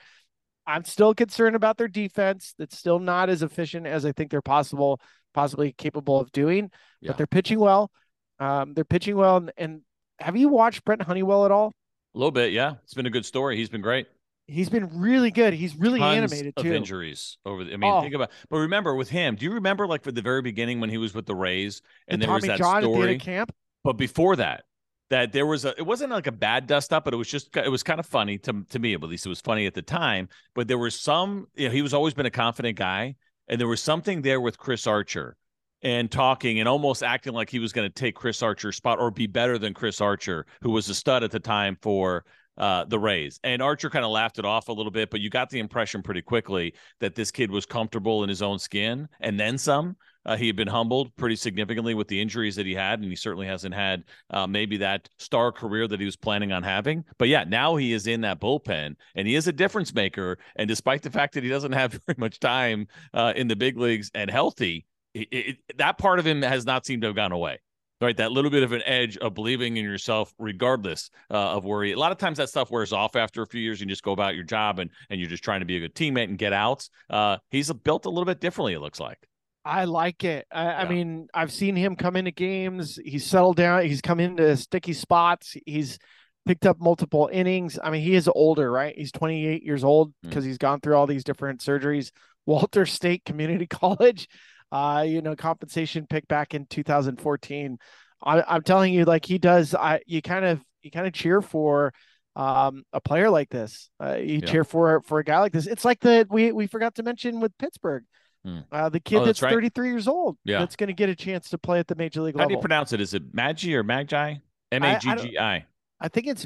I'm 0.67 0.83
still 0.83 1.13
concerned 1.13 1.55
about 1.55 1.77
their 1.77 1.87
defense. 1.87 2.53
It's 2.57 2.77
still 2.77 2.99
not 2.99 3.29
as 3.29 3.43
efficient 3.43 3.85
as 3.85 4.05
I 4.05 4.11
think 4.11 4.31
they're 4.31 4.41
possible, 4.41 4.99
possibly 5.33 5.71
capable 5.71 6.19
of 6.19 6.31
doing. 6.31 6.71
Yeah. 7.01 7.09
But 7.09 7.17
they're 7.17 7.27
pitching 7.27 7.59
well. 7.59 7.91
Um, 8.39 8.73
they're 8.73 8.83
pitching 8.83 9.15
well. 9.15 9.37
And, 9.37 9.51
and 9.57 9.81
have 10.19 10.35
you 10.35 10.49
watched 10.49 10.83
Brent 10.83 11.03
Honeywell 11.03 11.45
at 11.45 11.51
all? 11.51 11.71
A 12.13 12.17
little 12.17 12.31
bit, 12.31 12.51
yeah. 12.51 12.75
It's 12.83 12.93
been 12.93 13.05
a 13.05 13.11
good 13.11 13.25
story. 13.25 13.57
He's 13.57 13.69
been 13.69 13.81
great. 13.81 14.07
He's 14.47 14.69
been 14.69 14.99
really 14.99 15.31
good. 15.31 15.53
He's 15.53 15.75
really 15.75 15.99
Tons 15.99 16.17
animated 16.17 16.55
too. 16.55 16.69
Of 16.69 16.75
injuries 16.75 17.37
over. 17.45 17.63
The, 17.63 17.73
I 17.73 17.77
mean, 17.77 17.91
oh. 17.91 18.01
think 18.01 18.13
about. 18.13 18.31
But 18.49 18.57
remember, 18.57 18.93
with 18.95 19.09
him, 19.09 19.35
do 19.35 19.45
you 19.45 19.53
remember 19.53 19.87
like 19.87 20.03
for 20.03 20.11
the 20.11 20.21
very 20.21 20.41
beginning 20.43 20.79
when 20.79 20.89
he 20.89 20.97
was 20.97 21.15
with 21.15 21.25
the 21.25 21.35
Rays 21.35 21.81
and 22.07 22.21
the 22.21 22.27
there 22.27 22.33
Tommy 22.33 22.49
was 22.49 22.57
that 22.57 22.57
John 22.59 22.83
story? 22.83 23.17
camp. 23.17 23.51
But 23.83 23.93
before 23.93 24.35
that, 24.35 24.65
that 25.09 25.31
there 25.31 25.47
was 25.47 25.65
a. 25.65 25.69
It 25.77 25.85
wasn't 25.85 26.11
like 26.11 26.27
a 26.27 26.31
bad 26.31 26.67
dust 26.67 26.93
up, 26.93 27.05
but 27.05 27.13
it 27.13 27.17
was 27.17 27.27
just. 27.27 27.55
It 27.57 27.71
was 27.71 27.81
kind 27.81 27.99
of 27.99 28.05
funny 28.05 28.37
to 28.39 28.63
to 28.69 28.77
me, 28.79 28.93
at 28.93 29.01
least 29.01 29.25
it 29.25 29.29
was 29.29 29.41
funny 29.41 29.65
at 29.65 29.73
the 29.73 29.81
time. 29.81 30.29
But 30.53 30.67
there 30.67 30.77
was 30.77 30.99
some. 30.99 31.47
You 31.55 31.67
know, 31.67 31.73
he 31.73 31.81
was 31.81 31.95
always 31.95 32.13
been 32.13 32.27
a 32.27 32.31
confident 32.31 32.77
guy, 32.77 33.15
and 33.47 33.59
there 33.59 33.67
was 33.67 33.81
something 33.81 34.21
there 34.21 34.39
with 34.39 34.59
Chris 34.59 34.85
Archer 34.85 35.37
and 35.81 36.11
talking 36.11 36.59
and 36.59 36.69
almost 36.69 37.03
acting 37.03 37.33
like 37.33 37.49
he 37.49 37.59
was 37.59 37.73
going 37.73 37.87
to 37.87 37.93
take 37.93 38.15
Chris 38.15 38.41
Archer's 38.41 38.75
spot 38.75 38.99
or 38.99 39.11
be 39.11 39.27
better 39.27 39.57
than 39.57 39.73
Chris 39.73 40.01
Archer, 40.01 40.45
who 40.61 40.71
was 40.71 40.89
a 40.89 40.95
stud 40.95 41.23
at 41.23 41.31
the 41.31 41.39
time 41.39 41.77
for 41.81 42.25
uh, 42.57 42.85
the 42.85 42.99
Rays. 42.99 43.39
And 43.43 43.61
Archer 43.61 43.89
kind 43.89 44.05
of 44.05 44.11
laughed 44.11 44.39
it 44.39 44.45
off 44.45 44.69
a 44.69 44.73
little 44.73 44.91
bit, 44.91 45.09
but 45.09 45.21
you 45.21 45.29
got 45.29 45.49
the 45.49 45.59
impression 45.59 46.01
pretty 46.01 46.21
quickly 46.21 46.73
that 46.99 47.15
this 47.15 47.31
kid 47.31 47.51
was 47.51 47.65
comfortable 47.65 48.23
in 48.23 48.29
his 48.29 48.41
own 48.41 48.59
skin 48.59 49.07
and 49.19 49.39
then 49.39 49.57
some. 49.57 49.95
Uh, 50.25 50.35
he 50.35 50.47
had 50.47 50.55
been 50.55 50.67
humbled 50.67 51.15
pretty 51.17 51.35
significantly 51.35 51.93
with 51.93 52.07
the 52.07 52.19
injuries 52.19 52.55
that 52.55 52.65
he 52.65 52.73
had, 52.73 52.99
and 52.99 53.09
he 53.09 53.15
certainly 53.15 53.45
hasn't 53.45 53.75
had 53.75 54.03
uh, 54.31 54.47
maybe 54.47 54.77
that 54.77 55.07
star 55.19 55.51
career 55.51 55.87
that 55.87 55.99
he 55.99 56.05
was 56.05 56.15
planning 56.15 56.51
on 56.51 56.63
having. 56.63 57.05
But 57.19 57.27
yeah, 57.27 57.43
now 57.43 57.75
he 57.75 57.93
is 57.93 58.07
in 58.07 58.21
that 58.21 58.41
bullpen, 58.41 58.95
and 59.13 59.27
he 59.27 59.35
is 59.35 59.47
a 59.47 59.53
difference 59.53 59.93
maker. 59.93 60.39
And 60.55 60.67
despite 60.67 61.03
the 61.03 61.11
fact 61.11 61.35
that 61.35 61.43
he 61.43 61.49
doesn't 61.49 61.71
have 61.73 61.91
very 62.07 62.15
much 62.17 62.39
time 62.39 62.87
uh, 63.13 63.33
in 63.35 63.47
the 63.47 63.55
big 63.55 63.77
leagues 63.77 64.09
and 64.15 64.31
healthy, 64.31 64.85
it, 65.13 65.27
it, 65.31 65.57
that 65.77 65.99
part 65.99 66.17
of 66.17 66.25
him 66.25 66.41
has 66.41 66.65
not 66.65 66.85
seemed 66.87 67.03
to 67.03 67.07
have 67.09 67.15
gone 67.15 67.31
away 67.31 67.59
right? 68.01 68.15
That 68.17 68.31
little 68.31 68.51
bit 68.51 68.63
of 68.63 68.71
an 68.71 68.81
edge 68.85 69.17
of 69.17 69.33
believing 69.33 69.77
in 69.77 69.83
yourself, 69.83 70.33
regardless 70.37 71.09
uh, 71.31 71.55
of 71.55 71.65
worry. 71.65 71.91
A 71.91 71.99
lot 71.99 72.11
of 72.11 72.17
times 72.17 72.37
that 72.37 72.49
stuff 72.49 72.71
wears 72.71 72.93
off 72.93 73.15
after 73.15 73.41
a 73.41 73.47
few 73.47 73.61
years. 73.61 73.79
You 73.79 73.85
just 73.85 74.03
go 74.03 74.11
about 74.11 74.35
your 74.35 74.43
job 74.43 74.79
and 74.79 74.89
and 75.09 75.19
you're 75.19 75.29
just 75.29 75.43
trying 75.43 75.61
to 75.61 75.65
be 75.65 75.77
a 75.77 75.79
good 75.79 75.95
teammate 75.95 76.25
and 76.25 76.37
get 76.37 76.53
outs. 76.53 76.89
Uh, 77.09 77.37
he's 77.49 77.71
built 77.71 78.05
a 78.05 78.09
little 78.09 78.25
bit 78.25 78.39
differently. 78.39 78.73
It 78.73 78.79
looks 78.79 78.99
like. 78.99 79.19
I 79.63 79.85
like 79.85 80.23
it. 80.23 80.45
I, 80.51 80.63
yeah. 80.63 80.77
I, 80.77 80.87
mean, 80.87 81.27
I've 81.33 81.51
seen 81.51 81.75
him 81.75 81.95
come 81.95 82.15
into 82.15 82.29
games. 82.29 82.99
He's 83.03 83.25
settled 83.25 83.57
down. 83.57 83.83
He's 83.83 84.01
come 84.01 84.19
into 84.19 84.55
sticky 84.57 84.93
spots. 84.93 85.57
He's 85.65 85.97
picked 86.45 86.67
up 86.67 86.79
multiple 86.79 87.29
innings. 87.33 87.79
I 87.83 87.89
mean, 87.89 88.03
he 88.03 88.13
is 88.13 88.29
older, 88.33 88.71
right? 88.71 88.93
He's 88.95 89.11
28 89.11 89.63
years 89.63 89.83
old 89.83 90.13
because 90.21 90.43
mm. 90.43 90.47
he's 90.47 90.59
gone 90.59 90.81
through 90.81 90.95
all 90.95 91.07
these 91.07 91.23
different 91.23 91.61
surgeries. 91.61 92.11
Walters 92.45 92.93
State 92.93 93.25
Community 93.25 93.65
College 93.65 94.27
uh, 94.75 95.01
you 95.03 95.21
know, 95.21 95.35
compensation 95.35 96.05
pick 96.09 96.27
back 96.27 96.53
in 96.53 96.65
2014. 96.65 97.77
I, 98.21 98.55
am 98.55 98.61
telling 98.61 98.93
you, 98.93 99.05
like 99.05 99.25
he 99.25 99.37
does, 99.37 99.73
I 99.73 100.01
you 100.05 100.21
kind 100.21 100.43
of 100.43 100.59
you 100.81 100.91
kind 100.91 101.07
of 101.07 101.13
cheer 101.13 101.41
for 101.41 101.93
um, 102.35 102.83
a 102.91 102.99
player 102.99 103.29
like 103.29 103.49
this. 103.49 103.89
Uh, 104.03 104.15
you 104.15 104.39
yeah. 104.39 104.45
cheer 104.45 104.63
for 104.65 105.01
for 105.03 105.19
a 105.19 105.23
guy 105.23 105.39
like 105.39 105.53
this. 105.53 105.65
It's 105.65 105.85
like 105.85 106.01
the 106.01 106.27
we 106.29 106.51
we 106.51 106.67
forgot 106.67 106.95
to 106.95 107.03
mention 107.03 107.39
with 107.39 107.57
Pittsburgh. 107.57 108.03
Hmm. 108.43 108.59
Uh, 108.69 108.89
the 108.89 108.99
kid 108.99 109.17
oh, 109.17 109.25
that's, 109.25 109.39
that's 109.39 109.43
right. 109.43 109.53
33 109.53 109.89
years 109.89 110.07
old 110.07 110.37
yeah. 110.43 110.59
that's 110.59 110.75
going 110.75 110.87
to 110.87 110.93
get 110.93 111.09
a 111.09 111.15
chance 111.15 111.49
to 111.49 111.57
play 111.57 111.79
at 111.79 111.87
the 111.87 111.95
major 111.95 112.21
league 112.21 112.35
How 112.35 112.39
level. 112.41 112.49
do 112.49 112.53
you 112.55 112.61
pronounce 112.61 112.93
it? 112.93 113.01
Is 113.01 113.13
it 113.13 113.23
Magi 113.33 113.71
or 113.73 113.83
Magi? 113.83 114.35
M 114.71 114.83
A 114.83 114.99
G 114.99 115.15
G 115.15 115.39
I. 115.39 115.65
I 116.01 116.07
think 116.09 116.27
it's 116.27 116.45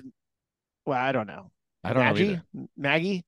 well, 0.86 1.00
I 1.00 1.12
don't 1.12 1.28
know. 1.28 1.50
I 1.84 1.94
don't 1.94 2.04
know 2.04 2.39
Maggie, 2.78 3.24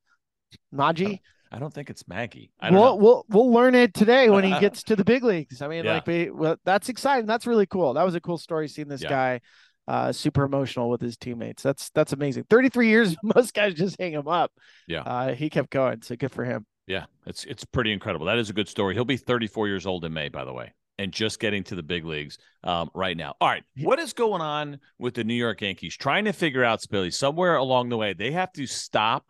Maggie. 0.72 1.22
I 1.52 1.60
don't 1.60 1.74
think 1.74 1.90
it's 1.90 2.08
Maggie. 2.08 2.52
I 2.60 2.72
we'll, 2.72 2.98
we'll 2.98 3.26
we'll 3.30 3.52
learn 3.52 3.76
it 3.76 3.94
today 3.94 4.30
when 4.30 4.44
he 4.44 4.58
gets 4.60 4.84
to 4.84 4.96
the 4.96 5.04
big 5.04 5.24
leagues. 5.24 5.62
I 5.62 5.68
mean, 5.68 5.84
yeah. 5.84 5.96
like, 5.96 6.08
we, 6.08 6.30
well, 6.30 6.56
that's 6.64 6.88
exciting. 6.88 7.26
That's 7.26 7.46
really 7.46 7.66
cool. 7.66 7.94
That 7.94 8.04
was 8.04 8.16
a 8.16 8.22
cool 8.22 8.38
story 8.38 8.70
seeing 8.70 8.88
this 8.88 9.02
yeah. 9.02 9.10
guy 9.10 9.42
uh, 9.88 10.12
super 10.14 10.44
emotional 10.44 10.90
with 10.90 11.02
his 11.02 11.18
teammates. 11.18 11.62
That's 11.62 11.90
that's 11.90 12.14
amazing. 12.14 12.46
33 12.50 12.88
years, 12.88 13.16
most 13.24 13.54
guys 13.54 13.74
just 13.74 14.00
hang 14.00 14.14
him 14.14 14.28
up. 14.28 14.52
Yeah. 14.88 15.02
Uh, 15.02 15.34
he 15.34 15.50
kept 15.50 15.70
going. 15.70 16.02
So 16.02 16.16
good 16.16 16.32
for 16.32 16.46
him. 16.46 16.66
Yeah, 16.88 17.06
it's 17.26 17.44
it's 17.44 17.66
pretty 17.66 17.92
incredible. 17.92 18.26
That 18.26 18.38
is 18.38 18.50
a 18.50 18.54
good 18.54 18.70
story. 18.70 18.94
He'll 18.94 19.06
be 19.06 19.18
34 19.18 19.68
years 19.68 19.86
old 19.86 20.06
in 20.06 20.14
May, 20.14 20.30
by 20.30 20.46
the 20.46 20.54
way, 20.54 20.74
and 20.98 21.12
just 21.12 21.40
getting 21.40 21.64
to 21.66 21.76
the 21.76 21.84
big 21.84 22.06
leagues 22.06 22.38
um, 22.64 22.90
right 22.94 23.16
now. 23.16 23.36
All 23.42 23.50
right, 23.50 23.64
what 23.82 24.00
is 24.00 24.14
going 24.14 24.42
on 24.42 24.80
with 24.98 25.14
the 25.16 25.24
New 25.24 25.36
York 25.36 25.62
Yankees? 25.62 25.96
Trying 25.96 26.26
to 26.26 26.34
figure 26.34 26.64
out, 26.64 26.82
Spilly, 26.82 27.14
somewhere 27.14 27.58
along 27.58 27.90
the 27.90 27.98
way, 27.98 28.14
they 28.14 28.32
have 28.32 28.52
to 28.54 28.66
stop 28.66 29.26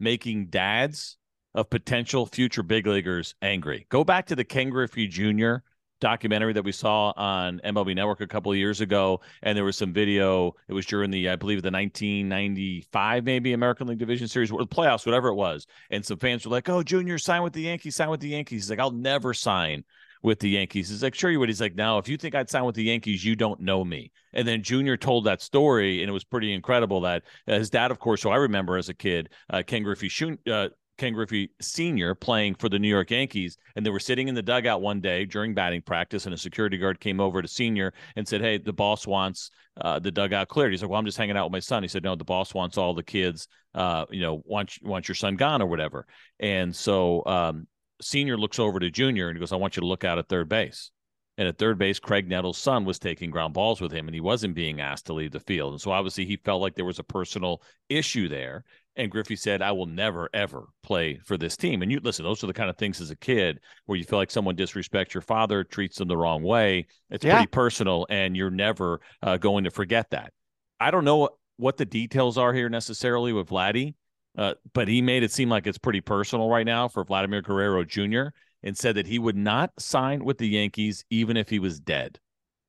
making 0.00 0.46
dads 0.46 1.17
of 1.54 1.70
potential 1.70 2.26
future 2.26 2.62
big 2.62 2.86
leaguers 2.86 3.34
angry. 3.42 3.86
Go 3.88 4.04
back 4.04 4.26
to 4.26 4.36
the 4.36 4.44
Ken 4.44 4.70
Griffey 4.70 5.06
Jr. 5.06 5.56
documentary 6.00 6.52
that 6.52 6.64
we 6.64 6.72
saw 6.72 7.12
on 7.16 7.60
MLB 7.64 7.94
Network 7.94 8.20
a 8.20 8.26
couple 8.26 8.52
of 8.52 8.58
years 8.58 8.80
ago, 8.80 9.20
and 9.42 9.56
there 9.56 9.64
was 9.64 9.76
some 9.76 9.92
video. 9.92 10.54
It 10.68 10.74
was 10.74 10.86
during 10.86 11.10
the, 11.10 11.28
I 11.28 11.36
believe, 11.36 11.62
the 11.62 11.70
1995 11.70 13.24
maybe 13.24 13.52
American 13.52 13.86
League 13.86 13.98
Division 13.98 14.28
Series 14.28 14.50
or 14.50 14.60
the 14.60 14.66
playoffs, 14.66 15.06
whatever 15.06 15.28
it 15.28 15.34
was. 15.34 15.66
And 15.90 16.04
some 16.04 16.18
fans 16.18 16.44
were 16.44 16.52
like, 16.52 16.68
"Oh, 16.68 16.82
Junior, 16.82 17.18
sign 17.18 17.42
with 17.42 17.52
the 17.52 17.62
Yankees, 17.62 17.96
sign 17.96 18.10
with 18.10 18.20
the 18.20 18.28
Yankees." 18.28 18.64
He's 18.64 18.70
like, 18.70 18.80
"I'll 18.80 18.90
never 18.90 19.34
sign." 19.34 19.84
with 20.22 20.40
the 20.40 20.50
Yankees. 20.50 20.88
He's 20.88 21.02
like, 21.02 21.14
sure 21.14 21.30
you 21.30 21.38
would. 21.40 21.48
He's 21.48 21.60
like, 21.60 21.74
now, 21.74 21.98
if 21.98 22.08
you 22.08 22.16
think 22.16 22.34
I'd 22.34 22.50
sign 22.50 22.64
with 22.64 22.74
the 22.74 22.84
Yankees, 22.84 23.24
you 23.24 23.36
don't 23.36 23.60
know 23.60 23.84
me. 23.84 24.10
And 24.32 24.46
then 24.46 24.62
Junior 24.62 24.96
told 24.96 25.24
that 25.24 25.40
story, 25.40 26.02
and 26.02 26.08
it 26.08 26.12
was 26.12 26.24
pretty 26.24 26.52
incredible 26.52 27.00
that 27.02 27.22
uh, 27.46 27.54
his 27.54 27.70
dad, 27.70 27.90
of 27.90 27.98
course, 27.98 28.22
so 28.22 28.30
I 28.30 28.36
remember 28.36 28.76
as 28.76 28.88
a 28.88 28.94
kid, 28.94 29.30
uh, 29.50 29.62
Ken 29.66 29.82
Griffey 29.82 30.10
uh, 30.50 30.68
Ken 30.98 31.14
Griffey 31.14 31.50
Sr. 31.60 32.14
playing 32.14 32.56
for 32.56 32.68
the 32.68 32.78
New 32.78 32.88
York 32.88 33.10
Yankees. 33.10 33.56
And 33.76 33.86
they 33.86 33.90
were 33.90 34.00
sitting 34.00 34.28
in 34.28 34.34
the 34.34 34.42
dugout 34.42 34.82
one 34.82 35.00
day 35.00 35.24
during 35.24 35.54
batting 35.54 35.82
practice, 35.82 36.26
and 36.26 36.34
a 36.34 36.38
security 36.38 36.76
guard 36.76 37.00
came 37.00 37.20
over 37.20 37.40
to 37.40 37.48
Sr. 37.48 37.92
and 38.16 38.26
said, 38.26 38.40
Hey, 38.40 38.58
the 38.58 38.72
boss 38.72 39.06
wants 39.06 39.50
uh, 39.80 39.98
the 39.98 40.10
dugout 40.10 40.48
cleared. 40.48 40.72
He's 40.72 40.82
like, 40.82 40.90
Well, 40.90 40.98
I'm 40.98 41.06
just 41.06 41.16
hanging 41.16 41.36
out 41.36 41.46
with 41.46 41.52
my 41.52 41.60
son. 41.60 41.82
He 41.82 41.88
said, 41.88 42.02
No, 42.02 42.16
the 42.16 42.24
boss 42.24 42.52
wants 42.52 42.76
all 42.76 42.94
the 42.94 43.02
kids, 43.02 43.48
uh, 43.74 44.04
you 44.10 44.20
know, 44.20 44.42
wants, 44.44 44.78
wants 44.82 45.08
your 45.08 45.14
son 45.14 45.36
gone 45.36 45.62
or 45.62 45.66
whatever. 45.66 46.06
And 46.40 46.74
so 46.74 47.24
um, 47.24 47.66
Senior 48.00 48.36
looks 48.36 48.58
over 48.58 48.78
to 48.78 48.90
Junior 48.90 49.28
and 49.28 49.36
he 49.36 49.40
goes, 49.40 49.52
I 49.52 49.56
want 49.56 49.76
you 49.76 49.80
to 49.80 49.86
look 49.86 50.04
out 50.04 50.18
at 50.18 50.28
third 50.28 50.48
base. 50.48 50.90
And 51.38 51.46
at 51.46 51.56
third 51.56 51.78
base, 51.78 52.00
Graig 52.00 52.26
Nettles' 52.26 52.58
son 52.58 52.84
was 52.84 52.98
taking 52.98 53.30
ground 53.30 53.54
balls 53.54 53.80
with 53.80 53.92
him, 53.92 54.08
and 54.08 54.14
he 54.14 54.20
wasn't 54.20 54.56
being 54.56 54.80
asked 54.80 55.06
to 55.06 55.12
leave 55.12 55.30
the 55.30 55.38
field. 55.38 55.72
And 55.72 55.80
so 55.80 55.92
obviously 55.92 56.26
he 56.26 56.36
felt 56.36 56.60
like 56.60 56.74
there 56.74 56.84
was 56.84 56.98
a 56.98 57.04
personal 57.04 57.62
issue 57.88 58.28
there. 58.28 58.64
And 58.98 59.12
Griffey 59.12 59.36
said, 59.36 59.62
I 59.62 59.70
will 59.70 59.86
never, 59.86 60.28
ever 60.34 60.66
play 60.82 61.20
for 61.24 61.38
this 61.38 61.56
team. 61.56 61.82
And 61.82 61.90
you 61.90 62.00
listen, 62.02 62.24
those 62.24 62.42
are 62.42 62.48
the 62.48 62.52
kind 62.52 62.68
of 62.68 62.76
things 62.76 63.00
as 63.00 63.10
a 63.10 63.16
kid 63.16 63.60
where 63.86 63.96
you 63.96 64.04
feel 64.04 64.18
like 64.18 64.30
someone 64.30 64.56
disrespects 64.56 65.14
your 65.14 65.20
father, 65.20 65.62
treats 65.62 65.98
them 65.98 66.08
the 66.08 66.16
wrong 66.16 66.42
way. 66.42 66.88
It's 67.08 67.24
yeah. 67.24 67.36
pretty 67.36 67.46
personal, 67.46 68.06
and 68.10 68.36
you're 68.36 68.50
never 68.50 69.00
uh, 69.22 69.36
going 69.36 69.64
to 69.64 69.70
forget 69.70 70.10
that. 70.10 70.32
I 70.80 70.90
don't 70.90 71.04
know 71.04 71.30
what 71.58 71.76
the 71.76 71.86
details 71.86 72.36
are 72.36 72.52
here 72.52 72.68
necessarily 72.68 73.32
with 73.32 73.48
Vladdy, 73.48 73.94
uh, 74.36 74.54
but 74.74 74.88
he 74.88 75.00
made 75.00 75.22
it 75.22 75.32
seem 75.32 75.48
like 75.48 75.66
it's 75.66 75.78
pretty 75.78 76.00
personal 76.00 76.48
right 76.48 76.66
now 76.66 76.88
for 76.88 77.04
Vladimir 77.04 77.40
Guerrero 77.40 77.84
Jr. 77.84 78.28
and 78.64 78.76
said 78.76 78.96
that 78.96 79.06
he 79.06 79.20
would 79.20 79.36
not 79.36 79.72
sign 79.78 80.24
with 80.24 80.38
the 80.38 80.48
Yankees 80.48 81.04
even 81.08 81.36
if 81.36 81.48
he 81.48 81.60
was 81.60 81.78
dead. 81.78 82.18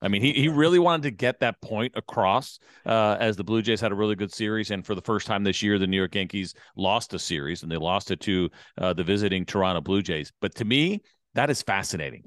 I 0.01 0.07
mean, 0.07 0.21
he, 0.21 0.33
he 0.33 0.47
really 0.47 0.79
wanted 0.79 1.03
to 1.03 1.11
get 1.11 1.39
that 1.41 1.59
point 1.61 1.93
across 1.95 2.59
uh, 2.85 3.17
as 3.19 3.35
the 3.35 3.43
Blue 3.43 3.61
Jays 3.61 3.81
had 3.81 3.91
a 3.91 3.95
really 3.95 4.15
good 4.15 4.33
series. 4.33 4.71
And 4.71 4.85
for 4.85 4.95
the 4.95 5.01
first 5.01 5.27
time 5.27 5.43
this 5.43 5.61
year, 5.61 5.77
the 5.77 5.87
New 5.87 5.97
York 5.97 6.15
Yankees 6.15 6.53
lost 6.75 7.13
a 7.13 7.19
series 7.19 7.63
and 7.63 7.71
they 7.71 7.77
lost 7.77 8.11
it 8.11 8.19
to 8.21 8.49
uh, 8.77 8.93
the 8.93 9.03
visiting 9.03 9.45
Toronto 9.45 9.81
Blue 9.81 10.01
Jays. 10.01 10.31
But 10.39 10.55
to 10.55 10.65
me, 10.65 11.01
that 11.33 11.49
is 11.49 11.61
fascinating 11.61 12.23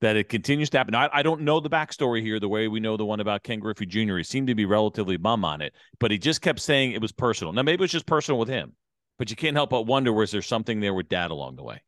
that 0.00 0.16
it 0.16 0.28
continues 0.28 0.68
to 0.70 0.78
happen. 0.78 0.94
I, 0.94 1.08
I 1.12 1.22
don't 1.22 1.40
know 1.40 1.58
the 1.58 1.70
backstory 1.70 2.20
here 2.22 2.38
the 2.38 2.48
way 2.48 2.68
we 2.68 2.80
know 2.80 2.96
the 2.96 3.04
one 3.06 3.20
about 3.20 3.42
Ken 3.42 3.60
Griffey 3.60 3.86
Jr. 3.86 4.18
He 4.18 4.22
seemed 4.22 4.48
to 4.48 4.54
be 4.54 4.66
relatively 4.66 5.16
bum 5.16 5.44
on 5.44 5.62
it, 5.62 5.74
but 5.98 6.10
he 6.10 6.18
just 6.18 6.42
kept 6.42 6.60
saying 6.60 6.92
it 6.92 7.00
was 7.00 7.12
personal. 7.12 7.52
Now, 7.52 7.62
maybe 7.62 7.76
it 7.76 7.80
was 7.80 7.92
just 7.92 8.06
personal 8.06 8.38
with 8.38 8.48
him, 8.48 8.74
but 9.18 9.30
you 9.30 9.36
can't 9.36 9.56
help 9.56 9.70
but 9.70 9.86
wonder 9.86 10.12
was 10.12 10.30
there 10.30 10.42
something 10.42 10.80
there 10.80 10.94
with 10.94 11.08
dad 11.08 11.30
along 11.30 11.56
the 11.56 11.64
way? 11.64 11.82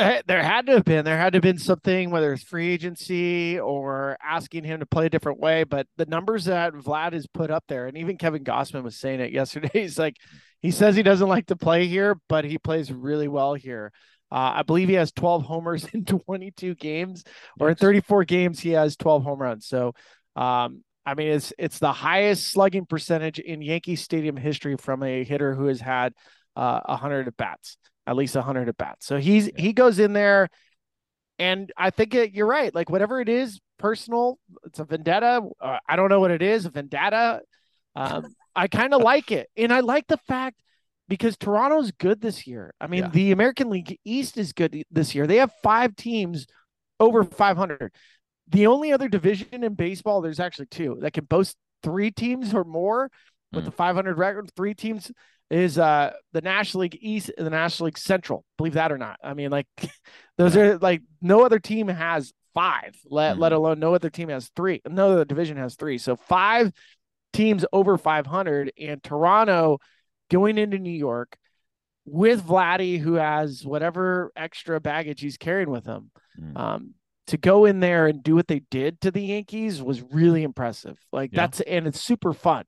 Eh, 0.00 0.22
there 0.26 0.42
had 0.42 0.64
to 0.64 0.72
have 0.72 0.84
been. 0.84 1.04
There 1.04 1.18
had 1.18 1.34
to 1.34 1.36
have 1.36 1.42
been 1.42 1.58
something 1.58 2.10
whether 2.10 2.32
it's 2.32 2.42
free 2.42 2.72
agency 2.72 3.60
or 3.60 4.16
asking 4.24 4.64
him 4.64 4.80
to 4.80 4.86
play 4.86 5.06
a 5.06 5.10
different 5.10 5.38
way 5.38 5.64
but 5.64 5.86
the 5.98 6.06
numbers 6.06 6.46
that 6.46 6.72
vlad 6.72 7.12
has 7.12 7.26
put 7.26 7.50
up 7.50 7.64
there 7.68 7.86
and 7.86 7.98
even 7.98 8.16
kevin 8.16 8.42
gausman 8.42 8.82
was 8.82 8.96
saying 8.96 9.20
it 9.20 9.30
yesterday 9.40 9.68
he's 9.74 9.98
like 9.98 10.16
he 10.62 10.70
says 10.70 10.96
he 10.96 11.02
doesn't 11.02 11.28
like 11.28 11.46
to 11.46 11.56
play 11.56 11.86
here 11.86 12.18
but 12.30 12.46
he 12.46 12.56
plays 12.56 12.90
really 12.90 13.28
well 13.28 13.52
here. 13.52 13.92
Uh, 14.32 14.56
i 14.56 14.62
believe 14.62 14.88
he 14.88 14.94
has 14.94 15.12
12 15.12 15.42
homers 15.42 15.84
in 15.92 16.06
22 16.06 16.74
games 16.76 17.22
or 17.58 17.68
in 17.68 17.74
34 17.74 18.24
games 18.24 18.58
he 18.58 18.70
has 18.70 18.96
12 18.96 19.22
home 19.22 19.38
runs. 19.38 19.66
So 19.66 19.94
um, 20.34 20.82
I 21.04 21.14
mean, 21.14 21.28
it's 21.28 21.52
it's 21.58 21.78
the 21.78 21.92
highest 21.92 22.48
slugging 22.48 22.86
percentage 22.86 23.38
in 23.38 23.60
Yankee 23.60 23.96
Stadium 23.96 24.36
history 24.36 24.76
from 24.76 25.02
a 25.02 25.24
hitter 25.24 25.54
who 25.54 25.66
has 25.66 25.80
had 25.80 26.14
uh, 26.56 26.80
100 26.86 27.26
at 27.26 27.36
bats 27.36 27.76
at 28.10 28.16
least 28.16 28.34
100 28.34 28.68
at 28.68 28.76
bats. 28.76 29.06
So 29.06 29.18
he's 29.18 29.46
yeah. 29.46 29.52
he 29.56 29.72
goes 29.72 30.00
in 30.00 30.12
there, 30.12 30.48
and 31.38 31.72
I 31.76 31.90
think 31.90 32.14
it, 32.14 32.32
you're 32.32 32.46
right. 32.46 32.74
Like 32.74 32.90
whatever 32.90 33.20
it 33.20 33.28
is, 33.28 33.60
personal, 33.78 34.38
it's 34.64 34.80
a 34.80 34.84
vendetta. 34.84 35.42
Uh, 35.60 35.78
I 35.88 35.94
don't 35.94 36.08
know 36.08 36.18
what 36.18 36.32
it 36.32 36.42
is, 36.42 36.66
a 36.66 36.70
vendetta. 36.70 37.40
Um, 37.94 38.34
I 38.54 38.66
kind 38.66 38.92
of 38.92 39.02
like 39.04 39.30
it, 39.30 39.48
and 39.56 39.72
I 39.72 39.80
like 39.80 40.08
the 40.08 40.16
fact 40.16 40.60
because 41.08 41.36
Toronto's 41.36 41.92
good 41.92 42.20
this 42.20 42.48
year. 42.48 42.74
I 42.80 42.88
mean, 42.88 43.04
yeah. 43.04 43.10
the 43.10 43.30
American 43.30 43.70
League 43.70 43.98
East 44.04 44.36
is 44.36 44.52
good 44.52 44.82
this 44.90 45.14
year. 45.14 45.28
They 45.28 45.36
have 45.36 45.52
five 45.62 45.94
teams 45.94 46.48
over 46.98 47.22
500. 47.22 47.92
The 48.48 48.66
only 48.66 48.92
other 48.92 49.08
division 49.08 49.62
in 49.62 49.74
baseball, 49.74 50.20
there's 50.20 50.40
actually 50.40 50.66
two 50.66 50.98
that 51.02 51.12
can 51.12 51.26
boast 51.26 51.56
three 51.84 52.10
teams 52.10 52.54
or 52.54 52.64
more 52.64 53.08
with 53.52 53.62
mm. 53.62 53.66
the 53.66 53.72
500 53.72 54.18
record. 54.18 54.50
Three 54.56 54.74
teams 54.74 55.12
is 55.50 55.78
uh 55.78 56.12
the 56.32 56.40
National 56.40 56.82
League 56.82 56.98
East 57.00 57.30
and 57.36 57.46
the 57.46 57.50
National 57.50 57.86
League 57.86 57.98
Central. 57.98 58.44
Believe 58.56 58.74
that 58.74 58.92
or 58.92 58.98
not. 58.98 59.18
I 59.22 59.34
mean, 59.34 59.50
like 59.50 59.66
those 60.38 60.56
are 60.56 60.78
like 60.78 61.02
no 61.20 61.44
other 61.44 61.58
team 61.58 61.88
has 61.88 62.32
five, 62.54 62.96
let 63.08 63.32
mm-hmm. 63.32 63.42
let 63.42 63.52
alone 63.52 63.80
no 63.80 63.94
other 63.94 64.10
team 64.10 64.28
has 64.28 64.50
three. 64.56 64.80
No 64.88 65.12
other 65.12 65.24
division 65.24 65.56
has 65.56 65.74
three. 65.74 65.98
So 65.98 66.16
five 66.16 66.72
teams 67.32 67.64
over 67.72 67.96
500 67.96 68.72
and 68.78 69.02
Toronto 69.02 69.78
going 70.30 70.58
into 70.58 70.78
New 70.78 70.90
York 70.90 71.36
with 72.04 72.42
Vladdy, 72.42 72.98
who 72.98 73.14
has 73.14 73.64
whatever 73.64 74.32
extra 74.36 74.80
baggage 74.80 75.20
he's 75.20 75.36
carrying 75.36 75.70
with 75.70 75.84
him. 75.84 76.10
Mm. 76.40 76.58
Um, 76.58 76.94
to 77.28 77.36
go 77.36 77.64
in 77.64 77.78
there 77.78 78.08
and 78.08 78.24
do 78.24 78.34
what 78.34 78.48
they 78.48 78.58
did 78.70 79.00
to 79.02 79.12
the 79.12 79.22
Yankees 79.22 79.80
was 79.80 80.02
really 80.02 80.42
impressive. 80.42 80.98
Like 81.12 81.30
yeah. 81.32 81.42
that's 81.42 81.60
and 81.60 81.86
it's 81.86 82.00
super 82.00 82.32
fun. 82.32 82.64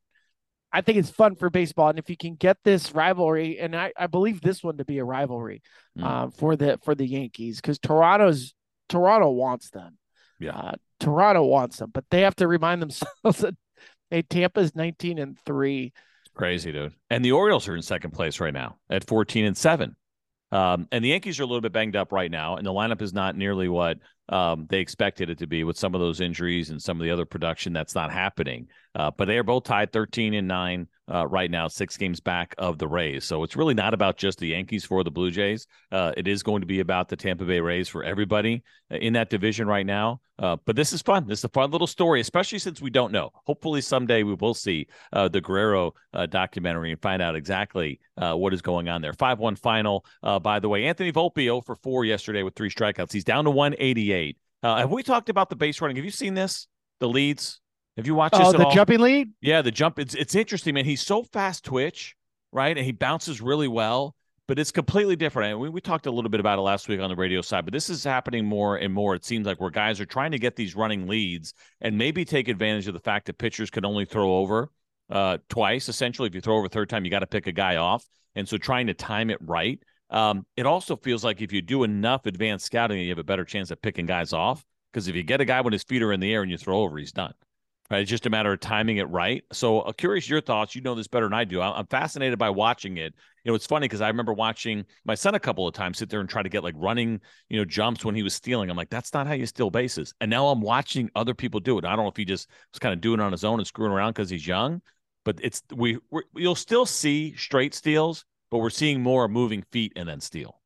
I 0.73 0.81
think 0.81 0.99
it's 0.99 1.11
fun 1.11 1.37
for 1.37 1.51
baseball, 1.51 1.91
and 1.91 1.99
if 1.99 2.09
you 2.09 2.17
can 2.17 2.35
get 2.35 2.57
this 2.65 2.93
rivalry, 2.93 3.59
and 3.59 3.77
I, 3.77 3.93
I 3.97 4.07
believe 4.07 4.41
this 4.41 4.63
one 4.63 4.79
to 4.79 4.85
be 4.85 4.99
a 4.99 5.05
rivalry 5.05 5.63
mm. 5.99 6.05
uh, 6.05 6.31
for 6.31 6.57
the 6.57 6.79
for 6.83 6.95
the 6.95 7.07
Yankees 7.07 7.61
because 7.61 7.79
Toronto's 7.79 8.55
Toronto 8.89 9.31
wants 9.31 9.71
them. 9.71 9.99
Yeah, 10.39 10.57
uh, 10.57 10.73
Toronto 10.99 11.45
wants 11.45 11.77
them, 11.77 11.91
but 11.93 12.05
they 12.11 12.23
have 12.23 12.37
to 12.37 12.49
remind 12.49 12.81
themselves 12.81 13.39
that 13.41 13.55
hey, 14.11 14.23
Tampa's 14.23 14.75
nineteen 14.75 15.19
and 15.19 15.39
three. 15.45 15.93
Crazy, 16.35 16.73
dude. 16.73 16.95
And 17.11 17.23
the 17.23 17.33
Orioles 17.33 17.69
are 17.69 17.77
in 17.77 17.83
second 17.83 18.13
place 18.13 18.41
right 18.41 18.55
now 18.55 18.79
at 18.89 19.07
fourteen 19.07 19.45
and 19.45 19.57
seven. 19.57 19.97
Um, 20.51 20.87
and 20.93 21.03
the 21.03 21.09
Yankees 21.09 21.41
are 21.41 21.45
a 21.45 21.47
little 21.47 21.63
bit 21.63 21.73
banged 21.73 21.97
up 21.97 22.13
right 22.13 22.31
now, 22.31 22.57
and 22.57 22.67
the 22.67 22.73
lineup 22.73 23.01
is 23.01 23.13
not 23.13 23.37
nearly 23.37 23.69
what 23.69 23.99
um, 24.29 24.67
they 24.69 24.81
expected 24.81 25.31
it 25.31 25.39
to 25.39 25.47
be 25.47 25.65
with 25.65 25.77
some 25.77 25.95
of 25.95 26.01
those 26.01 26.21
injuries 26.21 26.71
and 26.71 26.81
some 26.81 27.01
of 27.01 27.05
the 27.05 27.11
other 27.11 27.27
production 27.27 27.73
that's 27.73 27.95
not 27.95 28.13
happening. 28.13 28.69
Uh, 28.95 29.11
but 29.17 29.27
they 29.27 29.39
are 29.39 29.43
both 29.43 29.65
tied 29.65 29.93
13 29.93 30.35
and 30.35 30.49
9 30.49 30.87
uh, 31.13 31.27
right 31.27 31.51
now, 31.51 31.69
six 31.69 31.97
games 31.97 32.21
back 32.21 32.55
of 32.59 32.79
the 32.79 32.89
Rays. 32.89 33.25
So 33.25 33.43
it's 33.43 33.57
really 33.57 33.75
not 33.75 33.93
about 33.93 34.17
just 34.17 34.39
the 34.39 34.49
Yankees 34.49 34.85
for 34.85 35.05
the 35.05 35.11
Blue 35.11 35.31
Jays. 35.31 35.67
Uh, 35.91 36.13
it 36.17 36.27
is 36.27 36.43
going 36.43 36.63
to 36.63 36.67
be 36.67 36.81
about 36.81 37.09
the 37.09 37.17
Tampa 37.17 37.45
Bay 37.45 37.61
Rays 37.61 37.89
for 37.89 38.03
everybody 38.03 38.63
uh, 38.91 38.97
in 38.97 39.13
that 39.13 39.29
division 39.29 39.67
right 39.67 39.85
now. 39.85 40.21
Uh, 40.39 40.57
but 40.65 40.75
this 40.75 40.93
is 40.93 41.03
fun. 41.03 41.27
This 41.27 41.41
is 41.41 41.45
a 41.45 41.49
fun 41.51 41.71
little 41.71 41.87
story, 41.87 42.21
especially 42.21 42.59
since 42.59 42.81
we 42.81 42.91
don't 42.91 43.13
know. 43.13 43.31
Hopefully, 43.47 43.81
someday 43.81 44.23
we 44.23 44.35
will 44.35 44.55
see 44.55 44.87
uh, 45.13 45.29
the 45.29 45.41
Guerrero 45.41 45.93
documentary 46.31 46.91
and 46.91 47.01
find 47.01 47.23
out 47.23 47.37
exactly 47.37 48.01
what 48.17 48.53
is 48.53 48.63
going 48.63 48.89
on 48.89 49.03
there. 49.03 49.13
5 49.13 49.39
1 49.39 49.57
final, 49.57 50.05
by 50.43 50.59
the 50.59 50.69
way. 50.69 50.85
Anthony 50.85 51.13
Volpe 51.13 51.45
0 51.45 51.61
for 51.61 51.77
4 51.77 52.05
yesterday 52.05 52.43
with 52.43 52.55
three 52.55 52.71
strikeouts. 52.71 53.13
He's 53.13 53.25
down 53.25 53.45
to 53.45 53.51
188. 53.51 54.37
have 54.63 54.91
we 54.91 55.03
talked 55.03 55.29
about 55.29 55.49
the 55.49 55.57
base 55.57 55.81
running? 55.81 55.97
Have 55.97 56.05
you 56.05 56.11
seen 56.11 56.35
this? 56.35 56.67
The 56.99 57.09
leads? 57.09 57.62
Have 57.97 58.07
you 58.07 58.15
watched 58.15 58.35
oh, 58.37 58.53
the 58.53 58.67
all? 58.67 58.73
jumping 58.73 59.01
lead? 59.01 59.31
Yeah, 59.41 59.63
the 59.63 59.71
jump. 59.71 59.99
It's 59.99 60.15
it's 60.15 60.35
interesting, 60.35 60.75
man. 60.75 60.85
He's 60.85 61.03
so 61.03 61.23
fast 61.23 61.65
twitch, 61.65 62.17
right? 62.51 62.77
And 62.77 62.87
he 62.87 62.93
bounces 62.93 63.43
really 63.43 63.69
well, 63.69 64.15
but 64.49 64.59
it's 64.59 64.71
completely 64.71 65.15
different. 65.15 65.53
And 65.53 65.61
we, 65.61 65.69
we 65.69 65.81
talked 65.81 66.07
a 66.07 66.11
little 66.11 66.31
bit 66.31 66.41
about 66.41 66.59
it 66.59 66.63
last 66.63 66.89
week 66.89 67.01
on 67.01 67.11
the 67.11 67.17
radio 67.17 67.43
side, 67.43 67.67
but 67.67 67.73
this 67.73 67.91
is 67.91 68.03
happening 68.03 68.47
more 68.47 68.77
and 68.77 68.95
more. 68.95 69.15
It 69.15 69.25
seems 69.25 69.47
like 69.47 69.61
where 69.61 69.71
guys 69.71 70.01
are 70.01 70.07
trying 70.07 70.31
to 70.33 70.39
get 70.39 70.57
these 70.57 70.75
running 70.75 71.07
leads 71.07 71.53
and 71.83 71.99
maybe 71.99 72.25
take 72.25 72.49
advantage 72.49 72.89
of 72.89 72.95
the 72.95 73.01
fact 73.01 73.27
that 73.27 73.37
pitchers 73.37 73.71
can 73.71 73.85
only 73.85 74.07
throw 74.07 74.37
over 74.37 74.71
uh, 75.11 75.39
twice. 75.51 75.91
Essentially, 75.91 76.29
if 76.29 76.35
you 76.35 76.41
throw 76.41 76.57
over 76.57 76.69
third 76.69 76.89
time, 76.89 77.05
you 77.05 77.11
got 77.11 77.21
to 77.21 77.27
pick 77.27 77.47
a 77.47 77.53
guy 77.53 77.77
off. 77.77 78.05
And 78.35 78.49
so 78.49 78.57
trying 78.57 78.87
to 78.87 78.95
time 78.95 79.29
it 79.29 79.39
right. 79.43 79.79
Um, 80.09 80.47
it 80.57 80.65
also 80.65 80.97
feels 80.97 81.25
like 81.25 81.43
if 81.43 81.53
you 81.53 81.61
do 81.61 81.85
enough 81.85 82.25
advanced 82.25 82.67
scouting, 82.67 82.99
you 83.01 83.11
have 83.11 83.19
a 83.19 83.25
better 83.25 83.45
chance 83.45 83.71
of 83.71 83.83
picking 83.83 84.07
guys 84.07 84.33
off. 84.33 84.65
Because 84.91 85.09
if 85.09 85.15
you 85.15 85.23
get 85.23 85.43
a 85.43 85.45
guy 85.45 85.61
when 85.61 85.73
his 85.73 85.83
feet 85.83 86.03
are 86.03 86.13
in 86.13 86.21
the 86.21 86.33
air 86.33 86.43
and 86.43 86.51
you 86.51 86.59
throw 86.59 86.81
over, 86.81 86.99
he's 86.99 87.13
done. 87.13 87.33
Right? 87.93 88.01
It's 88.01 88.11
just 88.11 88.25
a 88.25 88.31
matter 88.31 88.53
of 88.53 88.61
timing 88.61 88.97
it 88.97 89.09
right. 89.11 89.45
So, 89.53 89.81
uh, 89.81 89.93
curious 89.93 90.27
your 90.27 90.41
thoughts. 90.41 90.75
You 90.75 90.81
know 90.81 90.95
this 90.95 91.09
better 91.09 91.27
than 91.27 91.35
I 91.35 91.45
do. 91.45 91.61
I'm 91.61 91.87
fascinated 91.87 92.39
by 92.39 92.49
watching 92.49 92.97
it. 92.97 93.15
You 93.45 93.53
know, 93.53 93.55
it's 93.55 93.67
funny 93.67 93.85
because 93.85 94.01
I 94.01 94.09
remember 94.09 94.33
watching 94.33 94.87
my 95.05 95.15
son 95.15 95.35
a 95.35 95.41
couple 95.41 95.69
of 95.69 95.75
times 95.75 95.99
sit 95.99 96.09
there 96.09 96.21
and 96.21 96.29
try 96.29 96.43
to 96.43 96.49
get 96.49 96.65
like 96.65 96.75
running, 96.79 97.21
you 97.51 97.59
know, 97.59 97.67
jumps 97.67 98.03
when 98.03 98.15
he 98.15 98.23
was 98.23 98.35
stealing. 98.35 98.71
I'm 98.71 98.79
like, 98.79 98.89
that's 98.89 99.13
not 99.13 99.27
how 99.27 99.35
you 99.35 99.45
steal 99.45 99.69
bases. 99.69 100.15
And 100.23 100.31
now 100.31 100.49
I'm 100.49 100.63
watching 100.63 101.11
other 101.15 101.35
people 101.35 101.61
do 101.61 101.77
it. 101.77 101.85
I 101.85 101.95
don't 101.95 102.07
know 102.07 102.11
if 102.11 102.17
he 102.17 102.25
just 102.25 102.49
was 102.73 102.79
kind 102.79 102.95
of 102.95 103.03
doing 103.03 103.21
it 103.21 103.23
on 103.23 103.31
his 103.31 103.45
own 103.45 103.61
and 103.61 103.67
screwing 103.67 103.93
around 103.93 104.13
because 104.13 104.31
he's 104.31 104.47
young, 104.47 104.81
but 105.27 105.39
it's 105.43 105.63
we 105.75 105.99
you'll 106.35 106.55
still 106.55 106.87
see 106.87 107.37
straight 107.37 107.75
steals, 107.75 108.25
but 108.51 108.59
we're 108.59 108.71
seeing 108.71 109.03
more 109.03 109.29
moving 109.29 109.65
feet 109.71 109.93
and 109.97 110.09
then 110.09 110.21
steal. 110.21 110.63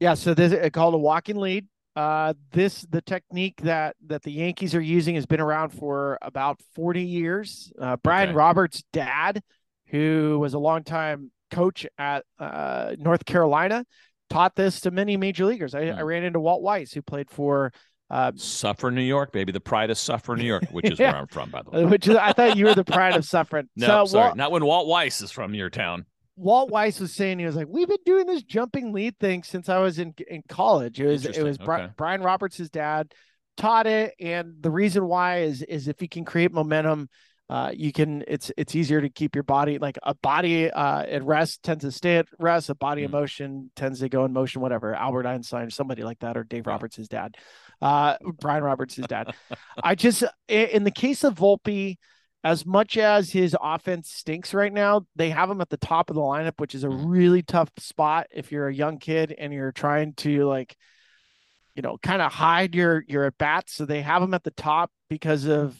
Yeah, 0.00 0.14
so 0.14 0.32
this 0.32 0.52
is 0.52 0.70
called 0.70 0.94
a 0.94 0.98
walking 0.98 1.36
lead. 1.36 1.66
Uh, 1.96 2.34
this 2.50 2.82
the 2.90 3.00
technique 3.00 3.60
that 3.62 3.94
that 4.06 4.22
the 4.22 4.32
Yankees 4.32 4.74
are 4.74 4.80
using 4.80 5.14
has 5.14 5.26
been 5.26 5.40
around 5.40 5.70
for 5.70 6.18
about 6.22 6.60
40 6.74 7.02
years. 7.02 7.72
Uh, 7.80 7.96
Brian 7.96 8.30
okay. 8.30 8.36
Roberts' 8.36 8.82
dad, 8.92 9.42
who 9.88 10.38
was 10.40 10.54
a 10.54 10.58
longtime 10.58 11.30
coach 11.52 11.86
at 11.96 12.24
uh, 12.38 12.96
North 12.98 13.24
Carolina, 13.24 13.84
taught 14.28 14.56
this 14.56 14.80
to 14.80 14.90
many 14.90 15.16
major 15.16 15.46
leaguers. 15.46 15.74
I, 15.74 15.82
I 15.82 15.92
hmm. 15.92 16.04
ran 16.04 16.24
into 16.24 16.40
Walt 16.40 16.62
Weiss, 16.62 16.92
who 16.92 17.02
played 17.02 17.30
for 17.30 17.72
uh, 18.10 18.32
Suffern, 18.36 18.94
New 18.94 19.02
York, 19.02 19.32
baby, 19.32 19.52
the 19.52 19.60
pride 19.60 19.90
of 19.90 19.98
Suffern, 19.98 20.38
New 20.38 20.46
York, 20.46 20.64
which 20.70 20.90
is 20.90 20.98
yeah. 21.00 21.12
where 21.12 21.20
I'm 21.20 21.26
from, 21.26 21.50
by 21.50 21.62
the 21.62 21.70
way. 21.70 21.84
Which 21.84 22.08
is, 22.08 22.16
I 22.16 22.32
thought 22.32 22.56
you 22.56 22.66
were 22.66 22.74
the 22.74 22.84
pride 22.84 23.16
of 23.16 23.24
Suffering. 23.24 23.68
no, 23.76 23.86
so, 23.86 24.04
sorry, 24.06 24.24
Walt, 24.26 24.36
not 24.36 24.52
when 24.52 24.64
Walt 24.64 24.86
Weiss 24.86 25.20
is 25.20 25.30
from 25.30 25.54
your 25.54 25.70
town. 25.70 26.06
Walt 26.36 26.70
Weiss 26.70 26.98
was 26.98 27.12
saying 27.12 27.38
he 27.38 27.46
was 27.46 27.56
like, 27.56 27.68
we've 27.68 27.88
been 27.88 27.96
doing 28.04 28.26
this 28.26 28.42
jumping 28.42 28.92
lead 28.92 29.18
thing 29.18 29.42
since 29.42 29.68
I 29.68 29.78
was 29.78 29.98
in 29.98 30.14
in 30.28 30.42
college. 30.48 31.00
It 31.00 31.06
was 31.06 31.24
it 31.24 31.42
was 31.42 31.58
okay. 31.60 31.88
Brian 31.96 32.22
Roberts' 32.22 32.68
dad 32.70 33.12
taught 33.56 33.86
it, 33.86 34.14
and 34.18 34.54
the 34.60 34.70
reason 34.70 35.06
why 35.06 35.40
is 35.42 35.62
is 35.62 35.86
if 35.86 36.02
you 36.02 36.08
can 36.08 36.24
create 36.24 36.52
momentum, 36.52 37.08
uh, 37.48 37.70
you 37.72 37.92
can 37.92 38.24
it's 38.26 38.50
it's 38.56 38.74
easier 38.74 39.00
to 39.00 39.08
keep 39.08 39.36
your 39.36 39.44
body 39.44 39.78
like 39.78 39.96
a 40.02 40.14
body 40.14 40.70
uh, 40.70 41.02
at 41.02 41.22
rest 41.24 41.62
tends 41.62 41.84
to 41.84 41.92
stay 41.92 42.16
at 42.16 42.26
rest, 42.40 42.68
a 42.68 42.74
body 42.74 43.02
mm. 43.02 43.06
in 43.06 43.10
motion 43.12 43.70
tends 43.76 44.00
to 44.00 44.08
go 44.08 44.24
in 44.24 44.32
motion. 44.32 44.60
Whatever, 44.60 44.94
Albert 44.94 45.26
Einstein, 45.26 45.70
somebody 45.70 46.02
like 46.02 46.18
that, 46.20 46.36
or 46.36 46.42
Dave 46.42 46.66
Roberts' 46.66 47.06
dad, 47.06 47.36
uh, 47.80 48.16
Brian 48.40 48.64
Roberts' 48.64 48.96
dad. 48.96 49.32
I 49.82 49.94
just 49.94 50.24
in 50.48 50.82
the 50.82 50.90
case 50.90 51.22
of 51.22 51.36
Volpe 51.36 51.96
as 52.44 52.66
much 52.66 52.98
as 52.98 53.30
his 53.30 53.56
offense 53.58 54.10
stinks 54.10 54.52
right 54.52 54.72
now, 54.72 55.06
they 55.16 55.30
have 55.30 55.50
him 55.50 55.62
at 55.62 55.70
the 55.70 55.78
top 55.78 56.10
of 56.10 56.14
the 56.14 56.20
lineup, 56.20 56.52
which 56.58 56.74
is 56.74 56.84
a 56.84 56.88
mm-hmm. 56.88 57.08
really 57.08 57.42
tough 57.42 57.70
spot 57.78 58.26
if 58.30 58.52
you're 58.52 58.68
a 58.68 58.74
young 58.74 58.98
kid 58.98 59.34
and 59.36 59.50
you're 59.52 59.72
trying 59.72 60.12
to 60.12 60.44
like, 60.44 60.76
you 61.74 61.80
know, 61.80 61.96
kind 62.02 62.20
of 62.20 62.30
hide 62.30 62.74
your 62.74 63.02
your 63.08 63.24
at 63.24 63.38
bats. 63.38 63.72
So 63.72 63.86
they 63.86 64.02
have 64.02 64.22
him 64.22 64.34
at 64.34 64.44
the 64.44 64.50
top 64.50 64.92
because 65.08 65.46
of 65.46 65.74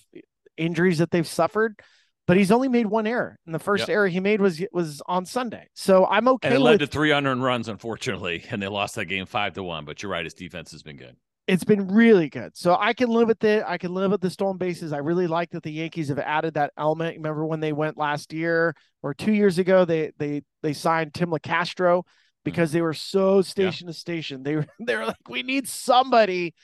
injuries 0.56 0.98
that 0.98 1.10
they've 1.10 1.26
suffered. 1.26 1.78
But 2.26 2.38
he's 2.38 2.50
only 2.50 2.68
made 2.68 2.86
one 2.86 3.06
error, 3.06 3.38
and 3.44 3.54
the 3.54 3.58
first 3.58 3.82
yep. 3.82 3.90
error 3.90 4.08
he 4.08 4.18
made 4.18 4.40
was 4.40 4.64
was 4.72 5.02
on 5.06 5.26
Sunday. 5.26 5.68
So 5.74 6.06
I'm 6.06 6.26
okay. 6.26 6.48
And 6.48 6.56
it 6.56 6.60
led 6.60 6.80
with... 6.80 6.88
to 6.88 6.92
three 6.94 7.10
unearned 7.10 7.42
runs, 7.42 7.68
unfortunately, 7.68 8.46
and 8.50 8.62
they 8.62 8.68
lost 8.68 8.94
that 8.94 9.04
game 9.04 9.26
five 9.26 9.52
to 9.52 9.62
one. 9.62 9.84
But 9.84 10.02
you're 10.02 10.10
right, 10.10 10.24
his 10.24 10.32
defense 10.32 10.72
has 10.72 10.82
been 10.82 10.96
good 10.96 11.16
it's 11.46 11.64
been 11.64 11.88
really 11.88 12.28
good. 12.30 12.56
So 12.56 12.76
I 12.78 12.94
can 12.94 13.10
live 13.10 13.28
with 13.28 13.44
it. 13.44 13.64
I 13.66 13.76
can 13.76 13.92
live 13.92 14.10
with 14.10 14.20
the 14.20 14.30
stolen 14.30 14.56
bases. 14.56 14.92
I 14.92 14.98
really 14.98 15.26
like 15.26 15.50
that 15.50 15.62
the 15.62 15.72
Yankees 15.72 16.08
have 16.08 16.18
added 16.18 16.54
that 16.54 16.72
element. 16.78 17.16
Remember 17.16 17.44
when 17.44 17.60
they 17.60 17.72
went 17.72 17.98
last 17.98 18.32
year 18.32 18.74
or 19.02 19.12
two 19.12 19.32
years 19.32 19.58
ago? 19.58 19.84
They 19.84 20.12
they 20.18 20.42
they 20.62 20.72
signed 20.72 21.12
Tim 21.12 21.30
Locastro 21.30 22.04
because 22.44 22.72
they 22.72 22.80
were 22.80 22.94
so 22.94 23.42
station 23.42 23.86
yeah. 23.86 23.92
to 23.92 23.98
station. 23.98 24.42
They 24.42 24.56
were 24.56 24.66
they 24.80 24.96
were 24.96 25.06
like, 25.06 25.28
we 25.28 25.42
need 25.42 25.68
somebody 25.68 26.54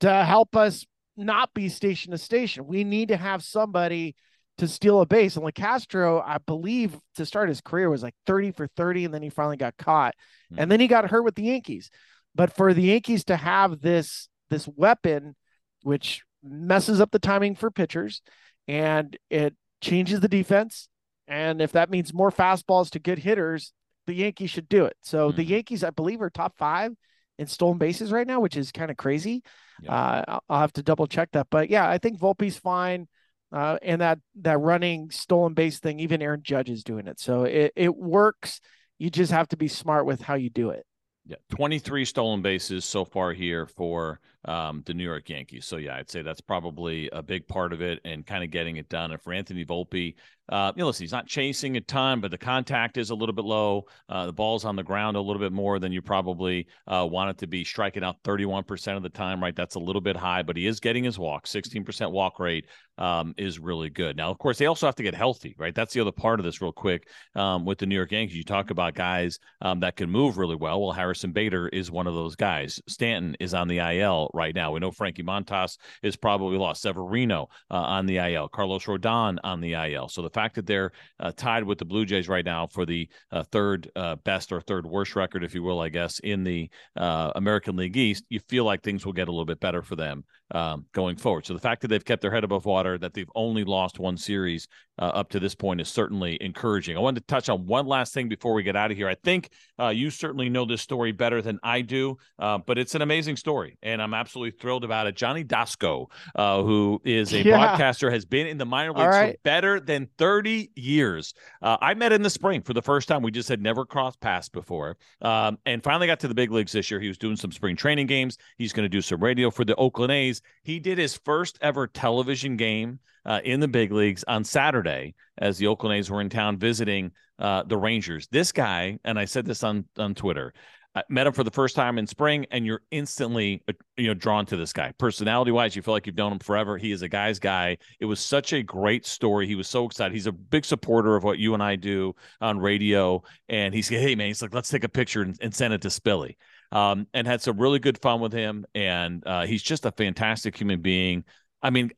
to 0.00 0.24
help 0.24 0.56
us 0.56 0.86
not 1.16 1.52
be 1.52 1.68
station 1.68 2.12
to 2.12 2.18
station. 2.18 2.66
We 2.66 2.84
need 2.84 3.08
to 3.08 3.16
have 3.18 3.42
somebody 3.42 4.16
to 4.58 4.68
steal 4.68 5.00
a 5.00 5.06
base. 5.06 5.36
And 5.36 5.44
LaCastro, 5.44 6.22
I 6.24 6.38
believe, 6.38 6.96
to 7.16 7.26
start 7.26 7.48
his 7.48 7.60
career 7.60 7.90
was 7.90 8.02
like 8.02 8.14
30 8.26 8.52
for 8.52 8.66
30, 8.76 9.06
and 9.06 9.14
then 9.14 9.22
he 9.22 9.30
finally 9.30 9.56
got 9.56 9.76
caught. 9.76 10.14
Mm-hmm. 10.50 10.62
And 10.62 10.70
then 10.70 10.80
he 10.80 10.88
got 10.88 11.08
hurt 11.10 11.24
with 11.24 11.34
the 11.34 11.44
Yankees. 11.44 11.90
But 12.34 12.54
for 12.54 12.72
the 12.72 12.82
Yankees 12.82 13.24
to 13.24 13.36
have 13.36 13.80
this 13.80 14.28
this 14.50 14.68
weapon, 14.68 15.36
which 15.82 16.22
messes 16.42 17.00
up 17.00 17.10
the 17.10 17.18
timing 17.18 17.54
for 17.54 17.70
pitchers, 17.70 18.22
and 18.68 19.16
it 19.30 19.54
changes 19.80 20.20
the 20.20 20.28
defense, 20.28 20.88
and 21.26 21.60
if 21.60 21.72
that 21.72 21.90
means 21.90 22.14
more 22.14 22.30
fastballs 22.30 22.90
to 22.90 22.98
good 22.98 23.18
hitters, 23.18 23.72
the 24.06 24.14
Yankees 24.14 24.50
should 24.50 24.68
do 24.68 24.84
it. 24.84 24.96
So 25.02 25.28
mm-hmm. 25.28 25.36
the 25.36 25.44
Yankees, 25.44 25.84
I 25.84 25.90
believe, 25.90 26.22
are 26.22 26.30
top 26.30 26.56
five 26.56 26.92
in 27.38 27.46
stolen 27.46 27.78
bases 27.78 28.12
right 28.12 28.26
now, 28.26 28.40
which 28.40 28.56
is 28.56 28.72
kind 28.72 28.90
of 28.90 28.96
crazy. 28.96 29.42
Yeah. 29.82 29.94
Uh, 29.94 30.24
I'll, 30.28 30.44
I'll 30.48 30.60
have 30.60 30.72
to 30.74 30.82
double 30.82 31.06
check 31.06 31.30
that, 31.32 31.48
but 31.50 31.70
yeah, 31.70 31.88
I 31.88 31.98
think 31.98 32.18
Volpe's 32.18 32.56
fine. 32.56 33.08
Uh, 33.52 33.76
and 33.82 34.00
that 34.00 34.18
that 34.36 34.58
running 34.58 35.10
stolen 35.10 35.52
base 35.52 35.78
thing, 35.78 36.00
even 36.00 36.22
Aaron 36.22 36.40
Judge 36.42 36.70
is 36.70 36.82
doing 36.82 37.06
it. 37.06 37.20
So 37.20 37.42
it, 37.44 37.72
it 37.76 37.94
works. 37.94 38.60
You 38.98 39.10
just 39.10 39.30
have 39.30 39.46
to 39.48 39.58
be 39.58 39.68
smart 39.68 40.06
with 40.06 40.22
how 40.22 40.36
you 40.36 40.48
do 40.48 40.70
it. 40.70 40.86
Yeah, 41.24 41.36
23 41.50 42.04
stolen 42.04 42.42
bases 42.42 42.84
so 42.84 43.04
far 43.04 43.32
here 43.32 43.66
for 43.66 44.20
um, 44.44 44.82
the 44.86 44.94
New 44.94 45.04
York 45.04 45.28
Yankees. 45.28 45.66
So 45.66 45.76
yeah, 45.76 45.96
I'd 45.96 46.10
say 46.10 46.22
that's 46.22 46.40
probably 46.40 47.08
a 47.12 47.22
big 47.22 47.46
part 47.46 47.72
of 47.72 47.80
it 47.80 48.00
and 48.04 48.26
kind 48.26 48.44
of 48.44 48.50
getting 48.50 48.76
it 48.76 48.88
done. 48.88 49.12
And 49.12 49.20
for 49.20 49.32
Anthony 49.32 49.64
Volpe, 49.64 50.14
uh, 50.48 50.72
you 50.74 50.80
know, 50.80 50.88
listen, 50.88 51.04
he's 51.04 51.12
not 51.12 51.26
chasing 51.26 51.76
a 51.76 51.80
ton, 51.80 52.20
but 52.20 52.30
the 52.30 52.38
contact 52.38 52.96
is 52.96 53.10
a 53.10 53.14
little 53.14 53.32
bit 53.32 53.44
low. 53.44 53.84
Uh, 54.08 54.26
the 54.26 54.32
ball's 54.32 54.64
on 54.64 54.74
the 54.76 54.82
ground 54.82 55.16
a 55.16 55.20
little 55.20 55.40
bit 55.40 55.52
more 55.52 55.78
than 55.78 55.92
you 55.92 56.02
probably 56.02 56.66
uh, 56.88 57.06
want 57.10 57.30
it 57.30 57.38
to 57.38 57.46
be. 57.46 57.64
Striking 57.64 58.02
out 58.02 58.22
31% 58.24 58.96
of 58.96 59.02
the 59.02 59.08
time, 59.08 59.42
right? 59.42 59.54
That's 59.54 59.76
a 59.76 59.78
little 59.78 60.00
bit 60.00 60.16
high, 60.16 60.42
but 60.42 60.56
he 60.56 60.66
is 60.66 60.80
getting 60.80 61.04
his 61.04 61.18
walk. 61.18 61.46
16% 61.46 62.10
walk 62.10 62.40
rate 62.40 62.66
um, 62.98 63.34
is 63.38 63.58
really 63.58 63.88
good. 63.88 64.16
Now, 64.16 64.30
of 64.30 64.38
course, 64.38 64.58
they 64.58 64.66
also 64.66 64.86
have 64.86 64.96
to 64.96 65.02
get 65.02 65.14
healthy, 65.14 65.54
right? 65.58 65.74
That's 65.74 65.94
the 65.94 66.00
other 66.00 66.12
part 66.12 66.40
of 66.40 66.44
this, 66.44 66.60
real 66.60 66.72
quick, 66.72 67.08
um, 67.34 67.64
with 67.64 67.78
the 67.78 67.86
New 67.86 67.94
York 67.94 68.12
Yankees. 68.12 68.36
You 68.36 68.44
talk 68.44 68.70
about 68.70 68.94
guys 68.94 69.38
um, 69.60 69.80
that 69.80 69.96
can 69.96 70.10
move 70.10 70.38
really 70.38 70.56
well. 70.56 70.82
Well, 70.82 70.92
Harrison 70.92 71.32
Bader 71.32 71.68
is 71.68 71.90
one 71.90 72.06
of 72.06 72.14
those 72.14 72.36
guys. 72.36 72.80
Stanton 72.88 73.36
is 73.40 73.54
on 73.54 73.68
the 73.68 73.78
IL 73.78 74.30
right 74.32 74.54
now. 74.54 74.72
We 74.72 74.80
know 74.80 74.90
Frankie 74.90 75.22
Montas 75.22 75.78
is 76.02 76.16
probably 76.16 76.58
lost. 76.58 76.82
Severino 76.82 77.48
uh, 77.70 77.76
on 77.76 78.06
the 78.06 78.18
IL. 78.18 78.48
Carlos 78.48 78.84
Rodon 78.84 79.38
on 79.44 79.60
the 79.60 79.74
IL. 79.74 80.08
So 80.08 80.22
the 80.22 80.30
fact 80.30 80.54
that 80.56 80.66
they're 80.66 80.92
uh, 81.20 81.32
tied 81.36 81.64
with 81.64 81.78
the 81.78 81.84
Blue 81.84 82.04
Jays 82.04 82.28
right 82.28 82.44
now 82.44 82.66
for 82.66 82.84
the 82.86 83.08
uh, 83.30 83.44
third 83.44 83.90
uh, 83.96 84.16
best 84.16 84.52
or 84.52 84.60
third 84.60 84.86
worst 84.86 85.16
record, 85.16 85.44
if 85.44 85.54
you 85.54 85.62
will, 85.62 85.80
I 85.80 85.88
guess, 85.88 86.18
in 86.20 86.44
the 86.44 86.70
uh, 86.96 87.32
American 87.36 87.76
League 87.76 87.96
East, 87.96 88.24
you 88.28 88.40
feel 88.48 88.64
like 88.64 88.82
things 88.82 89.06
will 89.06 89.12
get 89.12 89.28
a 89.28 89.30
little 89.30 89.46
bit 89.46 89.60
better 89.60 89.82
for 89.82 89.96
them 89.96 90.24
um, 90.52 90.86
going 90.92 91.16
forward. 91.16 91.46
So 91.46 91.54
the 91.54 91.60
fact 91.60 91.82
that 91.82 91.88
they've 91.88 92.04
kept 92.04 92.22
their 92.22 92.30
head 92.30 92.44
above 92.44 92.64
water, 92.64 92.98
that 92.98 93.14
they've 93.14 93.30
only 93.34 93.64
lost 93.64 93.98
one 93.98 94.16
series 94.16 94.68
uh, 95.02 95.06
up 95.06 95.30
to 95.30 95.40
this 95.40 95.56
point 95.56 95.80
is 95.80 95.88
certainly 95.88 96.38
encouraging. 96.40 96.96
I 96.96 97.00
wanted 97.00 97.22
to 97.22 97.26
touch 97.26 97.48
on 97.48 97.66
one 97.66 97.86
last 97.86 98.14
thing 98.14 98.28
before 98.28 98.54
we 98.54 98.62
get 98.62 98.76
out 98.76 98.92
of 98.92 98.96
here. 98.96 99.08
I 99.08 99.16
think 99.16 99.50
uh, 99.80 99.88
you 99.88 100.10
certainly 100.10 100.48
know 100.48 100.64
this 100.64 100.80
story 100.80 101.10
better 101.10 101.42
than 101.42 101.58
I 101.64 101.80
do, 101.80 102.18
uh, 102.38 102.58
but 102.58 102.78
it's 102.78 102.94
an 102.94 103.02
amazing 103.02 103.34
story, 103.34 103.76
and 103.82 104.00
I'm 104.00 104.14
absolutely 104.14 104.56
thrilled 104.60 104.84
about 104.84 105.08
it. 105.08 105.16
Johnny 105.16 105.42
Doskow, 105.42 106.06
uh, 106.36 106.62
who 106.62 107.02
is 107.04 107.32
a 107.32 107.42
yeah. 107.42 107.56
broadcaster, 107.56 108.12
has 108.12 108.24
been 108.24 108.46
in 108.46 108.58
the 108.58 108.64
minor 108.64 108.92
leagues 108.92 109.08
right. 109.08 109.32
for 109.32 109.40
better 109.42 109.80
than 109.80 110.08
30 110.18 110.70
years. 110.76 111.34
Uh, 111.60 111.78
I 111.80 111.94
met 111.94 112.12
in 112.12 112.22
the 112.22 112.30
spring 112.30 112.62
for 112.62 112.72
the 112.72 112.82
first 112.82 113.08
time. 113.08 113.22
We 113.22 113.32
just 113.32 113.48
had 113.48 113.60
never 113.60 113.84
crossed 113.84 114.20
paths 114.20 114.50
before, 114.50 114.98
um, 115.20 115.58
and 115.66 115.82
finally 115.82 116.06
got 116.06 116.20
to 116.20 116.28
the 116.28 116.34
big 116.34 116.52
leagues 116.52 116.70
this 116.70 116.92
year. 116.92 117.00
He 117.00 117.08
was 117.08 117.18
doing 117.18 117.34
some 117.34 117.50
spring 117.50 117.74
training 117.74 118.06
games. 118.06 118.38
He's 118.56 118.72
going 118.72 118.84
to 118.84 118.88
do 118.88 119.02
some 119.02 119.20
radio 119.20 119.50
for 119.50 119.64
the 119.64 119.74
Oakland 119.74 120.12
A's. 120.12 120.42
He 120.62 120.78
did 120.78 120.96
his 120.96 121.16
first 121.24 121.58
ever 121.60 121.88
television 121.88 122.56
game 122.56 123.00
uh, 123.24 123.40
in 123.44 123.60
the 123.60 123.68
big 123.68 123.92
leagues 123.92 124.24
on 124.26 124.44
Saturday 124.44 125.14
as 125.38 125.58
the 125.58 125.66
Oakland 125.66 125.96
A's 125.96 126.10
were 126.10 126.20
in 126.20 126.28
town 126.28 126.58
visiting 126.58 127.12
uh, 127.38 127.62
the 127.64 127.76
Rangers. 127.76 128.28
This 128.30 128.52
guy, 128.52 128.98
and 129.04 129.18
I 129.18 129.24
said 129.24 129.44
this 129.44 129.62
on 129.64 129.84
on 129.98 130.14
Twitter, 130.14 130.52
I 130.94 131.02
met 131.08 131.26
him 131.26 131.32
for 131.32 131.42
the 131.42 131.50
first 131.50 131.74
time 131.74 131.98
in 131.98 132.06
spring, 132.06 132.46
and 132.50 132.66
you're 132.66 132.82
instantly 132.90 133.62
uh, 133.68 133.72
you 133.96 134.08
know 134.08 134.14
drawn 134.14 134.44
to 134.46 134.56
this 134.56 134.72
guy. 134.72 134.92
Personality 134.98 135.50
wise, 135.50 135.74
you 135.74 135.82
feel 135.82 135.94
like 135.94 136.06
you've 136.06 136.16
known 136.16 136.32
him 136.32 136.38
forever. 136.38 136.76
He 136.76 136.92
is 136.92 137.02
a 137.02 137.08
guy's 137.08 137.38
guy. 137.38 137.78
It 137.98 138.04
was 138.04 138.20
such 138.20 138.52
a 138.52 138.62
great 138.62 139.06
story. 139.06 139.46
He 139.46 139.54
was 139.54 139.68
so 139.68 139.86
excited. 139.86 140.12
He's 140.12 140.26
a 140.26 140.32
big 140.32 140.64
supporter 140.64 141.16
of 141.16 141.24
what 141.24 141.38
you 141.38 141.54
and 141.54 141.62
I 141.62 141.76
do 141.76 142.14
on 142.40 142.58
radio, 142.58 143.22
and 143.48 143.72
he 143.72 143.80
said, 143.80 144.00
"Hey 144.00 144.14
man," 144.14 144.26
he's 144.26 144.42
like, 144.42 144.54
"Let's 144.54 144.68
take 144.68 144.84
a 144.84 144.88
picture 144.88 145.22
and, 145.22 145.36
and 145.40 145.54
send 145.54 145.72
it 145.72 145.82
to 145.82 145.88
Spilly." 145.88 146.36
Um, 146.70 147.06
and 147.12 147.26
had 147.26 147.42
some 147.42 147.58
really 147.58 147.78
good 147.78 148.00
fun 148.00 148.20
with 148.20 148.32
him, 148.32 148.64
and 148.74 149.22
uh, 149.26 149.46
he's 149.46 149.62
just 149.62 149.84
a 149.84 149.92
fantastic 149.92 150.56
human 150.56 150.80
being. 150.80 151.24
I 151.62 151.70
mean, 151.70 151.92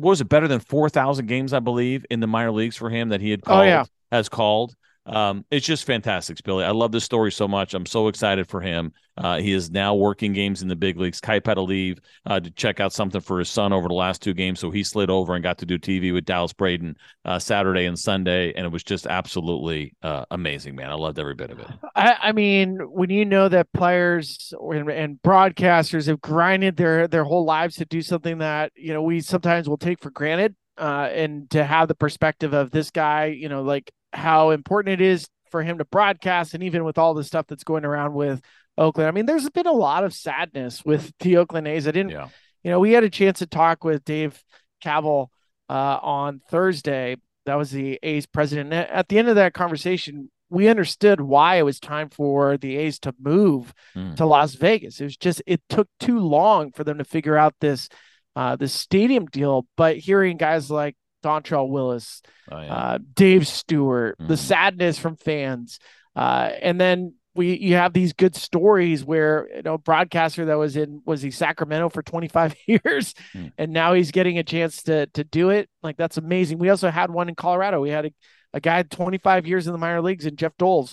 was 0.00 0.20
it 0.20 0.28
better 0.28 0.48
than 0.48 0.60
4,000 0.60 1.26
games, 1.26 1.52
I 1.52 1.60
believe, 1.60 2.04
in 2.10 2.20
the 2.20 2.26
minor 2.26 2.50
leagues 2.50 2.76
for 2.76 2.90
him 2.90 3.10
that 3.10 3.20
he 3.20 3.30
had 3.30 3.42
called, 3.42 3.62
oh, 3.62 3.64
yeah. 3.64 3.84
has 4.10 4.28
called. 4.28 4.74
Um, 5.06 5.44
it's 5.50 5.66
just 5.66 5.84
fantastic, 5.84 6.42
Billy. 6.44 6.64
I 6.64 6.70
love 6.70 6.92
this 6.92 7.04
story 7.04 7.32
so 7.32 7.48
much. 7.48 7.74
I'm 7.74 7.86
so 7.86 8.08
excited 8.08 8.48
for 8.48 8.60
him. 8.60 8.92
Uh, 9.16 9.38
he 9.38 9.52
is 9.52 9.70
now 9.70 9.94
working 9.94 10.32
games 10.32 10.62
in 10.62 10.68
the 10.68 10.76
big 10.76 10.98
leagues. 10.98 11.20
Kike 11.20 11.46
had 11.46 11.54
to 11.54 11.62
leave 11.62 11.98
uh, 12.26 12.38
to 12.40 12.50
check 12.50 12.80
out 12.80 12.92
something 12.92 13.20
for 13.20 13.38
his 13.38 13.48
son 13.48 13.72
over 13.72 13.88
the 13.88 13.94
last 13.94 14.22
two 14.22 14.34
games, 14.34 14.60
so 14.60 14.70
he 14.70 14.84
slid 14.84 15.10
over 15.10 15.34
and 15.34 15.42
got 15.42 15.58
to 15.58 15.66
do 15.66 15.78
TV 15.78 16.12
with 16.12 16.24
Dallas 16.24 16.52
Braden 16.52 16.96
uh, 17.24 17.38
Saturday 17.38 17.86
and 17.86 17.98
Sunday, 17.98 18.52
and 18.54 18.64
it 18.64 18.72
was 18.72 18.82
just 18.82 19.06
absolutely 19.06 19.94
uh, 20.02 20.24
amazing, 20.30 20.74
man. 20.76 20.90
I 20.90 20.94
loved 20.94 21.18
every 21.18 21.34
bit 21.34 21.50
of 21.50 21.58
it. 21.58 21.66
I, 21.96 22.16
I 22.22 22.32
mean, 22.32 22.78
when 22.78 23.10
you 23.10 23.24
know 23.24 23.48
that 23.48 23.72
players 23.72 24.52
and, 24.60 24.90
and 24.90 25.18
broadcasters 25.22 26.06
have 26.06 26.20
grinded 26.20 26.76
their 26.76 27.08
their 27.08 27.24
whole 27.24 27.44
lives 27.44 27.76
to 27.76 27.84
do 27.84 28.02
something 28.02 28.38
that 28.38 28.72
you 28.76 28.92
know 28.92 29.02
we 29.02 29.20
sometimes 29.20 29.68
will 29.68 29.78
take 29.78 30.00
for 30.00 30.10
granted, 30.10 30.54
uh, 30.78 31.08
and 31.12 31.50
to 31.50 31.64
have 31.64 31.88
the 31.88 31.94
perspective 31.94 32.52
of 32.52 32.70
this 32.70 32.90
guy, 32.90 33.26
you 33.26 33.48
know, 33.48 33.62
like 33.62 33.90
how 34.12 34.50
important 34.50 35.00
it 35.00 35.04
is 35.04 35.28
for 35.50 35.62
him 35.62 35.78
to 35.78 35.84
broadcast, 35.84 36.54
and 36.54 36.62
even 36.62 36.84
with 36.84 36.98
all 36.98 37.14
the 37.14 37.24
stuff 37.24 37.46
that's 37.48 37.64
going 37.64 37.84
around 37.84 38.14
with 38.14 38.40
Oakland. 38.78 39.08
I 39.08 39.10
mean, 39.10 39.26
there's 39.26 39.48
been 39.50 39.66
a 39.66 39.72
lot 39.72 40.04
of 40.04 40.14
sadness 40.14 40.84
with 40.84 41.12
the 41.20 41.36
Oakland 41.36 41.68
A's. 41.68 41.86
I 41.86 41.90
didn't, 41.90 42.12
yeah. 42.12 42.28
you 42.64 42.70
know, 42.70 42.80
we 42.80 42.92
had 42.92 43.04
a 43.04 43.10
chance 43.10 43.40
to 43.40 43.46
talk 43.46 43.84
with 43.84 44.04
Dave 44.04 44.42
Kaval 44.82 45.28
uh, 45.68 45.98
on 46.02 46.40
Thursday. 46.50 47.16
That 47.46 47.56
was 47.56 47.70
the 47.70 47.98
A's 48.02 48.26
president. 48.26 48.72
At 48.72 49.08
the 49.08 49.18
end 49.18 49.28
of 49.28 49.36
that 49.36 49.54
conversation, 49.54 50.30
we 50.50 50.68
understood 50.68 51.20
why 51.20 51.56
it 51.56 51.62
was 51.62 51.78
time 51.78 52.08
for 52.08 52.56
the 52.56 52.76
A's 52.76 52.98
to 53.00 53.14
move 53.20 53.72
mm. 53.94 54.16
to 54.16 54.26
Las 54.26 54.54
Vegas. 54.54 55.00
It 55.00 55.04
was 55.04 55.16
just 55.16 55.42
it 55.46 55.62
took 55.68 55.88
too 56.00 56.18
long 56.18 56.72
for 56.72 56.84
them 56.84 56.98
to 56.98 57.04
figure 57.04 57.36
out 57.36 57.54
this 57.60 57.88
uh, 58.36 58.56
this 58.56 58.72
stadium 58.72 59.26
deal. 59.26 59.66
But 59.76 59.96
hearing 59.98 60.36
guys 60.36 60.70
like 60.70 60.96
Dontrelle 61.22 61.68
Willis, 61.68 62.22
oh, 62.50 62.60
yeah. 62.60 62.74
uh, 62.74 62.98
Dave 63.14 63.46
Stewart, 63.46 64.18
mm-hmm. 64.18 64.28
the 64.28 64.36
sadness 64.36 64.98
from 64.98 65.16
fans, 65.16 65.78
uh, 66.16 66.50
and 66.60 66.80
then 66.80 67.14
we 67.34 67.56
you 67.58 67.74
have 67.74 67.92
these 67.92 68.12
good 68.12 68.34
stories 68.34 69.04
where 69.04 69.48
you 69.54 69.62
know 69.62 69.78
broadcaster 69.78 70.46
that 70.46 70.58
was 70.58 70.76
in 70.76 71.02
was 71.04 71.22
he 71.22 71.30
Sacramento 71.30 71.88
for 71.88 72.02
25 72.02 72.54
years, 72.66 73.14
mm. 73.34 73.52
and 73.56 73.72
now 73.72 73.94
he's 73.94 74.10
getting 74.10 74.38
a 74.38 74.42
chance 74.42 74.82
to 74.84 75.06
to 75.08 75.24
do 75.24 75.50
it. 75.50 75.68
Like 75.82 75.96
that's 75.96 76.16
amazing. 76.16 76.58
We 76.58 76.70
also 76.70 76.90
had 76.90 77.10
one 77.10 77.28
in 77.28 77.34
Colorado. 77.34 77.80
We 77.80 77.90
had 77.90 78.06
a, 78.06 78.10
a 78.52 78.60
guy 78.60 78.82
25 78.82 79.46
years 79.46 79.66
in 79.66 79.72
the 79.72 79.78
minor 79.78 80.02
leagues, 80.02 80.26
and 80.26 80.36
Jeff 80.36 80.56
Dooley. 80.56 80.88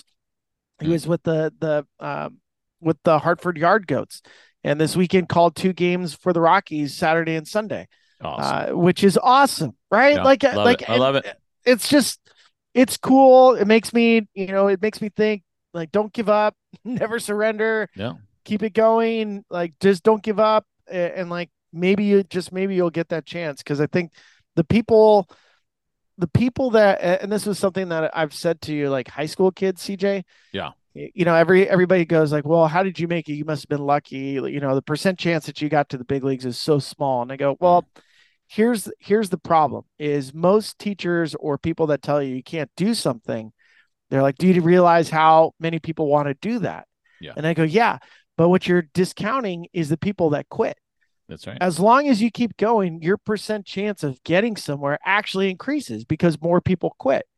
He 0.80 0.86
mm. 0.86 0.92
was 0.92 1.08
with 1.08 1.22
the 1.24 1.52
the 1.58 1.86
um, 1.98 2.38
with 2.80 2.98
the 3.02 3.18
Hartford 3.18 3.58
Yard 3.58 3.88
Goats, 3.88 4.22
and 4.62 4.80
this 4.80 4.96
weekend 4.96 5.28
called 5.28 5.56
two 5.56 5.72
games 5.72 6.14
for 6.14 6.32
the 6.32 6.40
Rockies 6.40 6.94
Saturday 6.94 7.34
and 7.34 7.48
Sunday 7.48 7.88
awesome. 8.22 8.74
uh, 8.74 8.76
which 8.76 9.04
is 9.04 9.18
awesome, 9.22 9.72
right? 9.90 10.16
Yeah, 10.16 10.24
like, 10.24 10.42
like 10.42 10.82
it. 10.82 10.90
I 10.90 10.96
love 10.96 11.16
it. 11.16 11.26
It's 11.64 11.88
just, 11.88 12.20
it's 12.74 12.96
cool. 12.96 13.54
It 13.54 13.66
makes 13.66 13.92
me, 13.92 14.28
you 14.34 14.46
know, 14.46 14.68
it 14.68 14.80
makes 14.80 15.00
me 15.00 15.10
think 15.10 15.42
like, 15.74 15.92
don't 15.92 16.12
give 16.12 16.28
up, 16.28 16.54
never 16.84 17.18
surrender. 17.18 17.88
Yeah. 17.94 18.14
Keep 18.44 18.62
it 18.62 18.72
going. 18.72 19.44
Like, 19.50 19.74
just 19.80 20.02
don't 20.02 20.22
give 20.22 20.40
up. 20.40 20.66
And, 20.90 21.12
and 21.12 21.30
like, 21.30 21.50
maybe 21.72 22.04
you 22.04 22.22
just, 22.22 22.52
maybe 22.52 22.74
you'll 22.74 22.90
get 22.90 23.08
that 23.10 23.26
chance. 23.26 23.62
Cause 23.62 23.80
I 23.80 23.86
think 23.86 24.12
the 24.56 24.64
people, 24.64 25.28
the 26.16 26.28
people 26.28 26.70
that, 26.70 27.22
and 27.22 27.30
this 27.30 27.46
was 27.46 27.58
something 27.58 27.90
that 27.90 28.16
I've 28.16 28.34
said 28.34 28.60
to 28.62 28.74
you, 28.74 28.88
like 28.90 29.08
high 29.08 29.26
school 29.26 29.52
kids, 29.52 29.82
CJ. 29.82 30.24
Yeah 30.52 30.70
you 30.94 31.24
know 31.24 31.34
every 31.34 31.68
everybody 31.68 32.04
goes 32.04 32.32
like 32.32 32.44
well 32.44 32.66
how 32.66 32.82
did 32.82 32.98
you 32.98 33.06
make 33.06 33.28
it 33.28 33.34
you 33.34 33.44
must 33.44 33.62
have 33.62 33.68
been 33.68 33.84
lucky 33.84 34.16
you 34.16 34.60
know 34.60 34.74
the 34.74 34.82
percent 34.82 35.18
chance 35.18 35.46
that 35.46 35.60
you 35.60 35.68
got 35.68 35.88
to 35.88 35.98
the 35.98 36.04
big 36.04 36.24
leagues 36.24 36.44
is 36.44 36.58
so 36.58 36.78
small 36.78 37.22
and 37.22 37.30
i 37.30 37.36
go 37.36 37.56
well 37.60 37.86
here's 38.48 38.90
here's 38.98 39.28
the 39.28 39.38
problem 39.38 39.84
is 39.98 40.32
most 40.34 40.78
teachers 40.78 41.34
or 41.38 41.58
people 41.58 41.86
that 41.88 42.02
tell 42.02 42.22
you 42.22 42.34
you 42.34 42.42
can't 42.42 42.70
do 42.76 42.94
something 42.94 43.52
they're 44.10 44.22
like 44.22 44.38
do 44.38 44.48
you 44.48 44.60
realize 44.62 45.10
how 45.10 45.52
many 45.60 45.78
people 45.78 46.06
want 46.06 46.26
to 46.28 46.34
do 46.34 46.58
that? 46.60 46.86
Yeah. 47.20 47.32
And 47.36 47.46
i 47.46 47.54
go 47.54 47.62
yeah 47.62 47.98
but 48.38 48.48
what 48.48 48.66
you're 48.66 48.86
discounting 48.94 49.66
is 49.72 49.88
the 49.88 49.96
people 49.96 50.30
that 50.30 50.48
quit. 50.48 50.78
That's 51.28 51.46
right. 51.46 51.58
As 51.60 51.80
long 51.80 52.08
as 52.08 52.22
you 52.22 52.30
keep 52.30 52.56
going 52.56 53.02
your 53.02 53.18
percent 53.18 53.66
chance 53.66 54.02
of 54.02 54.22
getting 54.22 54.56
somewhere 54.56 54.98
actually 55.04 55.50
increases 55.50 56.04
because 56.04 56.40
more 56.40 56.60
people 56.60 56.94
quit. 56.98 57.26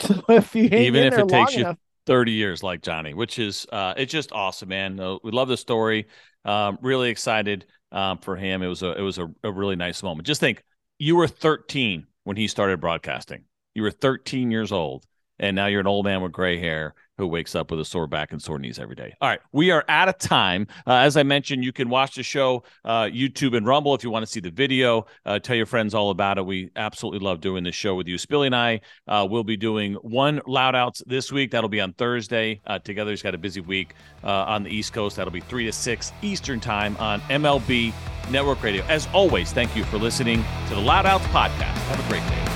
So 0.00 0.22
if 0.28 0.54
you 0.54 0.64
even 0.64 1.04
if 1.04 1.18
it 1.18 1.28
takes 1.28 1.54
you 1.54 1.62
enough, 1.62 1.78
30 2.06 2.32
years 2.32 2.62
like 2.62 2.82
johnny 2.82 3.14
which 3.14 3.38
is 3.38 3.66
uh 3.72 3.94
it's 3.96 4.12
just 4.12 4.32
awesome 4.32 4.68
man. 4.68 4.98
Uh, 5.00 5.16
we 5.22 5.30
love 5.30 5.48
the 5.48 5.56
story. 5.56 6.06
Um 6.44 6.78
really 6.82 7.10
excited 7.10 7.66
um, 7.92 8.18
for 8.18 8.36
him. 8.36 8.62
It 8.62 8.68
was 8.68 8.82
a 8.82 8.92
it 8.92 9.02
was 9.02 9.18
a, 9.18 9.30
a 9.42 9.50
really 9.50 9.76
nice 9.76 10.02
moment. 10.02 10.26
Just 10.26 10.40
think, 10.40 10.62
you 10.98 11.16
were 11.16 11.28
13 11.28 12.06
when 12.24 12.36
he 12.36 12.48
started 12.48 12.80
broadcasting. 12.80 13.44
You 13.74 13.82
were 13.82 13.90
13 13.90 14.50
years 14.50 14.72
old, 14.72 15.04
and 15.38 15.56
now 15.56 15.66
you're 15.66 15.80
an 15.80 15.86
old 15.86 16.04
man 16.04 16.22
with 16.22 16.32
gray 16.32 16.58
hair 16.58 16.94
who 17.18 17.26
wakes 17.26 17.54
up 17.54 17.70
with 17.70 17.80
a 17.80 17.84
sore 17.84 18.06
back 18.06 18.32
and 18.32 18.42
sore 18.42 18.58
knees 18.58 18.78
every 18.78 18.94
day. 18.94 19.14
All 19.20 19.28
right, 19.28 19.40
we 19.52 19.70
are 19.70 19.84
out 19.88 20.08
of 20.08 20.18
time. 20.18 20.66
Uh, 20.86 20.94
as 20.94 21.16
I 21.16 21.22
mentioned, 21.22 21.64
you 21.64 21.72
can 21.72 21.88
watch 21.88 22.14
the 22.14 22.22
show 22.22 22.62
uh, 22.84 23.04
YouTube 23.04 23.56
and 23.56 23.66
Rumble 23.66 23.94
if 23.94 24.04
you 24.04 24.10
want 24.10 24.24
to 24.24 24.30
see 24.30 24.40
the 24.40 24.50
video. 24.50 25.06
Uh, 25.24 25.38
tell 25.38 25.56
your 25.56 25.66
friends 25.66 25.94
all 25.94 26.10
about 26.10 26.38
it. 26.38 26.44
We 26.44 26.70
absolutely 26.76 27.20
love 27.20 27.40
doing 27.40 27.64
this 27.64 27.74
show 27.74 27.94
with 27.94 28.06
you. 28.06 28.16
Spilly 28.16 28.46
and 28.46 28.56
I 28.56 28.80
uh, 29.08 29.26
will 29.28 29.44
be 29.44 29.56
doing 29.56 29.94
one 29.94 30.40
loud 30.46 30.74
outs 30.74 31.02
this 31.06 31.32
week. 31.32 31.50
That'll 31.50 31.70
be 31.70 31.80
on 31.80 31.94
Thursday. 31.94 32.60
Uh, 32.66 32.78
together, 32.78 33.10
he's 33.10 33.22
got 33.22 33.34
a 33.34 33.38
busy 33.38 33.60
week 33.60 33.94
uh, 34.22 34.44
on 34.44 34.62
the 34.62 34.70
East 34.70 34.92
Coast. 34.92 35.16
That'll 35.16 35.32
be 35.32 35.40
three 35.40 35.64
to 35.64 35.72
six 35.72 36.12
Eastern 36.22 36.60
time 36.60 36.96
on 36.98 37.20
MLB 37.22 37.92
Network 38.30 38.62
Radio. 38.62 38.84
As 38.84 39.08
always, 39.12 39.52
thank 39.52 39.74
you 39.76 39.84
for 39.84 39.98
listening 39.98 40.44
to 40.68 40.74
the 40.74 40.80
Loud 40.80 41.06
Outs 41.06 41.26
podcast. 41.26 41.76
Have 41.88 42.04
a 42.04 42.08
great 42.08 42.26
day. 42.28 42.55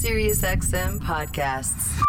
SiriusXM 0.00 0.98
podcasts. 0.98 2.00